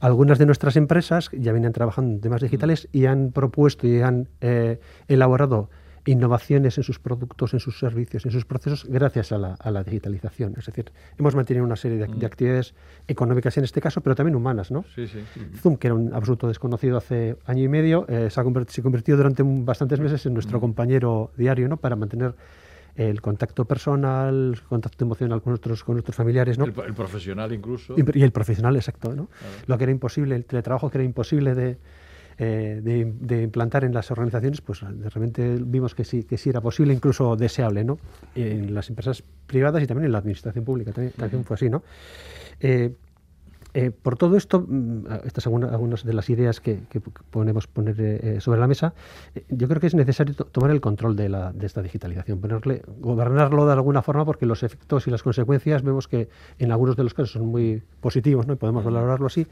algunas 0.00 0.38
de 0.38 0.46
nuestras 0.46 0.76
empresas 0.76 1.28
ya 1.32 1.52
vienen 1.52 1.72
trabajando 1.72 2.14
en 2.14 2.20
temas 2.20 2.40
digitales 2.40 2.88
y 2.90 3.04
han 3.04 3.32
propuesto 3.32 3.86
y 3.86 4.00
han 4.00 4.28
eh, 4.40 4.80
elaborado 5.08 5.68
innovaciones 6.06 6.78
en 6.78 6.84
sus 6.84 6.98
productos, 6.98 7.52
en 7.54 7.60
sus 7.60 7.78
servicios, 7.78 8.24
en 8.24 8.32
sus 8.32 8.44
procesos, 8.44 8.86
gracias 8.88 9.32
a 9.32 9.38
la, 9.38 9.54
a 9.54 9.70
la 9.70 9.84
digitalización. 9.84 10.54
Es 10.58 10.66
decir, 10.66 10.90
hemos 11.18 11.34
mantenido 11.34 11.64
una 11.64 11.76
serie 11.76 11.98
de, 11.98 12.06
de 12.06 12.26
actividades 12.26 12.74
económicas 13.06 13.56
en 13.58 13.64
este 13.64 13.80
caso, 13.80 14.00
pero 14.00 14.14
también 14.16 14.34
humanas, 14.34 14.70
¿no? 14.70 14.84
Sí, 14.94 15.06
sí. 15.06 15.20
Zoom, 15.60 15.76
que 15.76 15.88
era 15.88 15.94
un 15.94 16.14
absoluto 16.14 16.48
desconocido 16.48 16.96
hace 16.96 17.36
año 17.46 17.64
y 17.64 17.68
medio, 17.68 18.06
eh, 18.08 18.28
se, 18.30 18.40
ha 18.40 18.44
se 18.68 18.82
convirtió 18.82 19.16
durante 19.16 19.42
un- 19.42 19.64
bastantes 19.64 20.00
meses 20.00 20.24
en 20.26 20.32
nuestro 20.34 20.58
compañero 20.60 21.32
diario, 21.36 21.68
¿no? 21.68 21.76
Para 21.76 21.96
mantener 21.96 22.34
el 22.96 23.20
contacto 23.20 23.64
personal, 23.66 24.52
el 24.54 24.62
contacto 24.62 25.04
emocional 25.04 25.40
con 25.42 25.52
nuestros, 25.52 25.84
con 25.84 25.94
nuestros 25.94 26.16
familiares, 26.16 26.58
¿no? 26.58 26.64
El, 26.64 26.74
el 26.86 26.94
profesional 26.94 27.52
incluso. 27.52 27.94
Y, 27.96 28.18
y 28.18 28.22
el 28.22 28.32
profesional, 28.32 28.74
exacto, 28.76 29.14
¿no? 29.14 29.28
Lo 29.66 29.78
que 29.78 29.84
era 29.84 29.92
imposible, 29.92 30.34
el 30.34 30.44
teletrabajo 30.44 30.90
que 30.90 30.98
era 30.98 31.04
imposible 31.04 31.54
de, 31.54 31.78
eh, 32.42 32.80
de, 32.82 33.42
implantar 33.42 33.84
en 33.84 33.92
las 33.92 34.10
organizaciones, 34.10 34.62
pues 34.62 34.80
de 34.80 35.10
repente 35.10 35.58
vimos 35.60 35.94
que 35.94 36.04
sí, 36.04 36.24
que 36.24 36.38
sí 36.38 36.48
era 36.48 36.62
posible, 36.62 36.94
incluso 36.94 37.36
deseable, 37.36 37.84
¿no? 37.84 37.98
En 38.34 38.72
las 38.72 38.88
empresas 38.88 39.22
privadas 39.46 39.82
y 39.82 39.86
también 39.86 40.06
en 40.06 40.12
la 40.12 40.18
administración 40.18 40.64
pública, 40.64 40.90
también, 40.90 41.12
también 41.18 41.44
fue 41.44 41.56
así, 41.56 41.68
¿no? 41.68 41.82
Eh, 42.58 42.94
eh, 43.74 43.90
por 43.90 44.16
todo 44.16 44.36
esto, 44.36 44.64
mm, 44.66 45.06
estas 45.24 45.44
son 45.44 45.52
alguna- 45.54 45.72
algunas 45.72 46.04
de 46.04 46.12
las 46.14 46.28
ideas 46.30 46.60
que, 46.60 46.80
que 46.90 47.00
ponemos 47.00 47.66
poner 47.66 47.96
eh, 47.98 48.40
sobre 48.40 48.60
la 48.60 48.66
mesa. 48.66 48.92
Eh, 49.34 49.44
yo 49.48 49.68
creo 49.68 49.80
que 49.80 49.86
es 49.86 49.94
necesario 49.94 50.34
to- 50.34 50.44
tomar 50.46 50.70
el 50.70 50.80
control 50.80 51.16
de, 51.16 51.28
la, 51.28 51.52
de 51.52 51.66
esta 51.66 51.82
digitalización, 51.82 52.40
ponerle, 52.40 52.82
gobernarlo 52.98 53.66
de 53.66 53.72
alguna 53.72 54.02
forma, 54.02 54.24
porque 54.24 54.46
los 54.46 54.62
efectos 54.62 55.06
y 55.06 55.10
las 55.10 55.22
consecuencias 55.22 55.82
vemos 55.82 56.08
que 56.08 56.28
en 56.58 56.72
algunos 56.72 56.96
de 56.96 57.04
los 57.04 57.14
casos 57.14 57.32
son 57.32 57.46
muy 57.46 57.82
positivos, 58.00 58.46
¿no? 58.46 58.54
Y 58.54 58.56
podemos 58.56 58.84
valorarlo 58.84 59.26
así. 59.26 59.46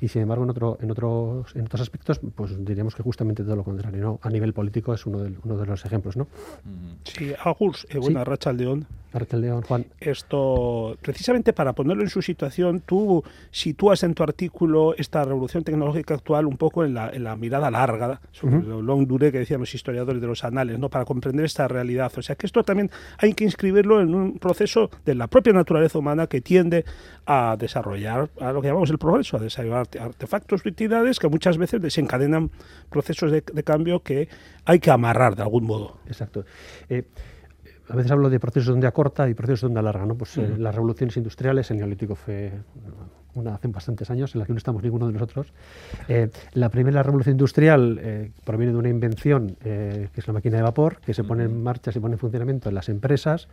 Y 0.00 0.08
sin 0.08 0.22
embargo, 0.22 0.44
en, 0.44 0.50
otro, 0.50 0.78
en 0.80 0.90
otros, 0.90 1.54
en 1.54 1.62
otros 1.66 1.80
aspectos, 1.82 2.20
pues 2.34 2.64
diríamos 2.64 2.94
que 2.94 3.02
justamente 3.02 3.44
todo 3.44 3.56
lo 3.56 3.64
contrario, 3.64 4.02
¿no? 4.02 4.18
A 4.22 4.30
nivel 4.30 4.52
político 4.52 4.94
es 4.94 5.04
uno 5.06 5.18
de, 5.20 5.34
uno 5.44 5.56
de 5.56 5.66
los 5.66 5.84
ejemplos, 5.84 6.16
¿no? 6.16 6.26
Sí, 7.04 7.32
Agus, 7.44 7.86
eh, 7.90 7.98
buena 7.98 8.24
racha 8.24 8.50
al 8.50 8.56
León. 8.56 8.86
Archeldeón, 9.12 9.62
Juan. 9.62 9.86
Esto, 9.98 10.96
precisamente 11.02 11.52
para 11.52 11.72
ponerlo 11.72 12.02
en 12.04 12.08
su 12.10 12.22
situación, 12.22 12.80
tú 12.86 13.24
sitúas 13.60 14.02
en 14.02 14.14
tu 14.14 14.22
artículo 14.22 14.94
esta 14.96 15.24
revolución 15.24 15.62
tecnológica 15.64 16.14
actual 16.14 16.46
un 16.46 16.56
poco 16.56 16.84
en 16.84 16.94
la, 16.94 17.10
en 17.10 17.24
la 17.24 17.36
mirada 17.36 17.70
larga, 17.70 18.20
sobre 18.32 18.62
lo 18.62 18.80
long 18.82 19.06
duré 19.06 19.30
que 19.30 19.38
decían 19.38 19.60
los 19.60 19.74
historiadores 19.74 20.20
de 20.20 20.26
los 20.26 20.44
anales, 20.44 20.78
¿no? 20.78 20.88
para 20.88 21.04
comprender 21.04 21.44
esta 21.44 21.68
realidad. 21.68 22.10
O 22.16 22.22
sea 22.22 22.36
que 22.36 22.46
esto 22.46 22.62
también 22.62 22.90
hay 23.18 23.34
que 23.34 23.44
inscribirlo 23.44 24.00
en 24.00 24.14
un 24.14 24.38
proceso 24.38 24.90
de 25.04 25.14
la 25.14 25.26
propia 25.26 25.52
naturaleza 25.52 25.98
humana 25.98 26.26
que 26.26 26.40
tiende 26.40 26.84
a 27.26 27.56
desarrollar 27.58 28.30
a 28.40 28.52
lo 28.52 28.60
que 28.62 28.68
llamamos 28.68 28.90
el 28.90 28.98
progreso, 28.98 29.36
a 29.36 29.40
desarrollar 29.40 29.80
arte- 29.80 30.00
artefactos 30.00 30.62
o 30.64 30.68
entidades 30.68 31.18
que 31.18 31.28
muchas 31.28 31.58
veces 31.58 31.80
desencadenan 31.82 32.50
procesos 32.88 33.30
de, 33.30 33.42
de 33.42 33.62
cambio 33.62 34.02
que 34.02 34.28
hay 34.64 34.78
que 34.80 34.90
amarrar 34.90 35.36
de 35.36 35.42
algún 35.42 35.64
modo. 35.64 35.98
Exacto. 36.06 36.44
Eh, 36.88 37.04
a 37.88 37.96
veces 37.96 38.12
hablo 38.12 38.30
de 38.30 38.38
procesos 38.38 38.68
de 38.68 38.72
onda 38.74 38.92
corta 38.92 39.28
y 39.28 39.34
procesos 39.34 39.62
de 39.62 39.66
onda 39.66 39.82
larga. 39.82 40.06
¿no? 40.06 40.14
Pues, 40.14 40.38
eh, 40.38 40.54
las 40.56 40.74
revoluciones 40.74 41.16
industriales, 41.16 41.70
el 41.72 41.78
neolítico 41.78 42.14
fue 42.14 42.52
una 43.34 43.54
hace 43.54 43.68
bastantes 43.68 44.10
años, 44.10 44.34
en 44.34 44.40
la 44.40 44.46
que 44.46 44.52
no 44.52 44.58
estamos 44.58 44.82
ninguno 44.82 45.06
de 45.06 45.12
nosotros. 45.12 45.52
Eh, 46.08 46.28
la 46.54 46.68
primera 46.68 47.02
revolución 47.02 47.34
industrial 47.34 47.98
eh, 48.02 48.30
proviene 48.44 48.72
de 48.72 48.78
una 48.78 48.88
invención, 48.88 49.56
eh, 49.64 50.08
que 50.12 50.20
es 50.20 50.26
la 50.26 50.32
máquina 50.32 50.56
de 50.56 50.62
vapor, 50.62 50.98
que 51.04 51.14
se 51.14 51.24
pone 51.24 51.44
en 51.44 51.62
marcha, 51.62 51.92
se 51.92 52.00
pone 52.00 52.14
en 52.14 52.18
funcionamiento 52.18 52.68
en 52.68 52.74
las 52.74 52.88
empresas, 52.88 53.48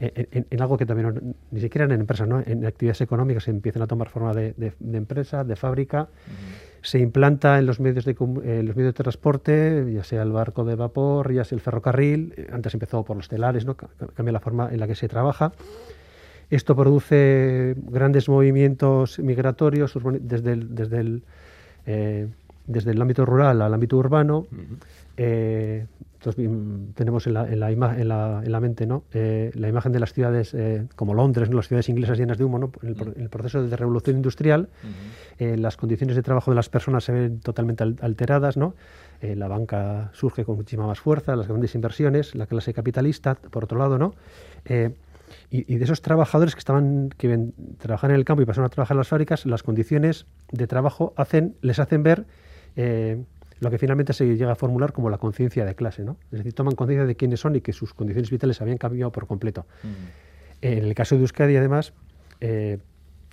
en, 0.00 0.46
en 0.50 0.62
algo 0.62 0.78
que 0.78 0.86
también, 0.86 1.34
ni 1.50 1.60
siquiera 1.60 1.84
en 1.84 1.92
empresas, 1.92 2.26
¿no? 2.26 2.40
en 2.44 2.64
actividades 2.64 3.02
económicas 3.02 3.44
se 3.44 3.50
empiezan 3.50 3.82
a 3.82 3.86
tomar 3.86 4.08
forma 4.08 4.32
de, 4.32 4.54
de- 4.56 4.72
de 4.78 4.96
empresa, 4.98 5.44
de 5.44 5.56
fábrica, 5.56 6.08
se 6.82 6.98
implanta 6.98 7.58
en 7.58 7.66
los 7.66 7.80
medios 7.80 8.06
de 8.06 8.12
eh, 8.12 8.62
los 8.62 8.74
medios 8.76 8.94
de 8.94 9.02
transporte, 9.02 9.84
ya 9.92 10.02
sea 10.02 10.22
el 10.22 10.32
barco 10.32 10.64
de 10.64 10.74
vapor, 10.74 11.32
ya 11.34 11.44
sea 11.44 11.56
el 11.56 11.60
ferrocarril, 11.60 12.46
antes 12.50 12.72
empezó 12.72 13.04
por 13.04 13.16
los 13.16 13.28
telares, 13.28 13.66
¿no? 13.66 13.76
Ca- 13.76 13.88
cambia 14.14 14.32
la 14.32 14.40
forma 14.40 14.70
en 14.72 14.80
la 14.80 14.86
que 14.86 14.94
se 14.94 15.06
trabaja. 15.06 15.52
Esto 16.50 16.74
produce 16.74 17.74
grandes 17.88 18.28
movimientos 18.28 19.18
migratorios 19.20 19.94
urbani- 19.96 20.20
desde 20.20 20.52
el, 20.52 20.74
desde 20.74 21.00
el, 21.00 21.22
eh, 21.86 22.28
desde 22.66 22.90
el 22.90 23.00
ámbito 23.00 23.24
rural 23.24 23.62
al 23.62 23.72
ámbito 23.72 23.96
urbano. 23.96 24.46
Eh, 25.16 25.86
entonces, 26.18 26.48
mm, 26.50 26.92
tenemos 26.94 27.26
en 27.26 27.34
la, 27.34 27.48
en 27.50 27.60
la, 27.60 27.72
ima- 27.72 27.98
en 27.98 28.08
la- 28.08 28.42
en 28.44 28.52
la 28.52 28.60
mente 28.60 28.86
¿no? 28.86 29.04
Eh, 29.12 29.50
la 29.54 29.68
imagen 29.68 29.90
de 29.92 30.00
las 30.00 30.12
ciudades 30.12 30.52
eh, 30.54 30.86
como 30.96 31.14
Londres, 31.14 31.48
¿no? 31.50 31.56
las 31.56 31.68
ciudades 31.68 31.88
inglesas 31.88 32.18
llenas 32.18 32.36
de 32.36 32.44
humo, 32.44 32.58
¿no? 32.58 32.70
en, 32.82 32.96
el, 33.16 33.28
proceso 33.30 33.62
de 33.62 33.74
revolución 33.76 34.16
industrial, 34.16 34.68
eh, 35.38 35.56
las 35.56 35.76
condiciones 35.76 36.16
de 36.16 36.22
trabajo 36.22 36.50
de 36.50 36.56
las 36.56 36.68
personas 36.68 37.04
se 37.04 37.12
ven 37.12 37.40
totalmente 37.40 37.82
al- 37.84 37.96
alteradas, 38.02 38.56
¿no? 38.56 38.74
La 39.22 39.48
banca 39.48 40.10
surge 40.14 40.46
con 40.46 40.56
muchísima 40.56 40.86
más 40.86 40.98
fuerza, 40.98 41.36
las 41.36 41.46
grandes 41.46 41.74
inversiones, 41.74 42.34
la 42.34 42.46
clase 42.46 42.72
capitalista, 42.72 43.34
por 43.34 43.64
otro 43.64 43.78
lado, 43.78 43.98
¿no? 43.98 44.14
Y, 45.50 45.72
y 45.72 45.78
de 45.78 45.84
esos 45.84 46.02
trabajadores 46.02 46.54
que 46.54 46.58
estaban 46.58 47.10
que 47.16 47.28
ven- 47.28 47.54
trabajaban 47.78 48.14
en 48.14 48.18
el 48.18 48.24
campo 48.24 48.42
y 48.42 48.46
pasaron 48.46 48.66
a 48.66 48.68
trabajar 48.70 48.94
en 48.94 48.98
las 48.98 49.08
fábricas, 49.08 49.46
las 49.46 49.62
condiciones 49.62 50.26
de 50.52 50.66
trabajo 50.66 51.12
hacen, 51.16 51.56
les 51.62 51.78
hacen 51.78 52.02
ver 52.02 52.26
eh, 52.76 53.22
lo 53.60 53.70
que 53.70 53.78
finalmente 53.78 54.12
se 54.12 54.36
llega 54.36 54.52
a 54.52 54.54
formular 54.56 54.92
como 54.92 55.10
la 55.10 55.18
conciencia 55.18 55.64
de 55.64 55.74
clase, 55.74 56.02
¿no? 56.04 56.16
Es 56.32 56.38
decir, 56.38 56.52
toman 56.54 56.74
conciencia 56.74 57.04
de 57.06 57.14
quiénes 57.16 57.40
son 57.40 57.54
y 57.56 57.60
que 57.60 57.72
sus 57.72 57.92
condiciones 57.94 58.30
vitales 58.30 58.60
habían 58.60 58.78
cambiado 58.78 59.12
por 59.12 59.26
completo. 59.26 59.66
En 60.62 60.84
el 60.84 60.94
caso 60.94 61.14
de 61.14 61.20
Euskadi, 61.22 61.56
además, 61.56 61.92
eh, 62.40 62.78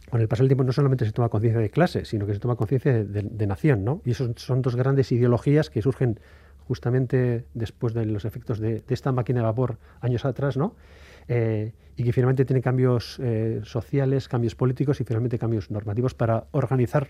con 0.10 0.22
el 0.22 0.28
paso 0.28 0.44
del 0.44 0.50
tiempo 0.50 0.64
no 0.64 0.72
solamente 0.72 1.06
se 1.06 1.12
toma 1.12 1.30
conciencia 1.30 1.60
de 1.60 1.70
clase, 1.70 2.06
sino 2.06 2.26
que 2.26 2.34
se 2.34 2.40
toma 2.40 2.56
conciencia 2.56 2.94
de, 2.94 3.04
de- 3.06 3.22
de 3.24 3.48
nación, 3.48 3.84
¿no? 3.84 4.02
Y 4.06 4.12
esos 4.12 4.32
son 4.38 4.62
dos 4.62 4.76
grandes 4.76 5.12
ideologías 5.12 5.70
que 5.70 5.82
surgen 5.82 6.20
justamente 6.68 7.46
después 7.54 7.94
de 7.94 8.06
los 8.06 8.26
efectos 8.26 8.60
de, 8.60 8.82
de 8.82 8.94
esta 8.94 9.12
máquina 9.12 9.40
de 9.40 9.46
vapor 9.46 9.78
años 10.02 10.26
atrás, 10.26 10.58
¿no? 10.58 10.76
Eh, 11.28 11.74
y 11.96 12.04
que 12.04 12.14
finalmente 12.14 12.46
tiene 12.46 12.62
cambios 12.62 13.20
eh, 13.20 13.62
sociales, 13.64 14.28
cambios 14.28 14.56
políticos 14.56 15.02
y 15.02 15.04
finalmente 15.04 15.40
cambios 15.40 15.72
normativos 15.72 16.14
para 16.14 16.46
organizar 16.52 17.10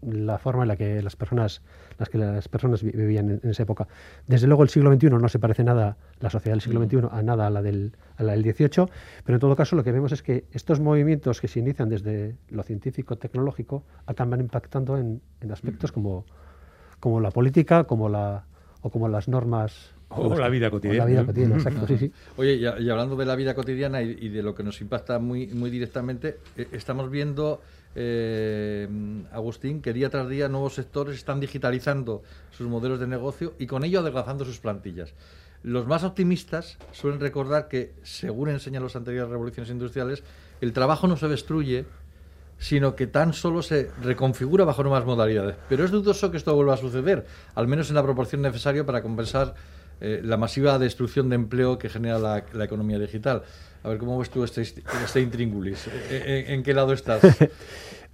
la 0.00 0.38
forma 0.38 0.62
en 0.62 0.68
la 0.68 0.76
que 0.76 1.02
las 1.02 1.16
personas, 1.16 1.62
las 1.98 2.08
que 2.08 2.18
las 2.18 2.48
personas 2.48 2.82
vi- 2.82 2.90
vivían 2.90 3.40
en, 3.42 3.50
esa 3.50 3.62
época. 3.62 3.86
Desde 4.26 4.46
luego 4.46 4.62
el 4.62 4.68
siglo 4.68 4.92
XXI 4.92 5.10
no 5.10 5.28
se 5.28 5.38
parece 5.38 5.64
nada, 5.64 5.96
la 6.20 6.30
sociedad 6.30 6.54
del 6.54 6.60
siglo 6.60 6.82
XXI, 6.84 7.08
a 7.10 7.22
nada 7.22 7.46
a 7.46 7.50
la 7.50 7.62
del, 7.62 7.96
a 8.16 8.22
la 8.22 8.32
del 8.32 8.42
XVIII, 8.42 8.86
pero 9.24 9.36
en 9.36 9.40
todo 9.40 9.56
caso 9.56 9.76
lo 9.76 9.84
que 9.84 9.92
vemos 9.92 10.12
es 10.12 10.22
que 10.22 10.44
estos 10.52 10.80
movimientos 10.80 11.40
que 11.40 11.48
se 11.48 11.60
inician 11.60 11.88
desde 11.88 12.36
lo 12.50 12.62
científico-tecnológico 12.62 13.84
acaban 14.06 14.40
impactando 14.40 14.98
en, 14.98 15.22
en 15.40 15.52
aspectos 15.52 15.90
como, 15.92 16.26
como 17.00 17.20
la 17.20 17.30
política, 17.30 17.84
como 17.84 18.08
la, 18.08 18.44
o 18.82 18.90
como 18.90 19.08
las 19.08 19.28
normas... 19.28 19.93
O 20.16 20.38
la 20.38 20.48
vida 20.48 20.68
o 20.68 20.70
cotidiana. 20.70 21.04
la 21.04 21.10
vida 21.10 21.26
cotidiana, 21.26 21.54
exacto, 21.56 21.86
sí, 21.86 21.98
sí. 21.98 22.12
Oye, 22.36 22.54
y, 22.54 22.90
hablando 22.90 23.16
de 23.16 23.24
la 23.24 23.36
vida 23.36 23.54
cotidiana 23.54 24.02
y, 24.02 24.16
y 24.20 24.28
de 24.28 24.42
lo 24.42 24.54
que 24.54 24.62
nos 24.62 24.80
impacta 24.80 25.18
muy, 25.18 25.48
muy 25.48 25.70
directamente, 25.70 26.38
eh, 26.56 26.68
estamos 26.72 27.10
viendo, 27.10 27.60
eh, 27.94 28.88
Agustín, 29.32 29.80
que 29.82 29.92
día 29.92 30.10
tras 30.10 30.28
día 30.28 30.48
nuevos 30.48 30.74
sectores 30.74 31.16
están 31.16 31.40
digitalizando 31.40 32.22
sus 32.50 32.68
modelos 32.68 33.00
de 33.00 33.06
negocio 33.06 33.54
y 33.58 33.66
con 33.66 33.84
ello 33.84 34.00
adelgazando 34.00 34.44
sus 34.44 34.58
plantillas. 34.58 35.14
Los 35.62 35.86
más 35.86 36.04
optimistas 36.04 36.76
suelen 36.92 37.20
recordar 37.20 37.68
que, 37.68 37.94
según 38.02 38.50
enseñan 38.50 38.82
las 38.82 38.96
anteriores 38.96 39.30
revoluciones 39.30 39.70
industriales, 39.70 40.22
el 40.60 40.72
trabajo 40.74 41.06
no 41.06 41.16
se 41.16 41.28
destruye, 41.28 41.86
sino 42.58 42.94
que 42.94 43.06
tan 43.06 43.32
solo 43.32 43.62
se 43.62 43.90
reconfigura 44.02 44.64
bajo 44.64 44.82
nuevas 44.82 45.06
modalidades. 45.06 45.56
Pero 45.68 45.84
es 45.84 45.90
dudoso 45.90 46.30
que 46.30 46.36
esto 46.36 46.54
vuelva 46.54 46.74
a 46.74 46.76
suceder, 46.76 47.26
al 47.54 47.66
menos 47.66 47.88
en 47.88 47.94
la 47.94 48.02
proporción 48.02 48.42
necesaria 48.42 48.84
para 48.84 49.02
compensar 49.02 49.54
eh, 50.06 50.20
la 50.22 50.36
masiva 50.36 50.78
destrucción 50.78 51.28
de 51.30 51.36
empleo 51.36 51.78
que 51.78 51.88
genera 51.88 52.18
la, 52.18 52.44
la 52.52 52.64
economía 52.64 52.98
digital. 52.98 53.42
A 53.82 53.88
ver, 53.88 53.98
¿cómo 53.98 54.18
ves 54.18 54.30
tú 54.30 54.44
este, 54.44 54.62
este 54.62 55.20
intríngulis? 55.20 55.88
¿En, 56.10 56.52
en 56.54 56.62
qué 56.62 56.74
lado 56.74 56.92
estás? 56.92 57.22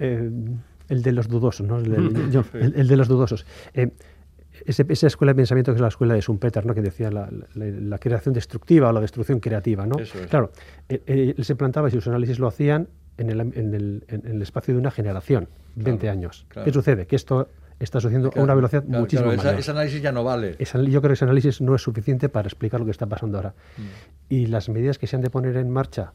Eh, 0.02 0.30
el 0.88 1.02
de 1.02 1.12
los 1.12 1.28
dudosos, 1.28 1.66
¿no? 1.66 1.76
El, 1.78 2.12
de- 2.14 2.30
yo- 2.30 2.44
el- 2.54 2.74
el 2.74 2.88
de 2.88 2.96
los 2.96 3.06
dudosos. 3.06 3.44
Eh, 3.74 3.90
ese- 4.64 4.86
esa 4.88 5.06
escuela 5.08 5.32
de 5.32 5.36
pensamiento 5.36 5.72
que 5.72 5.76
es 5.76 5.82
la 5.82 5.88
escuela 5.88 6.14
de 6.14 6.20
Schumpeter, 6.22 6.64
¿no? 6.64 6.74
que 6.74 6.80
decía 6.80 7.10
la, 7.10 7.28
la- 7.54 7.66
la 7.66 7.98
creación 7.98 8.32
destructiva 8.32 8.88
o 8.88 8.92
la 8.92 9.00
destrucción 9.00 9.40
creativa. 9.40 9.84
¿no? 9.86 9.98
Eso 9.98 10.18
es. 10.18 10.26
Claro, 10.28 10.52
eh, 10.88 11.02
eh, 11.06 11.34
él 11.36 11.44
se 11.44 11.54
plantaba 11.54 11.88
y 11.88 11.90
sus 11.92 12.06
análisis 12.08 12.38
lo 12.38 12.46
hacían 12.48 12.88
en 13.18 13.28
el, 13.30 13.40
en 13.40 13.74
el- 13.74 14.04
en 14.08 14.26
el 14.26 14.40
espacio 14.40 14.72
de 14.72 14.80
una 14.80 14.90
generación, 14.90 15.48
20 15.76 16.00
Claro, 16.06 16.18
años. 16.18 16.46
claro. 16.48 16.64
¿Qué 16.64 16.72
sucede? 16.72 17.06
Que 17.06 17.16
esto 17.16 17.48
está 17.80 17.98
sucediendo 18.00 18.30
a 18.36 18.40
una 18.42 18.54
velocidad 18.54 18.84
Claro, 18.84 19.00
muchísimo 19.00 19.24
claro, 19.30 19.40
esa- 19.40 19.48
mayor. 19.48 19.60
ese 19.60 19.70
análisis 19.72 20.02
ya 20.02 20.12
no 20.12 20.22
vale. 20.22 20.56
Anal- 20.72 20.86
yo 20.90 21.00
creo 21.00 21.08
que 21.10 21.14
ese 21.14 21.24
análisis 21.24 21.60
no 21.60 21.74
es 21.74 21.82
suficiente 21.82 22.28
para 22.28 22.46
explicar 22.46 22.78
lo 22.78 22.84
que 22.86 22.92
está 22.92 23.06
pasando 23.06 23.38
ahora. 23.38 23.54
Mm. 23.76 23.82
Y 24.28 24.46
las 24.46 24.68
medidas 24.68 24.98
que 24.98 25.06
se 25.06 25.16
han 25.16 25.22
de 25.22 25.30
poner 25.30 25.56
en 25.56 25.70
marcha 25.70 26.12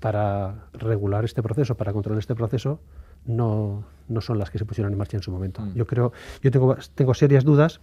para 0.00 0.66
regular 0.74 1.24
este 1.24 1.42
proceso, 1.42 1.74
para 1.76 1.92
controlar 1.92 2.18
este 2.20 2.34
proceso, 2.34 2.80
no, 3.24 3.84
no 4.08 4.20
son 4.20 4.38
las 4.38 4.50
que 4.50 4.58
se 4.58 4.64
pusieron 4.66 4.92
en 4.92 4.98
marcha 4.98 5.16
en 5.16 5.22
su 5.22 5.30
momento. 5.32 5.62
Mm. 5.62 5.74
Yo 5.74 5.86
creo, 5.86 6.12
yo 6.42 6.50
tengo, 6.50 6.76
tengo 6.94 7.14
serias 7.14 7.44
dudas, 7.44 7.80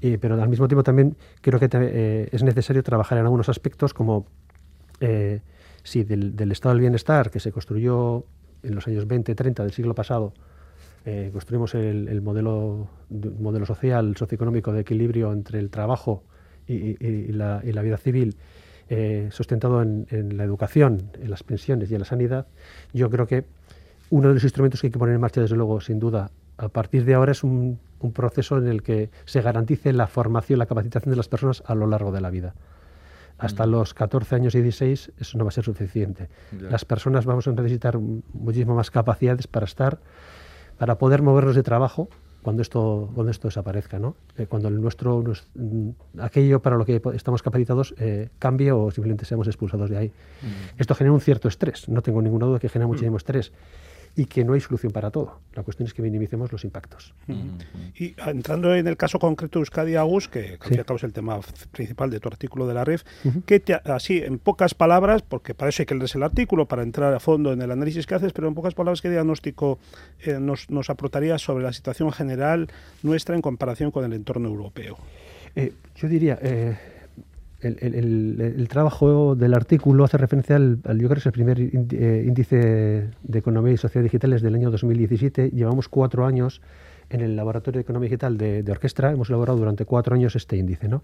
eh, 0.00 0.18
pero 0.20 0.40
al 0.42 0.48
mismo 0.48 0.66
tiempo 0.66 0.82
también 0.82 1.16
creo 1.42 1.60
que 1.60 1.68
te- 1.68 1.78
eh, 1.82 2.28
es 2.32 2.42
necesario 2.42 2.82
trabajar 2.82 3.18
en 3.18 3.24
algunos 3.24 3.48
aspectos 3.48 3.92
como 3.94 4.26
eh, 5.00 5.42
sí, 5.82 6.02
del, 6.04 6.34
del 6.34 6.50
estado 6.52 6.74
del 6.74 6.80
bienestar 6.80 7.30
que 7.30 7.40
se 7.40 7.52
construyó 7.52 8.24
en 8.62 8.74
los 8.74 8.86
años 8.88 9.06
20, 9.06 9.34
30 9.34 9.62
del 9.64 9.72
siglo 9.72 9.94
pasado, 9.94 10.32
eh, 11.04 11.30
construimos 11.32 11.74
el, 11.74 12.08
el 12.08 12.22
modelo, 12.22 12.88
de- 13.08 13.30
modelo 13.30 13.66
social, 13.66 14.16
socioeconómico 14.16 14.72
de 14.72 14.80
equilibrio 14.80 15.32
entre 15.32 15.58
el 15.58 15.70
trabajo 15.70 16.22
y, 16.66 16.74
y- 16.74 16.96
y 17.00 17.32
la, 17.32 17.60
y 17.64 17.72
la 17.72 17.82
vida 17.82 17.96
civil, 17.96 18.36
eh, 18.88 19.28
sustentado 19.30 19.82
en, 19.82 20.06
en 20.10 20.36
la 20.36 20.44
educación, 20.44 21.10
en 21.20 21.30
las 21.30 21.42
pensiones 21.42 21.90
y 21.90 21.94
en 21.94 22.00
la 22.00 22.04
sanidad, 22.06 22.46
yo 22.92 23.10
creo 23.10 23.26
que 23.26 23.44
uno 24.10 24.28
de 24.28 24.34
los 24.34 24.44
instrumentos 24.44 24.80
que 24.80 24.86
hay 24.88 24.90
que 24.92 24.98
poner 24.98 25.14
en 25.14 25.20
marcha, 25.20 25.40
desde 25.40 25.56
luego, 25.56 25.80
sin 25.80 25.98
duda, 25.98 26.30
a 26.58 26.68
partir 26.68 27.04
de 27.04 27.14
ahora 27.14 27.32
es 27.32 27.42
un, 27.42 27.80
un 28.00 28.12
proceso 28.12 28.58
en 28.58 28.68
el 28.68 28.82
que 28.82 29.10
se 29.24 29.40
garantice 29.42 29.92
la 29.92 30.06
formación, 30.06 30.58
la 30.58 30.66
capacitación 30.66 31.10
de 31.10 31.16
las 31.16 31.28
personas 31.28 31.62
a 31.66 31.74
lo 31.74 31.86
largo 31.86 32.12
de 32.12 32.20
la 32.20 32.30
vida. 32.30 32.54
Hasta 33.38 33.66
los 33.66 33.94
14 33.94 34.36
años 34.36 34.54
y 34.54 34.62
16 34.62 35.12
eso 35.18 35.38
no 35.38 35.44
va 35.44 35.48
a 35.48 35.52
ser 35.52 35.64
suficiente. 35.64 36.28
Ya. 36.52 36.70
Las 36.70 36.84
personas 36.84 37.24
vamos 37.26 37.48
a 37.48 37.52
necesitar 37.52 37.98
muchísimas 37.98 38.76
más 38.76 38.90
capacidades 38.92 39.48
para 39.48 39.64
estar, 39.66 39.98
para 40.78 40.96
poder 40.98 41.22
movernos 41.22 41.54
de 41.56 41.62
trabajo 41.62 42.08
cuando 42.42 42.60
esto, 42.60 43.10
cuando 43.14 43.30
esto 43.30 43.48
desaparezca, 43.48 43.98
¿no? 43.98 44.16
Eh, 44.36 44.46
cuando 44.46 44.68
el 44.68 44.78
nuestro, 44.80 45.22
nues- 45.22 45.46
mm, 45.54 46.20
aquello 46.20 46.60
para 46.60 46.76
lo 46.76 46.84
que 46.84 47.00
estamos 47.14 47.42
capacitados 47.42 47.94
eh, 47.98 48.28
cambie 48.38 48.70
o 48.70 48.90
simplemente 48.90 49.24
seamos 49.24 49.46
expulsados 49.48 49.88
de 49.88 49.96
ahí. 49.96 50.12
Esto 50.76 50.94
genera 50.94 51.12
un 51.14 51.20
cierto 51.22 51.48
estrés, 51.48 51.88
no 51.88 52.02
tengo 52.02 52.20
ninguna 52.20 52.44
duda 52.46 52.58
que 52.58 52.68
genera 52.68 52.86
muchísimo 52.86 53.16
estrés 53.16 53.50
y 54.16 54.26
que 54.26 54.44
no 54.44 54.52
hay 54.52 54.60
solución 54.60 54.92
para 54.92 55.10
todo. 55.10 55.40
La 55.54 55.64
cuestión 55.64 55.88
es 55.88 55.92
que 55.94 56.00
minimicemos 56.02 56.52
los 56.52 56.62
impactos. 56.64 57.14
Y 57.98 58.14
entrando 58.26 58.74
en 58.74 58.86
el 58.86 58.96
caso 58.96 59.18
concreto 59.18 59.58
de 59.58 59.62
Euskadi 59.62 59.96
Agus, 59.96 60.28
que 60.28 60.56
al 60.60 60.68
Sí. 60.68 60.76
cabo 60.84 60.96
es 60.96 61.02
el 61.04 61.12
tema 61.12 61.40
principal 61.72 62.10
de 62.10 62.20
tu 62.20 62.28
artículo 62.28 62.66
de 62.68 62.74
la 62.74 62.84
REF, 62.84 63.02
¿qué 63.44 63.58
te 63.58 63.74
ha- 63.74 63.82
así, 63.86 64.18
en 64.18 64.38
pocas 64.38 64.74
palabras, 64.74 65.22
porque 65.22 65.52
para 65.54 65.70
eso 65.70 65.82
hay 65.82 65.86
que 65.86 65.94
leerse 65.96 66.18
el 66.18 66.24
artículo, 66.24 66.66
para 66.66 66.82
entrar 66.84 67.12
a 67.12 67.18
fondo 67.18 67.52
en 67.52 67.60
el 67.60 67.70
análisis 67.72 68.06
que 68.06 68.14
haces, 68.14 68.32
pero 68.32 68.46
en 68.46 68.54
pocas 68.54 68.74
palabras, 68.74 69.02
¿qué 69.02 69.10
diagnóstico 69.10 69.78
eh, 70.20 70.38
nos, 70.40 70.70
nos 70.70 70.90
aportarías 70.90 71.42
sobre 71.42 71.64
la 71.64 71.72
situación 71.72 72.12
general 72.12 72.68
nuestra 73.02 73.34
en 73.34 73.42
comparación 73.42 73.90
con 73.90 74.04
el 74.04 74.12
entorno 74.12 74.48
europeo? 74.48 74.96
Eh, 75.56 75.72
yo 75.96 76.08
diría, 76.08 76.38
eh, 76.40 76.76
el, 77.64 77.78
el- 77.94 78.40
el- 78.40 78.68
trabajo 78.68 79.34
del 79.34 79.54
artículo 79.54 80.04
hace 80.04 80.16
referencia 80.18 80.56
al, 80.56 80.78
al- 80.84 80.98
yo 80.98 81.08
creo 81.08 81.14
que 81.14 81.20
es 81.20 81.26
el 81.26 81.32
primer 81.32 81.60
eh, 81.60 82.24
índice 82.26 83.08
de 83.22 83.38
economía 83.38 83.72
y 83.72 83.76
sociedad 83.76 84.02
digitales 84.04 84.42
del 84.42 84.54
año 84.54 84.70
2017. 84.70 85.50
Llevamos 85.50 85.88
cuatro 85.88 86.26
años 86.26 86.60
en 87.10 87.20
el 87.20 87.36
Laboratorio 87.36 87.78
de 87.78 87.82
Economía 87.82 88.08
Digital 88.08 88.38
de, 88.38 88.62
de 88.62 88.72
Orquestra, 88.72 89.12
hemos 89.12 89.28
elaborado 89.28 89.58
durante 89.58 89.84
cuatro 89.84 90.14
años 90.14 90.36
este 90.36 90.56
índice. 90.56 90.88
¿no? 90.88 91.02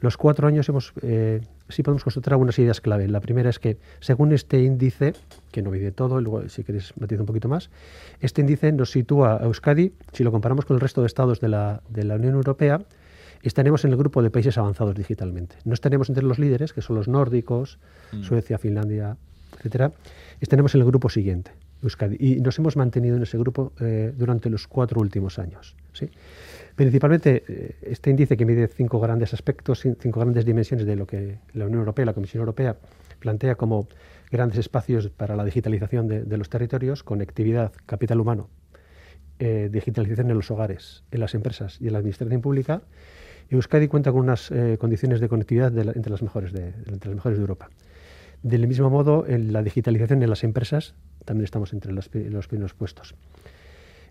Los 0.00 0.16
cuatro 0.16 0.46
años 0.46 0.68
hemos, 0.68 0.92
eh, 1.02 1.40
sí 1.68 1.82
podemos 1.82 2.04
constatar 2.04 2.34
algunas 2.34 2.56
ideas 2.60 2.80
clave. 2.80 3.08
La 3.08 3.20
primera 3.20 3.50
es 3.50 3.58
que, 3.58 3.76
según 3.98 4.32
este 4.32 4.62
índice, 4.62 5.12
que 5.50 5.60
no 5.60 5.70
mide 5.72 5.90
todo, 5.90 6.20
luego 6.20 6.48
si 6.48 6.62
queréis 6.62 6.92
matizo 7.00 7.22
un 7.22 7.26
poquito 7.26 7.48
más, 7.48 7.68
este 8.20 8.40
índice 8.42 8.70
nos 8.70 8.92
sitúa 8.92 9.38
a 9.38 9.44
Euskadi, 9.44 9.92
si 10.12 10.22
lo 10.22 10.30
comparamos 10.30 10.64
con 10.64 10.76
el 10.76 10.80
resto 10.80 11.00
de 11.00 11.08
estados 11.08 11.40
de 11.40 11.48
la, 11.48 11.82
de 11.88 12.04
la 12.04 12.14
Unión 12.14 12.34
Europea, 12.34 12.80
estaremos 13.42 13.84
en 13.84 13.92
el 13.92 13.96
grupo 13.96 14.22
de 14.22 14.30
países 14.30 14.58
avanzados 14.58 14.94
digitalmente. 14.94 15.56
No 15.64 15.74
estaremos 15.74 16.08
entre 16.08 16.24
los 16.24 16.38
líderes, 16.38 16.72
que 16.72 16.82
son 16.82 16.96
los 16.96 17.08
nórdicos, 17.08 17.78
Suecia, 18.22 18.58
Finlandia, 18.58 19.16
etcétera. 19.56 19.92
Estaremos 20.40 20.74
en 20.74 20.80
el 20.82 20.86
grupo 20.86 21.08
siguiente, 21.08 21.52
Euskadi. 21.82 22.16
Y 22.18 22.40
nos 22.40 22.58
hemos 22.58 22.76
mantenido 22.76 23.16
en 23.16 23.22
ese 23.22 23.38
grupo 23.38 23.72
eh, 23.80 24.12
durante 24.16 24.50
los 24.50 24.66
cuatro 24.66 25.00
últimos 25.00 25.38
años. 25.38 25.76
¿sí? 25.92 26.10
Principalmente, 26.76 27.44
eh, 27.48 27.76
este 27.82 28.10
índice 28.10 28.36
que 28.36 28.44
mide 28.44 28.68
cinco 28.68 29.00
grandes 29.00 29.34
aspectos, 29.34 29.84
cin- 29.84 29.96
cinco 30.00 30.20
grandes 30.20 30.44
dimensiones 30.44 30.86
de 30.86 30.96
lo 30.96 31.06
que 31.06 31.38
la 31.52 31.66
Unión 31.66 31.80
Europea, 31.80 32.04
la 32.06 32.14
Comisión 32.14 32.40
Europea, 32.40 32.76
plantea 33.18 33.54
como 33.56 33.86
grandes 34.30 34.58
espacios 34.58 35.08
para 35.10 35.36
la 35.36 35.44
digitalización 35.44 36.08
de, 36.08 36.22
de 36.22 36.36
los 36.38 36.48
territorios, 36.48 37.02
conectividad, 37.02 37.72
capital 37.86 38.20
humano, 38.20 38.48
eh, 39.38 39.68
digitalización 39.72 40.30
en 40.30 40.36
los 40.36 40.50
hogares, 40.50 41.02
en 41.10 41.20
las 41.20 41.34
empresas 41.34 41.78
y 41.80 41.86
en 41.88 41.94
la 41.94 41.98
administración 41.98 42.40
pública, 42.40 42.82
Euskadi 43.50 43.88
cuenta 43.88 44.12
con 44.12 44.20
unas 44.20 44.50
eh, 44.50 44.76
condiciones 44.78 45.20
de 45.20 45.28
conectividad 45.28 45.72
de 45.72 45.84
la- 45.84 45.92
entre, 45.92 46.10
las 46.10 46.22
mejores 46.22 46.52
de, 46.52 46.68
entre 46.86 47.08
las 47.10 47.16
mejores 47.16 47.38
de 47.38 47.42
Europa. 47.42 47.70
Del 48.42 48.66
mismo 48.66 48.88
modo, 48.88 49.26
en 49.26 49.52
la 49.52 49.62
digitalización 49.62 50.22
en 50.22 50.30
las 50.30 50.44
empresas 50.44 50.94
también 51.24 51.44
estamos 51.44 51.72
entre 51.72 51.92
los, 51.92 52.08
los 52.14 52.48
primeros 52.48 52.74
puestos. 52.74 53.14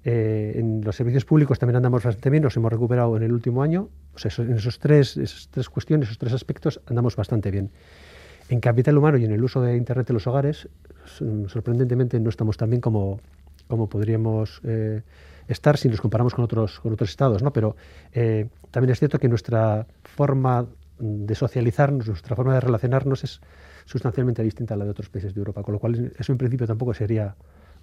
Eh, 0.06 0.54
en 0.56 0.82
los 0.84 0.96
servicios 0.96 1.26
públicos 1.26 1.60
también 1.60 1.78
andamos 1.78 2.04
bastante 2.04 2.30
bien, 2.30 2.44
nos 2.44 2.56
hemos 2.56 2.72
recuperado 2.72 3.18
en 3.18 3.24
el 3.24 3.32
último 3.34 3.64
año. 3.64 3.90
O 4.14 4.20
sea, 4.20 4.32
en 4.46 4.54
esos 4.54 4.80
tres, 4.80 5.18
esas 5.18 5.48
tres 5.50 5.70
cuestiones, 5.70 6.08
esos 6.08 6.18
tres 6.18 6.34
aspectos, 6.34 6.80
andamos 6.86 7.16
bastante 7.16 7.52
bien. 7.52 7.72
En 8.50 8.60
capital 8.60 8.98
humano 8.98 9.18
y 9.18 9.26
en 9.26 9.32
el 9.32 9.44
uso 9.44 9.62
de 9.62 9.76
Internet 9.76 10.10
en 10.10 10.14
los 10.16 10.28
hogares, 10.28 10.70
sorprendentemente 11.48 12.20
no 12.20 12.30
estamos 12.30 12.58
tan 12.58 12.70
bien 12.70 12.82
como, 12.82 13.20
como 13.68 13.88
podríamos 13.90 14.62
eh, 14.64 15.02
estar 15.50 15.78
si 15.78 15.89
nos 15.89 16.00
comparamos 16.00 16.34
con 16.34 16.45
otros, 16.45 16.80
con 16.80 16.93
otros 16.93 17.10
estados. 17.10 17.43
¿no? 17.43 17.52
Pero 17.52 17.76
eh, 18.14 18.47
también 18.72 18.91
es 18.91 19.00
cierto 19.00 19.20
que 19.20 19.28
nuestra 19.28 19.86
forma 20.04 20.66
de 21.00 21.36
socializarnos, 21.36 22.08
nuestra 22.08 22.36
forma 22.36 22.54
de 22.54 22.62
relacionarnos 22.62 23.24
es 23.24 23.41
sustancialmente 23.86 24.43
distinta 24.43 24.76
a 24.76 24.78
la 24.78 24.86
de 24.86 24.91
otros 24.91 25.10
países 25.10 25.34
de 25.34 25.39
Europa, 25.39 25.64
con 25.64 25.74
lo 25.74 25.80
cual 25.80 26.14
eso 26.18 26.32
en 26.32 26.38
principio 26.38 26.68
tampoco 26.68 26.93
sería 26.93 27.36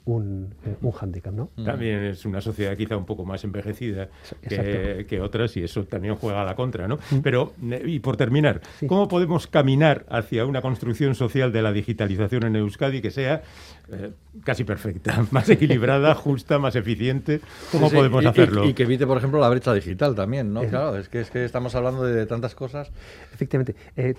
un, 0.07 0.55
eh, 0.65 0.77
un 0.81 0.93
hándicap. 0.93 1.35
¿no? 1.35 1.51
También 1.65 2.05
es 2.05 2.25
una 2.25 2.41
sociedad 2.41 2.77
quizá 2.77 2.97
un 2.97 3.05
poco 3.05 3.25
más 3.25 3.43
envejecida 3.45 4.09
que, 4.41 5.21
otras 5.21 5.57
y 5.57 5.65
eso 5.65 5.85
también 5.85 6.15
juega 6.15 6.43
a 6.43 6.45
la 6.45 6.55
contra, 6.55 6.87
¿no? 6.89 6.99
Pero, 7.23 7.55
eh, 7.71 7.83
y 7.87 7.99
por 7.99 8.17
terminar, 8.17 8.61
¿cómo 8.87 9.09
podemos 9.09 9.47
caminar 9.47 10.07
hacia 10.09 10.47
una 10.47 10.63
construcción 10.63 11.15
social 11.15 11.53
de 11.53 11.63
la 11.63 11.73
digitalización 11.73 12.45
en 12.45 12.57
Euskadi 12.57 13.03
que 13.03 13.11
sea 13.11 13.43
eh, 13.91 14.13
casi 14.45 14.65
perfecta, 14.65 15.27
más 15.33 15.49
equilibrada, 15.51 16.15
justa, 16.15 16.59
más 16.59 16.77
eficiente? 16.77 17.41
¿Cómo 17.73 17.87
Sí, 17.87 17.91
sí, 17.91 17.97
podemos 17.97 18.23
y- 18.25 18.27
hacerlo? 18.29 18.65
Y, 18.65 18.75
que 18.75 18.85
evite, 18.85 19.07
por 19.07 19.19
ejemplo, 19.19 19.41
la 19.41 19.49
brecha 19.49 19.75
digital 19.75 20.15
también, 20.15 20.53
¿no? 20.53 20.63
Claro, 20.63 20.97
es 20.97 21.09
que, 21.09 21.21
es 21.21 21.31
que 21.31 21.45
estamos 21.45 21.75
hablando 21.75 22.05
de 22.05 22.27
tantas 22.27 22.55
cosas. 22.55 22.93
Efectivamente. 23.35 23.75
Eh, 23.97 24.15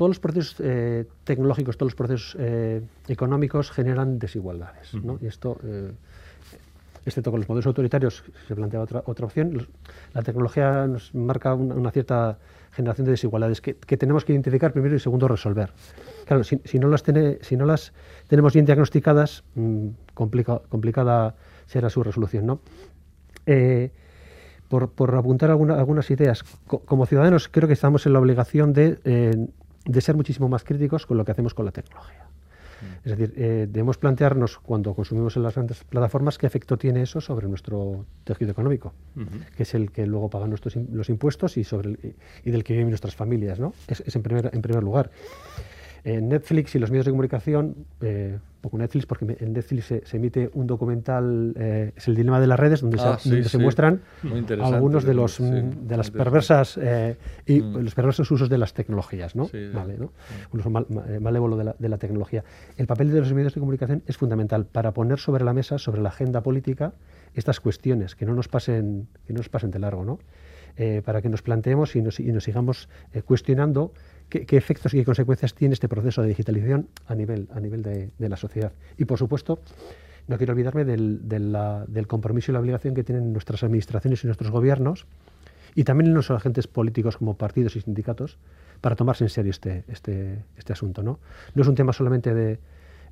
todos 0.00 0.10
los 0.12 0.18
procesos 0.20 0.56
eh, 0.60 1.04
tecnológicos, 1.24 1.76
todos 1.76 1.92
los 1.92 1.94
procesos 1.94 2.34
eh, 2.40 2.80
económicos 3.06 3.70
generan 3.70 4.18
desigualdades. 4.18 4.94
¿no? 4.94 5.18
Y 5.20 5.26
esto, 5.26 5.58
eh, 5.62 5.92
excepto 7.04 7.30
con 7.30 7.40
los 7.40 7.48
modelos 7.50 7.66
autoritarios, 7.66 8.24
se 8.48 8.54
plantea 8.54 8.80
otra, 8.80 9.02
otra 9.04 9.26
opción. 9.26 9.52
Los- 9.52 9.68
la 10.14 10.22
tecnología 10.22 10.86
nos 10.86 11.14
marca 11.14 11.52
una, 11.54 11.74
una 11.74 11.90
cierta 11.90 12.38
generación 12.72 13.04
de 13.04 13.10
desigualdades 13.10 13.60
que, 13.60 13.74
que 13.76 13.98
tenemos 13.98 14.24
que 14.24 14.32
identificar 14.32 14.72
primero 14.72 14.96
y 14.96 15.00
segundo 15.00 15.28
resolver. 15.28 15.70
Claro, 16.24 16.44
si, 16.44 16.58
si 16.64 16.78
no, 16.78 16.88
las 16.88 17.02
tiene- 17.02 17.36
si 17.42 17.58
no 17.58 17.66
las 17.66 17.92
tenemos 18.26 18.54
bien 18.54 18.64
diagnosticadas, 18.64 19.44
mm, 19.54 19.88
complica- 20.14 20.62
complicada 20.70 21.34
será 21.66 21.90
su 21.90 22.02
resolución. 22.02 22.46
¿no? 22.46 22.60
Por, 24.68 24.92
por 24.92 25.14
apuntar 25.14 25.50
alguna- 25.50 25.74
algunas 25.76 26.10
ideas, 26.10 26.42
co- 26.66 26.78
como 26.86 27.04
ciudadanos 27.04 27.48
creo 27.48 27.66
que 27.66 27.74
estamos 27.74 28.06
en 28.06 28.14
la 28.14 28.18
obligación 28.20 28.72
de, 28.72 28.98
de 29.84 30.00
ser 30.00 30.14
muchísimo 30.16 30.48
más 30.48 30.64
críticos 30.64 31.06
con 31.06 31.16
lo 31.16 31.24
que 31.24 31.32
hacemos 31.32 31.54
con 31.54 31.64
la 31.64 31.72
tecnología. 31.72 32.26
Es 33.04 33.10
decir, 33.16 33.34
eh, 33.36 33.66
debemos 33.70 33.98
plantearnos 33.98 34.56
cuando 34.58 34.94
consumimos 34.94 35.36
en 35.36 35.42
las 35.42 35.54
grandes 35.54 35.84
plataformas 35.84 36.38
qué 36.38 36.46
efecto 36.46 36.78
tiene 36.78 37.02
eso 37.02 37.20
sobre 37.20 37.46
nuestro 37.46 38.06
tejido 38.24 38.52
económico, 38.52 38.94
que 39.54 39.64
es 39.64 39.74
el 39.74 39.90
que 39.90 40.06
luego 40.06 40.30
pagan 40.30 40.48
nuestros 40.48 40.76
los 40.76 41.10
impuestos 41.10 41.58
y, 41.58 41.64
sobre 41.64 41.90
el- 41.90 42.14
y 42.42 42.50
del 42.50 42.64
que 42.64 42.72
viven 42.72 42.88
nuestras 42.88 43.14
familias. 43.14 43.60
¿no? 43.60 43.74
Es, 43.86 44.00
es 44.06 44.16
en, 44.16 44.22
primer, 44.22 44.50
en 44.54 44.62
primer 44.62 44.82
lugar. 44.82 45.10
Eh, 46.04 46.20
Netflix 46.20 46.74
y 46.74 46.78
los 46.78 46.90
medios 46.90 47.04
de 47.06 47.10
comunicación, 47.12 47.74
eh, 48.00 48.38
poco 48.62 48.76
Netflix, 48.78 49.06
porque 49.06 49.36
en 49.40 49.52
Netflix 49.52 49.84
se, 49.86 50.06
se 50.06 50.16
emite 50.18 50.50
un 50.54 50.66
documental, 50.66 51.54
eh, 51.56 51.92
es 51.96 52.08
el 52.08 52.14
dilema 52.14 52.40
de 52.40 52.46
las 52.46 52.58
redes, 52.60 52.80
donde, 52.82 52.98
Ah, 53.00 53.16
se, 53.18 53.24
sí, 53.24 53.30
donde 53.30 53.48
se 53.48 53.56
sí. 53.56 53.62
muestran 53.62 54.00
algunos 54.74 55.04
de 55.04 55.14
los 55.14 55.34
sí, 55.36 55.42
mm, 55.44 55.86
de 55.88 55.96
las 55.96 56.10
perversas 56.10 56.78
eh, 56.80 57.16
y 57.46 57.60
Mm. 57.60 57.76
los 57.84 57.94
perversos 57.94 58.30
usos 58.30 58.48
de 58.48 58.58
las 58.58 58.72
tecnologías, 58.74 59.34
¿no? 59.36 59.48
Vale, 59.74 59.96
¿no? 59.98 60.12
Un 60.52 60.60
uso 60.60 60.70
mal- 60.70 60.86
ma- 60.90 61.04
eh, 61.08 61.20
malévolo 61.20 61.56
de 61.56 61.64
la, 61.64 61.76
de 61.78 61.88
la 61.88 61.96
tecnología. 61.98 62.44
El 62.76 62.86
papel 62.86 63.10
de 63.12 63.20
los 63.20 63.32
medios 63.32 63.54
de 63.54 63.60
comunicación 63.60 64.02
es 64.06 64.16
fundamental 64.16 64.66
para 64.66 64.92
poner 64.92 65.18
sobre 65.18 65.44
la 65.44 65.52
mesa, 65.54 65.78
sobre 65.78 66.00
la 66.02 66.10
agenda 66.10 66.42
política, 66.42 66.92
estas 67.34 67.60
cuestiones 67.60 68.14
que 68.14 68.26
no 68.26 68.34
nos 68.34 68.48
pasen, 68.48 69.06
que 69.26 69.32
no 69.32 69.38
nos 69.38 69.48
pasen 69.48 69.70
de 69.70 69.78
largo, 69.78 70.04
¿no? 70.04 70.18
Eh, 70.76 71.02
para 71.04 71.20
que 71.20 71.28
nos 71.28 71.42
planteemos 71.42 71.96
y 71.96 72.00
nos, 72.02 72.20
y 72.20 72.30
nos 72.32 72.44
sigamos 72.44 72.88
cuestionando 73.26 73.92
qué, 74.30 74.56
efectos 74.56 74.94
y 74.94 74.98
qué 74.98 75.04
consecuencias 75.04 75.54
tiene 75.54 75.74
este 75.74 75.88
proceso 75.88 76.22
de 76.22 76.28
digitalización 76.28 76.88
a 77.06 77.14
nivel, 77.14 77.48
a 77.52 77.60
nivel 77.60 77.82
de, 77.82 78.10
la 78.18 78.36
sociedad. 78.36 78.72
Y 78.96 79.04
por 79.04 79.18
supuesto, 79.18 79.60
no 80.28 80.38
quiero 80.38 80.52
olvidarme 80.52 80.84
del, 80.84 81.28
del 81.28 82.06
compromiso 82.06 82.50
y 82.50 82.54
la 82.54 82.60
obligación 82.60 82.94
que 82.94 83.04
tienen 83.04 83.32
nuestras 83.32 83.62
administraciones 83.62 84.24
y 84.24 84.26
nuestros 84.26 84.50
gobiernos 84.50 85.06
y 85.74 85.84
también 85.84 86.14
los 86.14 86.30
agentes 86.30 86.66
políticos 86.66 87.16
como 87.16 87.36
partidos 87.36 87.76
y 87.76 87.80
sindicatos 87.80 88.38
para 88.80 88.96
tomarse 88.96 89.24
en 89.24 89.30
serio 89.30 89.50
este, 89.50 89.84
este, 89.88 90.44
este 90.56 90.72
asunto. 90.72 91.02
¿no? 91.02 91.18
no 91.54 91.62
es 91.62 91.68
un 91.68 91.74
tema 91.74 91.92
solamente 91.92 92.34
de 92.34 92.58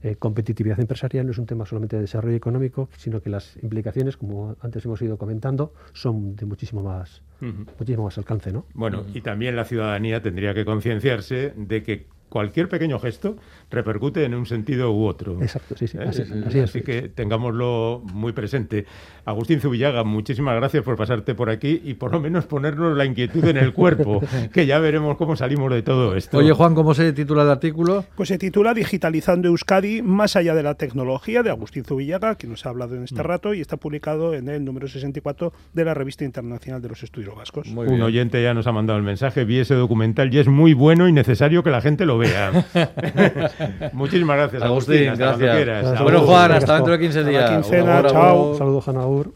eh, 0.02 0.16
competitividad 0.16 0.78
empresarial, 0.80 1.26
no 1.26 1.32
es 1.32 1.38
un 1.38 1.46
tema 1.46 1.66
solamente 1.66 1.96
de 1.96 2.02
desarrollo 2.02 2.36
económico, 2.36 2.88
sino 2.96 3.20
que 3.20 3.30
las 3.30 3.56
implicaciones, 3.62 4.16
como 4.16 4.56
antes 4.60 4.84
hemos 4.84 5.00
ido 5.02 5.18
comentando, 5.18 5.72
son 5.92 6.36
de 6.36 6.46
muchísimo 6.46 6.82
más, 6.82 7.22
muchísimo 7.40 8.04
más 8.04 8.18
alcance. 8.18 8.52
¿no? 8.52 8.66
Bueno, 8.74 9.04
y 9.12 9.20
también 9.20 9.56
la 9.56 9.64
ciudadanía 9.64 10.22
tendría 10.22 10.54
que 10.54 10.64
concienciarse 10.64 11.52
de 11.56 11.82
que 11.82 12.06
cualquier 12.28 12.68
pequeño 12.68 12.98
gesto 12.98 13.36
repercute 13.70 14.24
en 14.24 14.34
un 14.34 14.46
sentido 14.46 14.92
u 14.92 15.06
otro. 15.06 15.40
Exacto, 15.42 15.76
sí, 15.76 15.86
sí, 15.86 15.98
¿Eh? 15.98 16.04
así- 16.06 16.22
así 16.46 16.78
es. 16.78 16.84
que 16.84 17.08
tengámoslo 17.08 18.02
muy 18.12 18.32
presente. 18.32 18.86
Agustín 19.24 19.60
Zubillaga, 19.60 20.04
muchísimas 20.04 20.56
gracias 20.56 20.82
por 20.82 20.96
pasarte 20.96 21.34
por 21.34 21.50
aquí 21.50 21.82
y 21.84 21.94
por 21.94 22.12
lo 22.12 22.20
menos 22.20 22.46
ponernos 22.46 22.96
la 22.96 23.04
inquietud 23.04 23.44
en 23.44 23.58
el 23.58 23.72
cuerpo, 23.74 24.20
que 24.52 24.66
ya 24.66 24.78
veremos 24.78 25.16
cómo 25.16 25.36
salimos 25.36 25.70
de 25.72 25.82
todo 25.82 26.16
esto. 26.16 26.38
Oye, 26.38 26.52
Juan, 26.52 26.74
¿cómo 26.74 26.94
se 26.94 27.12
titula 27.12 27.42
el 27.42 27.50
artículo? 27.50 28.04
Pues 28.16 28.28
se 28.30 28.38
titula 28.38 28.72
Digitalizando 28.74 29.48
Euskadi 29.48 30.00
más 30.02 30.36
allá 30.36 30.54
de 30.54 30.62
la 30.62 30.74
tecnología 30.74 31.42
de 31.42 31.50
Agustín 31.50 31.84
Zubillaga, 31.84 32.36
que 32.36 32.46
nos 32.46 32.64
ha 32.64 32.70
hablado 32.70 32.96
en 32.96 33.04
este 33.04 33.22
rato 33.22 33.52
y 33.54 33.60
está 33.60 33.76
publicado 33.76 34.34
en 34.34 34.48
el 34.48 34.64
número 34.64 34.88
64 34.88 35.52
de 35.74 35.84
la 35.84 35.94
Revista 35.94 36.24
Internacional 36.24 36.80
de 36.82 36.88
los 36.88 37.02
Estudios 37.02 37.34
Vascos. 37.36 37.68
Muy 37.68 37.84
un 37.86 37.92
bien. 37.94 38.02
oyente 38.02 38.42
ya 38.42 38.54
nos 38.54 38.66
ha 38.66 38.72
mandado 38.72 38.98
el 38.98 39.04
mensaje, 39.04 39.44
vi 39.44 39.58
ese 39.58 39.74
documental 39.74 40.32
y 40.32 40.38
es 40.38 40.48
muy 40.48 40.72
bueno 40.74 41.08
y 41.08 41.12
necesario 41.12 41.62
que 41.62 41.70
la 41.70 41.80
gente 41.80 42.06
lo 42.06 42.17
vea. 42.18 42.50
Muchísimas 43.92 44.36
gracias, 44.36 44.62
Agustín. 44.62 45.08
Agustín, 45.08 45.08
hasta 45.12 45.24
cuando 45.24 45.38
gracias. 45.38 45.56
quieras. 45.56 45.82
Gracias. 45.82 46.02
Bueno. 46.02 46.20
Juan, 46.22 46.52
hasta 46.52 46.74
dentro 46.74 46.92
de 46.92 46.98
15 46.98 47.18
Hasta 47.20 47.30
la 47.32 47.38
días. 47.38 47.50
quincena, 47.50 48.02
chao. 48.06 48.54
Saludos, 48.58 48.88
Hanaur. 48.88 49.32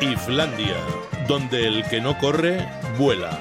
Iflandia, 0.00 0.76
donde 1.28 1.66
el 1.68 1.84
que 1.84 2.00
no 2.00 2.16
corre, 2.18 2.66
vuela. 2.98 3.38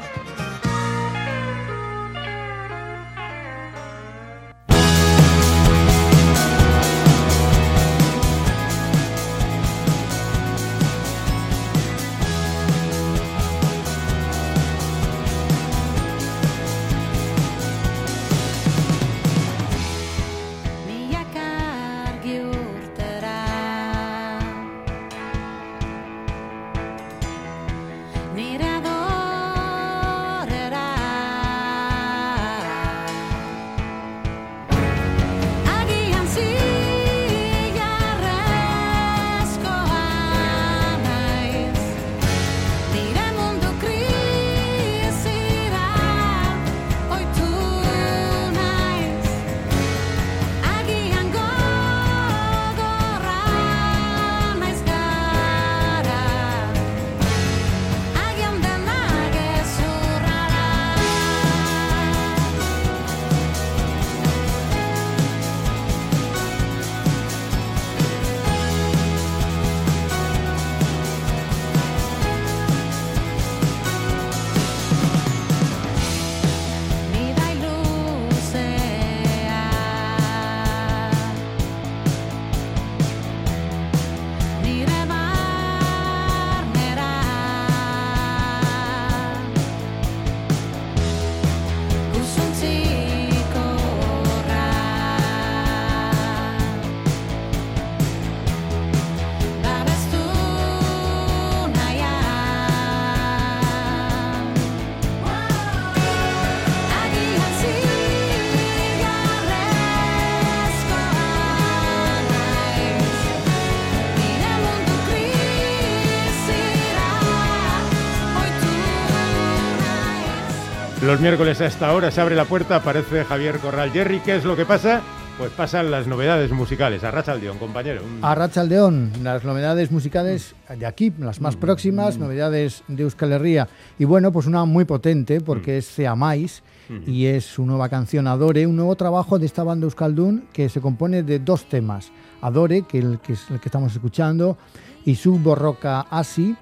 Los 121.01 121.21
miércoles 121.21 121.61
a 121.61 121.65
esta 121.65 121.93
hora 121.93 122.11
se 122.11 122.19
abre 122.19 122.35
la 122.35 122.43
puerta, 122.43 122.75
aparece 122.75 123.23
Javier 123.23 123.59
Corral. 123.59 123.89
Jerry, 123.91 124.19
¿qué 124.19 124.35
es 124.35 124.43
lo 124.43 124.57
que 124.57 124.65
pasa? 124.65 125.01
Pues 125.37 125.49
pasan 125.51 125.89
las 125.89 126.07
novedades 126.07 126.51
musicales. 126.51 127.05
Arracha 127.05 127.31
al 127.31 127.39
compañero. 127.57 128.01
A 128.21 128.35
Rachaldeón, 128.35 129.13
las 129.23 129.45
novedades 129.45 129.91
musicales 129.91 130.55
de 130.77 130.85
aquí, 130.85 131.13
las 131.17 131.39
más 131.39 131.55
próximas, 131.55 132.17
novedades 132.17 132.83
de 132.89 133.03
Euskal 133.03 133.31
Herria. 133.31 133.69
Y 133.97 134.03
bueno, 134.03 134.33
pues 134.33 134.45
una 134.45 134.65
muy 134.65 134.83
potente, 134.83 135.39
porque 135.39 135.77
es 135.77 135.87
Cea 135.87 136.15
Mais, 136.15 136.63
y 137.07 137.27
es 137.27 137.45
su 137.45 137.65
nueva 137.65 137.87
canción 137.87 138.27
Adore, 138.27 138.67
un 138.67 138.75
nuevo 138.75 138.95
trabajo 138.95 139.39
de 139.39 139.45
esta 139.45 139.63
banda 139.63 139.85
Euskaldun 139.85 140.49
que 140.51 140.67
se 140.67 140.81
compone 140.81 141.23
de 141.23 141.39
dos 141.39 141.69
temas. 141.69 142.11
Adore, 142.41 142.81
que, 142.81 142.99
el, 142.99 143.19
que 143.19 143.33
es 143.33 143.49
el 143.49 143.61
que 143.61 143.69
estamos 143.69 143.93
escuchando, 143.93 144.57
y 145.05 145.15
su 145.15 145.39
Borroca 145.39 146.01
Asi. 146.01 146.57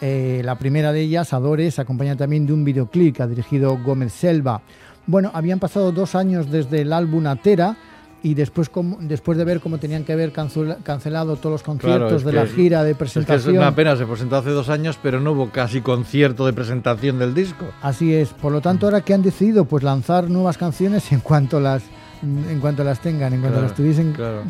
Eh, 0.00 0.42
la 0.44 0.56
primera 0.56 0.92
de 0.92 1.00
ellas, 1.00 1.32
Adore, 1.32 1.70
se 1.70 1.80
acompaña 1.80 2.16
también 2.16 2.46
de 2.46 2.52
un 2.52 2.64
videoclip 2.64 3.16
que 3.16 3.22
ha 3.22 3.26
dirigido 3.26 3.78
Gómez 3.84 4.12
Selva. 4.12 4.60
Bueno, 5.06 5.30
habían 5.34 5.58
pasado 5.58 5.90
dos 5.90 6.14
años 6.14 6.50
desde 6.50 6.82
el 6.82 6.92
álbum 6.92 7.26
Atera 7.26 7.76
y 8.22 8.34
después, 8.34 8.68
como- 8.68 8.98
después 9.00 9.38
de 9.38 9.44
ver 9.44 9.60
cómo 9.60 9.78
tenían 9.78 10.04
que 10.04 10.12
haber 10.12 10.32
cancela- 10.32 10.76
cancelado 10.82 11.36
todos 11.36 11.52
los 11.54 11.62
conciertos 11.62 12.24
de 12.24 12.30
que- 12.32 12.36
la 12.36 12.46
gira 12.46 12.84
de 12.84 12.90
Es 12.92 12.96
que 12.98 13.04
es 13.04 13.12
presentación. 13.12 13.56
una 13.58 13.74
pena, 13.74 13.96
se 13.96 14.06
presentó 14.06 14.36
hace 14.36 14.50
dos 14.50 14.68
años, 14.68 14.98
pero 15.02 15.20
no 15.20 15.32
hubo 15.32 15.50
casi 15.50 15.80
concierto 15.80 16.44
de 16.46 16.52
presentación 16.52 17.18
del 17.18 17.32
disco. 17.34 17.64
Así 17.82 18.12
es. 18.14 18.28
Por 18.30 18.52
lo 18.52 18.60
tanto, 18.60 18.86
ahora 18.86 19.00
que 19.00 19.14
han 19.14 19.22
decidido 19.22 19.64
pues 19.64 19.82
lanzar 19.82 20.28
nuevas 20.30 20.58
canciones 20.58 21.10
en 21.12 21.20
cuanto 21.20 21.58
las 21.60 21.82
en 22.20 22.58
cuanto 22.58 22.82
las 22.82 23.00
tengan, 23.00 23.32
en 23.32 23.38
cuanto 23.40 23.58
Claro, 23.58 23.68
las 23.68 23.76
tuviesen 23.76 24.12
claro. 24.12 24.42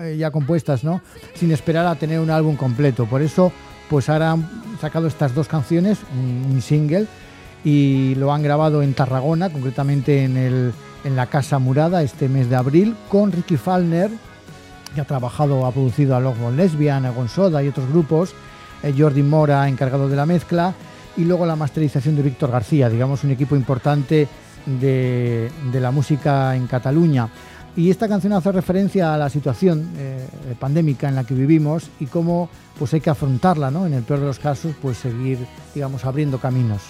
eh, 0.00 0.16
ya 0.16 0.30
compuestas, 0.30 0.84
¿no? 0.84 1.00
Sin 1.34 1.50
esperar 1.50 1.84
a 1.86 1.96
tener 1.96 2.20
un 2.20 2.30
álbum 2.30 2.54
completo. 2.54 3.06
Por 3.06 3.22
eso, 3.22 3.50
pues 3.88 4.08
ahora 4.08 4.32
han 4.32 4.48
sacado 4.80 5.06
estas 5.06 5.34
dos 5.34 5.48
canciones, 5.48 5.98
un, 6.14 6.60
single, 6.62 7.06
y 7.64 8.14
lo 8.16 8.32
han 8.32 8.42
grabado 8.42 8.82
en 8.82 8.94
Tarragona, 8.94 9.50
concretamente 9.50 10.24
en, 10.24 10.72
la 11.14 11.26
Casa 11.26 11.58
Murada 11.58 12.02
este 12.02 12.28
mes 12.28 12.50
de 12.50 12.56
abril, 12.56 12.94
con 13.08 13.32
Ricky 13.32 13.56
Falner, 13.56 14.10
que 14.94 15.00
ha 15.00 15.04
trabajado, 15.04 15.64
ha 15.64 15.72
producido 15.72 16.16
a 16.16 16.20
Logmon 16.20 16.56
Lesbian, 16.56 17.06
a 17.06 17.10
Gonsoda 17.10 17.62
y 17.62 17.68
otros 17.68 17.88
grupos, 17.88 18.34
eh, 18.82 18.94
Jordi 18.96 19.22
Mora, 19.22 19.68
encargado 19.68 20.08
de 20.08 20.16
la 20.16 20.26
mezcla, 20.26 20.74
y 21.16 21.24
luego 21.24 21.46
la 21.46 21.56
masterización 21.56 22.14
de 22.14 22.22
Víctor 22.22 22.50
García, 22.50 22.88
digamos 22.88 23.24
un 23.24 23.30
equipo 23.30 23.56
importante 23.56 24.28
de 24.66 25.50
la 25.80 25.90
música 25.90 26.54
en 26.54 26.66
Cataluña. 26.66 27.28
Y 27.78 27.90
esta 27.90 28.08
canción 28.08 28.32
hace 28.32 28.50
referencia 28.50 29.14
a 29.14 29.16
la 29.16 29.30
situación 29.30 29.88
eh, 29.98 30.26
pandémica 30.58 31.08
en 31.08 31.14
la 31.14 31.22
que 31.24 31.32
vivimos 31.34 31.88
y 32.00 32.06
cómo 32.06 32.48
pues 32.76 32.92
hay 32.92 33.00
que 33.00 33.08
afrontarla, 33.10 33.70
¿no? 33.70 33.86
En 33.86 33.94
el 33.94 34.02
peor 34.02 34.18
de 34.20 34.26
los 34.26 34.38
casos, 34.40 34.72
pues 34.82 34.98
seguir, 34.98 35.38
digamos, 35.74 36.04
abriendo 36.04 36.38
caminos. 36.38 36.82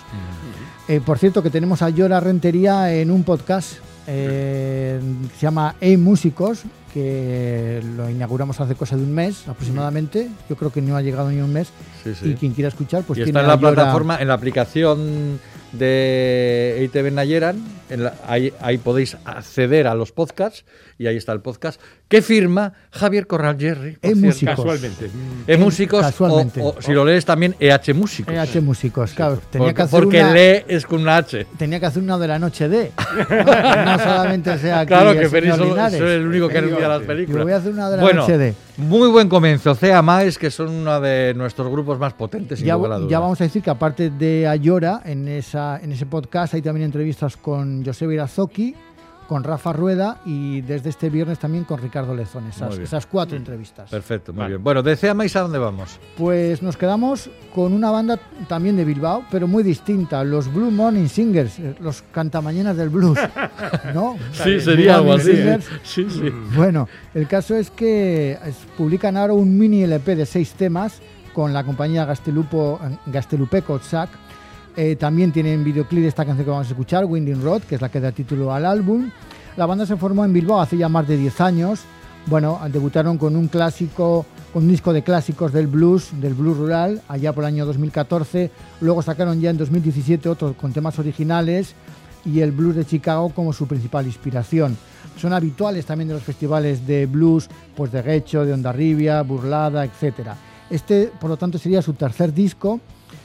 Eh, 0.89 1.01
por 1.05 1.19
cierto, 1.19 1.43
que 1.43 1.51
tenemos 1.51 1.83
a 1.83 1.91
Llora 1.91 2.21
Rentería 2.21 2.93
en 2.95 3.11
un 3.11 3.23
podcast 3.23 3.75
eh, 4.07 4.99
que 5.31 5.35
se 5.37 5.43
llama 5.43 5.75
Hey 5.81 5.97
Músicos, 5.99 6.63
que 6.95 7.83
lo 7.97 8.09
inauguramos 8.09 8.59
hace 8.61 8.75
cosa 8.75 8.97
de 8.97 9.03
un 9.03 9.13
mes 9.15 9.47
aproximadamente. 9.47 10.29
Yo 10.49 10.57
creo 10.57 10.73
que 10.73 10.81
no 10.81 10.97
ha 10.97 11.03
llegado 11.03 11.31
ni 11.31 11.41
un 11.41 11.53
mes. 11.53 11.69
Sí, 12.03 12.15
sí. 12.15 12.31
Y 12.31 12.35
quien 12.35 12.53
quiera 12.55 12.69
escuchar, 12.69 13.03
pues 13.03 13.19
y 13.19 13.25
tiene 13.25 13.39
está 13.39 13.41
en 13.43 13.47
la 13.49 13.57
Llora- 13.61 13.75
plataforma, 13.75 14.17
en 14.21 14.29
la 14.29 14.35
aplicación 14.35 15.39
de 15.73 16.77
E 16.79 16.81
EITV 16.83 17.13
Nayeran, 17.13 17.57
en 17.91 18.05
la- 18.05 18.15
ahí, 18.27 18.53
ahí 18.61 18.79
podéis 18.79 19.17
acceder 19.25 19.87
a 19.87 19.95
los 19.95 20.13
podcasts 20.13 20.65
y 20.99 21.07
ahí 21.07 21.17
está 21.17 21.33
el 21.33 21.41
podcast 21.41 21.81
que 22.09 22.23
firma 22.23 22.73
Javier 22.91 23.27
Corral 23.27 23.57
Jerry. 23.59 23.99
E. 24.03 24.15
Músicos. 24.15 24.57
Casualmente. 24.57 25.11
E 25.47 25.57
Músicos 25.59 26.01
Casualmente. 26.01 26.61
o, 26.63 26.75
o 26.79 26.83
si 26.83 26.93
lo 26.93 27.05
lees 27.05 27.25
también 27.25 27.55
EH 27.61 27.93
Músicos. 27.95 28.35
EH 28.35 28.61
Músicos, 28.63 29.13
claro. 29.13 29.41
Tenía 29.51 29.67
porque 29.69 29.75
que 29.75 29.83
hacer 29.83 30.01
porque 30.03 30.21
una- 30.21 30.33
lee 30.33 30.65
es 30.69 30.87
con 30.87 31.01
una 31.03 31.17
H. 31.19 31.47
tenía 31.59 31.79
que 31.81 31.87
hacer 31.87 32.03
una 32.03 32.19
de 32.19 32.29
la 32.29 32.39
noche 32.39 32.69
de. 32.69 32.93
No, 33.29 33.85
No 33.85 33.99
solamente 33.99 34.59
sea 34.59 34.81
aquí 34.81 34.89
Claro 34.89 35.13
que 35.19 35.29
Feliz 35.29 35.55
soy 35.57 36.11
el 36.13 36.27
único 36.27 36.49
que 36.49 36.59
anuncia 36.59 36.89
las 36.89 37.01
Yo 37.03 37.07
películas. 37.07 37.43
voy 37.45 37.53
a 37.53 37.57
hacer 37.57 37.73
una 37.73 37.91
de 37.91 37.97
la 37.97 38.03
bueno, 38.03 38.21
noche 38.23 38.39
de. 38.39 38.55
muy 38.79 39.09
buen 39.09 39.29
comienzo. 39.29 39.75
Cea 39.75 40.01
Maes, 40.03 40.39
que 40.39 40.51
son 40.51 40.69
uno 40.71 41.01
de 41.01 41.35
nuestros 41.35 41.69
grupos 41.69 41.99
más 41.99 42.15
potentes, 42.15 42.61
Ya, 42.61 42.77
ya 43.09 43.19
vamos 43.21 43.41
a 43.41 43.45
decir 43.45 43.63
que 43.63 43.71
aparte 43.71 44.11
de 44.11 44.47
Ayora, 44.49 45.03
en, 45.05 45.29
esa, 45.29 45.79
en 45.83 45.93
ese 45.93 46.07
podcast 46.07 46.55
hay 46.55 46.63
también 46.63 46.87
entrevistas 46.87 47.37
con 47.37 47.78
José 47.85 48.07
Irazoki, 48.13 48.75
con 49.29 49.45
Rafa 49.45 49.75
Rueda 49.75 50.23
y 50.25 50.63
desde 50.63 50.89
este 50.89 51.11
viernes 51.11 51.39
también 51.39 51.65
con 51.65 51.81
Ricardo 51.81 52.15
Lezón. 52.15 52.49
Esas, 52.49 52.79
esas 52.79 53.05
cuatro 53.05 53.37
entrevistas. 53.37 53.91
Perfecto, 53.91 54.33
muy 54.33 54.39
Vale. 54.39 54.55
bien. 54.55 54.65
Bueno, 54.65 54.83
de 54.83 55.15
Maes, 55.15 55.37
¿a 55.37 55.41
dónde 55.43 55.59
vamos? 55.59 56.01
Pues 56.17 56.63
nos 56.63 56.79
quedamos 56.79 57.29
con 57.55 57.75
una 57.75 57.91
banda 57.91 58.19
también 58.49 58.77
de 58.77 58.87
Bilbao, 58.87 59.25
pero 59.31 59.47
muy 59.47 59.63
distinta, 59.63 60.25
los 60.25 60.53
Blue 60.53 60.71
Morning 60.71 61.09
Singers, 61.09 61.59
eh, 61.59 61.75
los 61.79 62.01
cantamañanas 62.11 62.75
del 62.79 62.89
blues. 62.89 63.19
¿No? 63.95 64.17
Sí, 64.33 64.61
sería 64.61 64.97
algo 64.97 65.13
así. 65.13 65.37
Singers. 65.37 65.67
Sí, 65.83 66.07
sí. 66.09 66.33
Bueno, 66.57 66.89
el 67.13 67.29
caso 67.29 67.55
es 67.55 67.71
que 67.71 68.39
publican 68.79 69.19
ahora 69.19 69.35
un 69.35 69.59
mini 69.59 69.83
LP 69.83 70.17
de 70.17 70.25
seis 70.25 70.53
temas 70.55 71.03
con 71.35 71.53
la 71.53 71.65
compañía 71.65 72.07
Gastelupo, 72.07 72.81
Gastelupeco 73.07 73.79
Sac. 73.81 74.09
Eh, 74.81 74.95
también 74.95 75.33
tienen 75.33 75.65
videoclip 75.65 76.03
de 76.03 76.09
esta 76.09 76.25
canción 76.25 76.45
que 76.45 76.53
vamos 76.53 76.69
a 76.69 76.71
escuchar, 76.71 77.05
Winding 77.05 77.43
Road, 77.43 77.63
que 77.63 77.75
es 77.75 77.81
la 77.81 77.89
que 77.89 77.99
da 77.99 78.13
título 78.13 78.55
al 78.55 78.65
álbum. 78.65 79.11
La 79.57 79.67
banda 79.67 79.85
se 79.87 79.97
formó 79.97 80.25
en 80.25 80.33
Bilbao 80.33 80.61
hace 80.61 80.77
ya 80.77 80.89
más 80.89 81.09
de 81.09 81.17
10 81.17 81.41
años. 81.41 81.81
Bueno, 82.27 82.61
debutaron 82.71 83.19
con 83.19 83.35
un 83.35 83.49
clásico, 83.49 84.25
con 84.53 84.63
un 84.63 84.69
disco 84.69 84.93
de 84.93 85.03
clásicos 85.03 85.53
del 85.53 85.67
blues, 85.67 86.11
del 86.21 86.35
blues 86.35 86.59
rural, 86.59 87.03
allá 87.09 87.33
por 87.33 87.43
el 87.43 87.49
año 87.49 87.67
2014. 87.67 88.53
Luego 88.81 89.03
sacaron 89.03 89.41
ya 89.41 89.51
en 89.51 89.57
2017 89.57 90.29
otro 90.29 90.55
con 90.57 90.73
temas 90.73 90.97
originales 91.01 91.75
y 92.25 92.39
el 92.39 92.53
blues 92.53 92.77
de 92.77 92.85
Chicago 92.85 93.31
como 93.31 93.53
su 93.53 93.67
principal 93.67 94.07
inspiración. 94.07 94.77
Son 95.17 95.33
habituales 95.33 95.87
también 95.87 96.07
de 96.07 96.15
los 96.15 96.23
festivales 96.23 96.87
de 96.87 97.07
blues, 97.07 97.49
pues 97.75 97.91
de 97.91 98.01
Guecho, 98.01 98.45
de 98.45 98.53
Ondarribia, 98.53 99.23
Burlada, 99.23 99.85
etc. 99.85 100.35
Este, 100.71 101.11
por 101.21 101.31
lo 101.31 101.37
tanto, 101.37 101.59
sería 101.59 101.83
su 101.83 101.95
tercer 101.95 102.33
disco, 102.33 102.81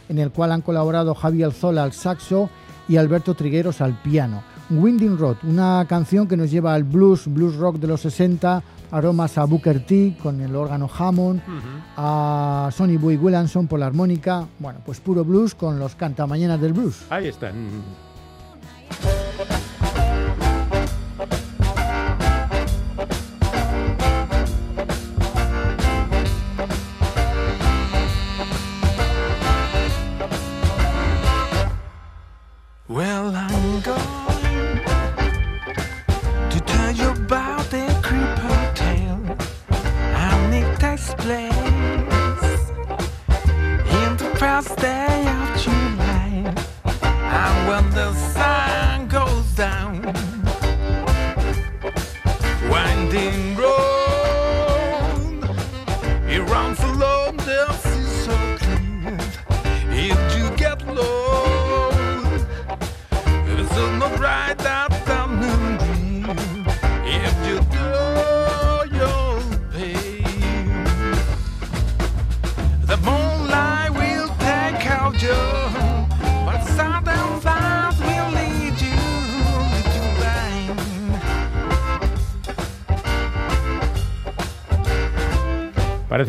en 0.09 0.19
el 0.19 0.31
cual 0.31 0.51
han 0.51 0.61
colaborado 0.61 1.15
Javi 1.15 1.43
Alzola 1.43 1.83
al 1.83 1.93
saxo 1.93 2.49
y 2.87 2.97
Alberto 2.97 3.33
Trigueros 3.33 3.81
al 3.81 3.93
piano. 4.01 4.43
Winding 4.69 5.17
Road, 5.17 5.37
una 5.43 5.85
canción 5.87 6.27
que 6.27 6.37
nos 6.37 6.49
lleva 6.49 6.73
al 6.73 6.83
blues, 6.83 7.27
blues 7.27 7.55
rock 7.57 7.77
de 7.77 7.87
los 7.87 8.01
60, 8.01 8.63
aromas 8.91 9.37
a 9.37 9.45
Booker 9.45 9.85
T 9.85 10.17
con 10.21 10.39
el 10.41 10.55
órgano 10.55 10.89
Hammond, 10.97 11.41
a 11.97 12.69
Sonny 12.71 12.97
Boy 12.97 13.17
Williamson 13.17 13.67
por 13.67 13.79
la 13.79 13.87
armónica, 13.87 14.47
bueno, 14.59 14.79
pues 14.85 14.99
puro 14.99 15.23
blues 15.23 15.55
con 15.55 15.79
los 15.79 15.95
cantamañanas 15.95 16.61
del 16.61 16.73
blues. 16.73 17.05
Ahí 17.09 17.27
están. 17.27 17.53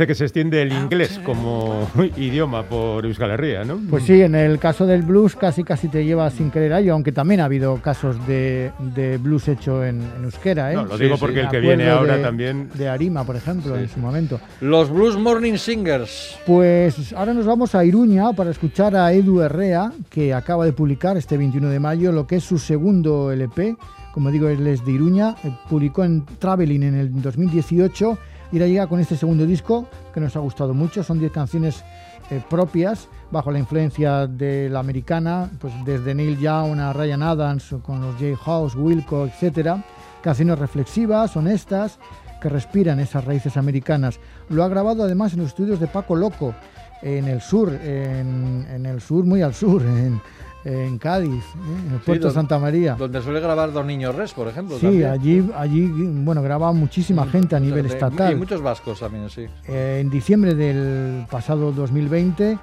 Parece 0.04 0.12
que 0.12 0.18
se 0.18 0.24
extiende 0.24 0.60
el 0.60 0.70
inglés 0.70 1.18
como 1.24 1.88
idioma 2.18 2.62
por 2.64 3.06
Euskal 3.06 3.30
Herria, 3.30 3.64
¿no? 3.64 3.80
Pues 3.88 4.02
sí, 4.04 4.20
en 4.20 4.34
el 4.34 4.58
caso 4.58 4.84
del 4.84 5.00
blues 5.00 5.34
casi 5.34 5.64
casi 5.64 5.88
te 5.88 6.04
lleva 6.04 6.28
sin 6.30 6.50
querer 6.50 6.74
a 6.74 6.80
ello, 6.80 6.92
aunque 6.92 7.10
también 7.10 7.40
ha 7.40 7.46
habido 7.46 7.76
casos 7.80 8.16
de, 8.26 8.70
de 8.94 9.16
blues 9.16 9.48
hecho 9.48 9.82
en, 9.82 10.02
en 10.18 10.24
euskera. 10.24 10.72
¿eh? 10.72 10.74
No, 10.74 10.84
lo 10.84 10.98
digo 10.98 11.16
porque 11.16 11.40
el 11.40 11.46
Me 11.46 11.52
que 11.52 11.60
viene 11.60 11.88
ahora 11.88 12.18
de- 12.18 12.22
también- 12.22 12.68
De 12.74 12.86
Arima, 12.86 13.24
por 13.24 13.34
ejemplo, 13.36 13.78
en 13.78 13.88
su 13.88 13.98
momento. 13.98 14.38
Los 14.60 14.90
Blues 14.90 15.16
Morning 15.16 15.54
Singers. 15.56 16.36
Pues 16.44 17.14
ahora 17.14 17.32
nos 17.32 17.46
vamos 17.46 17.74
a 17.74 17.82
Iruña 17.82 18.34
para 18.34 18.50
escuchar 18.50 18.94
a 18.96 19.10
Edu 19.10 19.40
Herrea, 19.40 19.90
que 20.10 20.34
acaba 20.34 20.66
de 20.66 20.74
publicar 20.74 21.16
este 21.16 21.38
21 21.38 21.70
de 21.70 21.80
mayo 21.80 22.12
lo 22.12 22.26
que 22.26 22.36
es 22.36 22.44
su 22.44 22.58
segundo 22.58 23.32
LP. 23.32 23.76
Como 24.12 24.30
digo, 24.30 24.48
él 24.48 24.66
es 24.66 24.84
de 24.84 24.92
Iruña, 24.92 25.34
eh, 25.44 25.50
publicó 25.70 26.04
en 26.04 26.26
Traveling 26.38 26.82
en 26.82 26.94
el 26.94 27.22
2018 27.22 28.18
y 28.54 28.58
ahora 28.58 28.68
llega 28.68 28.86
con 28.86 29.00
este 29.00 29.16
segundo 29.16 29.46
disco 29.46 29.88
que 30.12 30.20
nos 30.20 30.36
ha 30.36 30.38
gustado 30.38 30.74
mucho. 30.74 31.02
Son 31.02 31.18
10 31.18 31.32
canciones 31.32 31.82
eh, 32.30 32.40
propias 32.48 33.08
bajo 33.32 33.50
la 33.50 33.58
influencia 33.58 34.28
de 34.28 34.68
la 34.70 34.78
americana, 34.78 35.50
pues 35.58 35.74
desde 35.84 36.14
Neil 36.14 36.38
Young 36.38 36.78
a 36.78 36.92
Ryan 36.92 37.24
Adams 37.24 37.74
con 37.82 38.00
los 38.00 38.14
J. 38.14 38.36
House, 38.36 38.76
Wilco, 38.76 39.26
etcétera. 39.26 39.84
Canciones 40.22 40.56
reflexivas, 40.56 41.36
honestas, 41.36 41.98
que 42.40 42.48
respiran 42.48 43.00
esas 43.00 43.24
raíces 43.24 43.56
americanas. 43.56 44.20
Lo 44.48 44.62
ha 44.62 44.68
grabado 44.68 45.02
además 45.02 45.32
en 45.32 45.40
los 45.40 45.48
estudios 45.48 45.80
de 45.80 45.88
Paco 45.88 46.14
Loco, 46.14 46.54
en 47.02 47.26
el 47.26 47.40
sur, 47.40 47.72
en, 47.72 48.86
el 48.86 49.00
sur, 49.00 49.24
muy 49.24 49.42
al 49.42 49.52
sur, 49.52 49.82
en 50.64 50.98
Cádiz, 50.98 51.30
¿eh? 51.30 51.86
en 51.86 51.92
el 51.92 51.98
Sí, 51.98 52.04
puerto 52.06 52.28
de 52.28 52.32
don- 52.32 52.42
Santa 52.42 52.58
María. 52.58 52.94
Donde 52.94 53.20
suele 53.22 53.40
grabar 53.40 53.72
Don 53.72 53.86
Niño 53.86 54.12
Res, 54.12 54.32
por 54.32 54.48
ejemplo. 54.48 54.76
Sí, 54.76 54.82
también. 54.86 55.10
allí, 55.10 55.50
allí, 55.56 55.86
bueno, 56.24 56.42
graba 56.42 56.72
muchísima 56.72 57.26
gente 57.26 57.54
a 57.56 57.60
nivel 57.60 57.82
De- 57.82 57.88
Y 57.90 57.92
estatal. 57.92 58.36
muchos 58.36 58.62
vascos 58.62 59.00
también, 59.00 59.28
sí. 59.30 59.46
Eh, 59.68 59.98
en 60.00 60.10
diciembre 60.10 60.54
del 60.54 61.26
pasado 61.30 61.70
2020. 61.72 62.58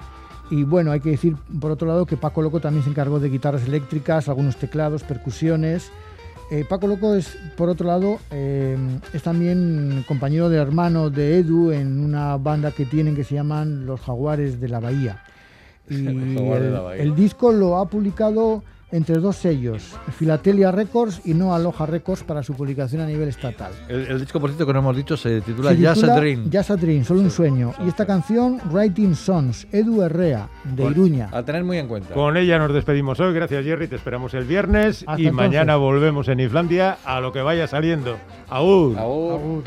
Y 0.49 0.63
bueno, 0.63 0.91
hay 0.91 0.99
que 0.99 1.11
decir, 1.11 1.35
por 1.61 1.71
otro 1.71 1.87
lado, 1.87 2.05
que 2.05 2.17
Paco 2.17 2.41
Loco 2.41 2.59
también 2.59 2.83
se 2.83 2.89
encargó 2.89 3.19
de 3.19 3.29
guitarras 3.29 3.63
eléctricas, 3.65 4.27
algunos 4.27 4.57
teclados, 4.57 5.03
percusiones. 5.03 5.91
Eh, 6.51 6.65
Paco 6.67 6.87
Loco 6.87 7.15
es, 7.15 7.37
por 7.55 7.69
otro 7.69 7.87
lado, 7.87 8.17
eh, 8.31 8.77
es 9.13 9.23
también 9.23 10.03
compañero 10.09 10.49
de 10.49 10.57
hermano 10.57 11.09
de 11.09 11.37
Edu 11.39 11.71
en 11.71 12.03
una 12.03 12.35
banda 12.35 12.71
que 12.71 12.83
tienen 12.85 13.15
que 13.15 13.23
se 13.23 13.35
llaman 13.35 13.85
Los 13.85 14.01
Jaguares 14.01 14.59
de 14.59 14.67
la 14.67 14.81
Bahía. 14.81 15.23
Y 15.89 17.01
el, 17.01 17.15
disco 17.15 17.51
lo 17.51 17.77
ha 17.77 17.85
publicado 17.87 18.63
entre 18.91 19.15
dos 19.17 19.37
sellos, 19.37 19.95
Filatelia 20.17 20.71
Records 20.71 21.21
y 21.25 21.33
No 21.33 21.55
Aloha 21.55 21.85
Records 21.85 22.23
para 22.23 22.43
su 22.43 22.53
publicación 22.53 23.01
a 23.01 23.05
nivel 23.05 23.29
estatal. 23.29 23.71
El, 23.87 24.01
el 24.07 24.19
disco, 24.19 24.39
por 24.39 24.49
cierto, 24.49 24.65
que 24.65 24.73
no 24.73 24.79
hemos 24.79 24.95
dicho, 24.97 25.15
se 25.15 25.41
titula 25.41 25.71
Se 25.71 25.77
Jazz 25.77 25.95
titula 25.95 26.13
a 26.13 26.19
Dream. 26.19 26.49
Jazz 26.49 26.71
a 26.71 26.75
Dream, 26.75 27.03
solo 27.05 27.21
un 27.21 27.31
sueño. 27.31 27.73
Y 27.85 27.87
esta 27.87 28.05
canción, 28.05 28.59
Writing 28.69 29.15
Songs, 29.15 29.67
Edu 29.71 30.01
Herrea, 30.01 30.49
de 30.65 30.85
Iruña. 30.85 31.29
A 31.31 31.43
tener 31.43 31.63
muy 31.63 31.77
en 31.77 31.87
cuenta. 31.87 32.13
Con 32.13 32.35
ella 32.35 32.59
nos 32.59 32.73
despedimos 32.73 33.19
hoy. 33.19 33.33
Gracias, 33.33 33.63
Jerry. 33.63 33.87
Te 33.87 33.95
esperamos 33.95 34.33
el 34.33 34.43
viernes. 34.43 35.05
Hasta 35.07 35.21
y 35.21 35.27
entonces. 35.27 35.51
mañana 35.51 35.77
volvemos 35.77 36.27
en 36.27 36.41
Islandia 36.41 36.97
a 37.05 37.21
lo 37.21 37.31
que 37.31 37.41
vaya 37.41 37.67
saliendo. 37.67 38.17
¡Aún! 38.49 39.63